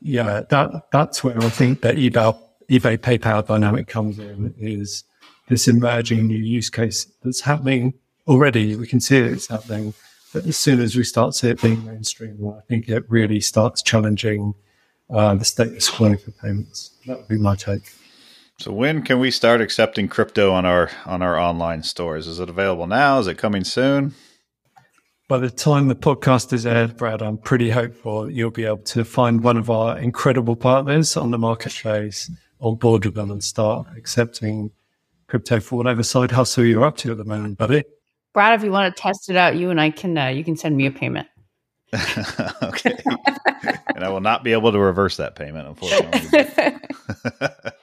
yeah, 0.02 0.42
that 0.50 0.90
that's 0.92 1.24
where 1.24 1.42
I 1.42 1.48
think 1.48 1.80
that 1.80 1.96
eBay, 1.96 2.38
eBay 2.70 2.98
PayPal 2.98 3.46
dynamic 3.46 3.88
comes 3.88 4.18
in 4.18 4.54
is 4.58 5.04
this 5.48 5.68
emerging 5.68 6.26
new 6.26 6.38
use 6.38 6.70
case 6.70 7.06
that's 7.22 7.40
happening 7.40 7.94
already. 8.26 8.76
We 8.76 8.86
can 8.86 9.00
see 9.00 9.18
it's 9.18 9.48
happening. 9.48 9.94
But 10.32 10.46
as 10.46 10.56
soon 10.56 10.80
as 10.80 10.96
we 10.96 11.04
start 11.04 11.34
seeing 11.34 11.52
it 11.52 11.62
being 11.62 11.84
mainstream, 11.84 12.54
I 12.56 12.60
think 12.66 12.88
it 12.88 13.04
really 13.08 13.40
starts 13.40 13.82
challenging 13.82 14.54
uh, 15.10 15.34
the 15.34 15.44
status 15.44 15.90
quo 15.90 16.16
for 16.16 16.30
payments. 16.30 16.90
That 17.06 17.18
would 17.18 17.28
be 17.28 17.38
my 17.38 17.54
take. 17.54 17.92
So 18.58 18.72
when 18.72 19.02
can 19.02 19.18
we 19.18 19.30
start 19.30 19.60
accepting 19.60 20.08
crypto 20.08 20.52
on 20.52 20.64
our 20.64 20.90
on 21.04 21.20
our 21.20 21.38
online 21.38 21.82
stores? 21.82 22.26
Is 22.26 22.38
it 22.38 22.48
available 22.48 22.86
now? 22.86 23.18
Is 23.18 23.26
it 23.26 23.36
coming 23.36 23.64
soon? 23.64 24.14
By 25.28 25.38
the 25.38 25.50
time 25.50 25.88
the 25.88 25.94
podcast 25.94 26.52
is 26.52 26.66
aired, 26.66 26.96
Brad, 26.96 27.22
I'm 27.22 27.38
pretty 27.38 27.70
hopeful 27.70 28.30
you'll 28.30 28.50
be 28.50 28.64
able 28.64 28.78
to 28.78 29.04
find 29.04 29.42
one 29.42 29.56
of 29.56 29.70
our 29.70 29.98
incredible 29.98 30.56
partners 30.56 31.16
on 31.16 31.30
the 31.30 31.38
marketplace 31.38 32.30
on 32.62 32.76
board 32.76 33.04
with 33.04 33.14
them 33.14 33.30
and 33.30 33.44
start 33.44 33.86
accepting 33.96 34.70
crypto 35.26 35.60
for 35.60 35.76
whatever 35.76 36.02
side 36.02 36.30
hustle 36.30 36.64
you're 36.64 36.84
up 36.84 36.96
to 36.98 37.12
at 37.12 37.18
the 37.18 37.24
moment, 37.24 37.58
buddy. 37.58 37.84
Brad, 38.32 38.58
if 38.58 38.64
you 38.64 38.72
want 38.72 38.96
to 38.96 39.02
test 39.02 39.28
it 39.28 39.36
out, 39.36 39.56
you 39.56 39.68
and 39.68 39.80
I 39.80 39.90
can 39.90 40.16
uh, 40.16 40.28
you 40.28 40.42
can 40.42 40.56
send 40.56 40.76
me 40.76 40.86
a 40.86 40.90
payment. 40.90 41.28
okay. 42.62 42.96
and 43.94 44.02
I 44.02 44.08
will 44.08 44.22
not 44.22 44.42
be 44.42 44.52
able 44.52 44.72
to 44.72 44.78
reverse 44.78 45.18
that 45.18 45.34
payment, 45.34 45.68
unfortunately. 45.68 46.78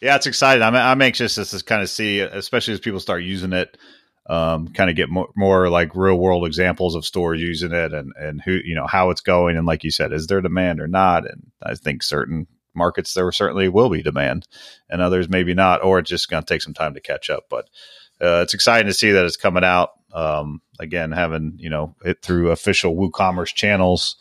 Yeah, 0.00 0.16
it's 0.16 0.26
exciting. 0.26 0.62
I'm 0.62 0.76
I'm 0.76 1.02
anxious 1.02 1.34
to, 1.34 1.44
to 1.44 1.64
kind 1.64 1.82
of 1.82 1.90
see, 1.90 2.20
especially 2.20 2.74
as 2.74 2.80
people 2.80 3.00
start 3.00 3.22
using 3.24 3.52
it, 3.52 3.76
um, 4.26 4.68
kind 4.68 4.90
of 4.90 4.96
get 4.96 5.08
more, 5.08 5.28
more 5.34 5.68
like 5.68 5.94
real 5.94 6.16
world 6.16 6.46
examples 6.46 6.94
of 6.94 7.04
stores 7.04 7.40
using 7.40 7.72
it 7.72 7.92
and 7.92 8.12
and 8.16 8.40
who 8.40 8.60
you 8.64 8.74
know 8.74 8.86
how 8.86 9.10
it's 9.10 9.20
going 9.20 9.56
and 9.56 9.66
like 9.66 9.82
you 9.82 9.90
said, 9.90 10.12
is 10.12 10.26
there 10.28 10.40
demand 10.40 10.80
or 10.80 10.86
not? 10.86 11.28
And 11.28 11.50
I 11.62 11.74
think 11.74 12.02
certain 12.02 12.46
markets 12.78 13.14
there 13.14 13.30
certainly 13.32 13.68
will 13.68 13.90
be 13.90 14.02
demand, 14.02 14.46
and 14.88 15.02
others 15.02 15.28
maybe 15.28 15.54
not, 15.54 15.84
or 15.84 15.98
it's 15.98 16.10
just 16.10 16.30
going 16.30 16.42
to 16.42 16.46
take 16.54 16.62
some 16.62 16.74
time 16.74 16.94
to 16.94 17.00
catch 17.00 17.28
up. 17.28 17.44
But 17.50 17.66
uh, 18.20 18.40
it's 18.42 18.54
exciting 18.54 18.86
to 18.86 18.94
see 18.94 19.10
that 19.12 19.24
it's 19.24 19.36
coming 19.36 19.64
out. 19.64 19.90
Um, 20.12 20.62
again, 20.80 21.12
having 21.12 21.56
you 21.58 21.70
know 21.70 21.94
it 22.04 22.22
through 22.22 22.50
official 22.50 22.96
WooCommerce 22.96 23.54
channels, 23.54 24.16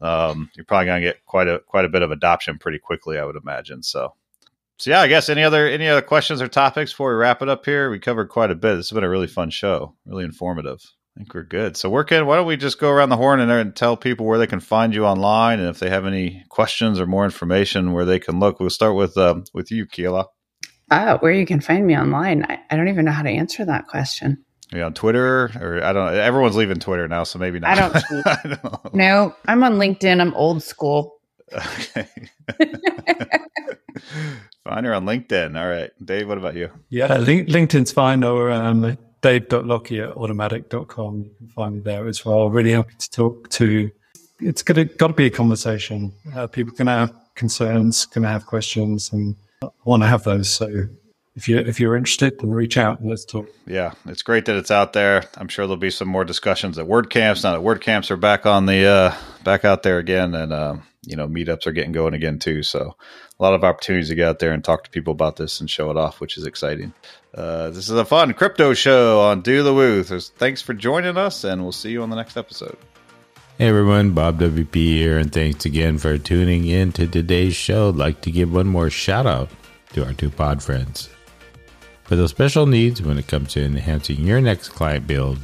um, 0.00 0.50
you're 0.56 0.64
probably 0.64 0.86
going 0.86 1.02
to 1.02 1.08
get 1.08 1.24
quite 1.24 1.48
a 1.48 1.60
quite 1.60 1.84
a 1.84 1.90
bit 1.90 2.02
of 2.02 2.10
adoption 2.10 2.58
pretty 2.58 2.78
quickly, 2.78 3.18
I 3.18 3.24
would 3.24 3.36
imagine. 3.36 3.82
So 3.82 4.14
so 4.78 4.90
yeah, 4.90 5.00
I 5.00 5.06
guess 5.06 5.28
any 5.28 5.44
other 5.44 5.68
any 5.68 5.88
other 5.88 6.02
questions 6.02 6.42
or 6.42 6.48
topics 6.48 6.92
before 6.92 7.10
we 7.10 7.16
wrap 7.16 7.40
it 7.40 7.48
up 7.48 7.64
here? 7.64 7.88
We 7.88 8.00
covered 8.00 8.28
quite 8.28 8.50
a 8.50 8.56
bit. 8.56 8.74
This 8.74 8.90
has 8.90 8.94
been 8.96 9.04
a 9.04 9.08
really 9.08 9.28
fun 9.28 9.50
show, 9.50 9.94
really 10.04 10.24
informative. 10.24 10.82
I 11.14 11.20
think 11.20 11.34
we're 11.34 11.42
good. 11.42 11.76
So 11.76 11.90
we're 11.90 12.04
can 12.04 12.24
why 12.26 12.36
don't 12.36 12.46
we 12.46 12.56
just 12.56 12.78
go 12.80 12.88
around 12.88 13.10
the 13.10 13.16
horn 13.16 13.40
and, 13.40 13.50
and 13.50 13.76
tell 13.76 13.96
people 13.96 14.24
where 14.24 14.38
they 14.38 14.46
can 14.46 14.60
find 14.60 14.94
you 14.94 15.04
online 15.04 15.60
and 15.60 15.68
if 15.68 15.78
they 15.78 15.90
have 15.90 16.06
any 16.06 16.44
questions 16.48 16.98
or 16.98 17.06
more 17.06 17.24
information 17.24 17.92
where 17.92 18.06
they 18.06 18.18
can 18.18 18.40
look. 18.40 18.60
We'll 18.60 18.70
start 18.70 18.94
with 18.94 19.16
um, 19.18 19.44
with 19.52 19.70
you, 19.70 19.86
Keila. 19.86 20.26
Uh, 20.90 21.18
where 21.18 21.32
you 21.32 21.46
can 21.46 21.60
find 21.60 21.86
me 21.86 21.96
online. 21.96 22.44
I, 22.44 22.60
I 22.70 22.76
don't 22.76 22.88
even 22.88 23.04
know 23.04 23.12
how 23.12 23.22
to 23.22 23.30
answer 23.30 23.64
that 23.64 23.88
question. 23.88 24.42
Are 24.72 24.78
you 24.78 24.84
on 24.84 24.94
Twitter 24.94 25.50
or 25.60 25.84
I 25.84 25.92
don't 25.92 26.06
know. 26.06 26.18
Everyone's 26.18 26.56
leaving 26.56 26.78
Twitter 26.78 27.06
now, 27.08 27.24
so 27.24 27.38
maybe 27.38 27.60
not. 27.60 27.76
I 27.76 27.80
don't. 27.80 27.96
I 28.26 28.58
don't 28.62 28.94
no, 28.94 29.36
I'm 29.46 29.62
on 29.64 29.74
LinkedIn. 29.74 30.20
I'm 30.20 30.32
old 30.34 30.62
school. 30.62 31.20
Okay. 31.52 32.08
Fine, 34.64 34.84
you're 34.84 34.94
on 34.94 35.04
LinkedIn. 35.04 35.60
All 35.60 35.68
right. 35.68 35.90
Dave, 36.02 36.28
what 36.28 36.38
about 36.38 36.54
you? 36.54 36.70
Yeah, 36.88 37.18
link, 37.18 37.48
LinkedIn's 37.48 37.92
fine. 37.92 38.24
Or 38.24 38.50
um, 38.50 38.96
dave.lockie 39.22 40.00
at 40.00 40.14
automattic.com. 40.14 41.18
You 41.18 41.30
can 41.38 41.48
find 41.48 41.74
me 41.76 41.80
there 41.80 42.06
as 42.06 42.24
well. 42.24 42.50
Really 42.50 42.72
happy 42.72 42.94
to 42.98 43.10
talk 43.10 43.48
to. 43.50 43.90
It's 44.40 44.62
to, 44.62 44.84
got 44.84 45.06
to 45.06 45.12
be 45.12 45.26
a 45.26 45.30
conversation. 45.30 46.12
Uh, 46.34 46.46
people 46.48 46.74
can 46.74 46.88
have 46.88 47.14
concerns, 47.34 48.04
can 48.06 48.24
have 48.24 48.46
questions, 48.46 49.12
and 49.12 49.36
I 49.62 49.68
want 49.84 50.02
to 50.02 50.08
have 50.08 50.24
those. 50.24 50.50
So 50.50 50.88
if 51.34 51.48
you 51.48 51.58
if 51.58 51.80
you're 51.80 51.96
interested, 51.96 52.38
then 52.40 52.50
reach 52.50 52.76
out 52.76 53.00
and 53.00 53.08
let's 53.08 53.24
talk. 53.24 53.48
Yeah, 53.66 53.92
it's 54.06 54.22
great 54.22 54.44
that 54.46 54.56
it's 54.56 54.70
out 54.70 54.92
there. 54.92 55.24
I'm 55.36 55.48
sure 55.48 55.66
there'll 55.66 55.76
be 55.76 55.90
some 55.90 56.08
more 56.08 56.24
discussions 56.24 56.78
at 56.78 56.86
WordCamps. 56.86 57.44
Now 57.44 57.52
that 57.52 57.62
WordCamps 57.62 58.10
are 58.10 58.16
back 58.16 58.44
on 58.44 58.66
the 58.66 58.84
uh, 58.86 59.14
back 59.44 59.64
out 59.64 59.82
there 59.82 59.98
again, 59.98 60.34
and 60.34 60.52
um, 60.52 60.82
you 61.04 61.16
know 61.16 61.26
meetups 61.26 61.66
are 61.66 61.72
getting 61.72 61.92
going 61.92 62.14
again 62.14 62.38
too. 62.38 62.62
So 62.62 62.96
a 63.38 63.42
lot 63.42 63.54
of 63.54 63.64
opportunities 63.64 64.08
to 64.08 64.14
get 64.14 64.28
out 64.28 64.38
there 64.38 64.52
and 64.52 64.62
talk 64.62 64.84
to 64.84 64.90
people 64.90 65.12
about 65.12 65.36
this 65.36 65.60
and 65.60 65.68
show 65.68 65.90
it 65.90 65.96
off, 65.96 66.20
which 66.20 66.36
is 66.36 66.46
exciting. 66.46 66.92
Uh, 67.34 67.70
this 67.70 67.88
is 67.88 67.96
a 67.96 68.04
fun 68.04 68.34
crypto 68.34 68.74
show 68.74 69.20
on 69.20 69.42
Do 69.42 69.62
the 69.62 69.74
Woo. 69.74 70.02
Thanks 70.02 70.62
for 70.62 70.74
joining 70.74 71.16
us, 71.16 71.44
and 71.44 71.62
we'll 71.62 71.72
see 71.72 71.90
you 71.90 72.02
on 72.02 72.10
the 72.10 72.16
next 72.16 72.36
episode. 72.36 72.76
Hey 73.58 73.68
everyone, 73.68 74.12
Bob 74.12 74.40
WP 74.40 74.74
here, 74.74 75.18
and 75.18 75.32
thanks 75.32 75.64
again 75.64 75.98
for 75.98 76.16
tuning 76.18 76.66
in 76.66 76.90
to 76.92 77.06
today's 77.06 77.54
show. 77.54 77.90
I'd 77.90 77.96
like 77.96 78.20
to 78.22 78.30
give 78.30 78.52
one 78.52 78.66
more 78.66 78.90
shout 78.90 79.26
out 79.26 79.50
to 79.92 80.04
our 80.04 80.14
two 80.14 80.30
pod 80.30 80.62
friends. 80.62 81.10
For 82.04 82.16
those 82.16 82.30
special 82.30 82.66
needs 82.66 83.02
when 83.02 83.18
it 83.18 83.28
comes 83.28 83.52
to 83.52 83.64
enhancing 83.64 84.26
your 84.26 84.40
next 84.40 84.70
client 84.70 85.06
build, 85.06 85.38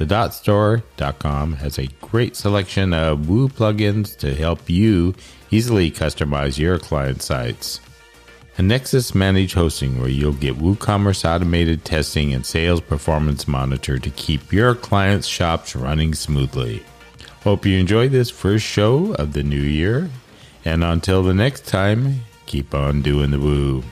the 0.00 0.06
Dot 0.06 0.30
dotstore.com 0.30 1.52
has 1.56 1.78
a 1.78 1.86
great 2.00 2.34
selection 2.34 2.94
of 2.94 3.28
Woo 3.28 3.50
plugins 3.50 4.16
to 4.16 4.34
help 4.34 4.70
you 4.70 5.14
easily 5.50 5.90
customize 5.90 6.56
your 6.56 6.78
client 6.78 7.20
sites. 7.20 7.82
A 8.56 8.62
Nexcess 8.62 9.14
managed 9.14 9.52
hosting 9.52 10.00
where 10.00 10.08
you'll 10.08 10.32
get 10.32 10.56
WooCommerce 10.56 11.28
automated 11.28 11.84
testing 11.84 12.32
and 12.32 12.46
sales 12.46 12.80
performance 12.80 13.46
monitor 13.46 13.98
to 13.98 14.08
keep 14.08 14.54
your 14.54 14.74
clients' 14.74 15.26
shops 15.26 15.76
running 15.76 16.14
smoothly. 16.14 16.82
Hope 17.44 17.66
you 17.66 17.78
enjoyed 17.78 18.10
this 18.10 18.30
first 18.30 18.64
show 18.64 19.12
of 19.16 19.34
the 19.34 19.42
new 19.42 19.60
year, 19.60 20.08
and 20.64 20.82
until 20.82 21.22
the 21.22 21.34
next 21.34 21.66
time, 21.66 22.22
keep 22.46 22.74
on 22.74 23.02
doing 23.02 23.32
the 23.32 23.38
woo. 23.38 23.84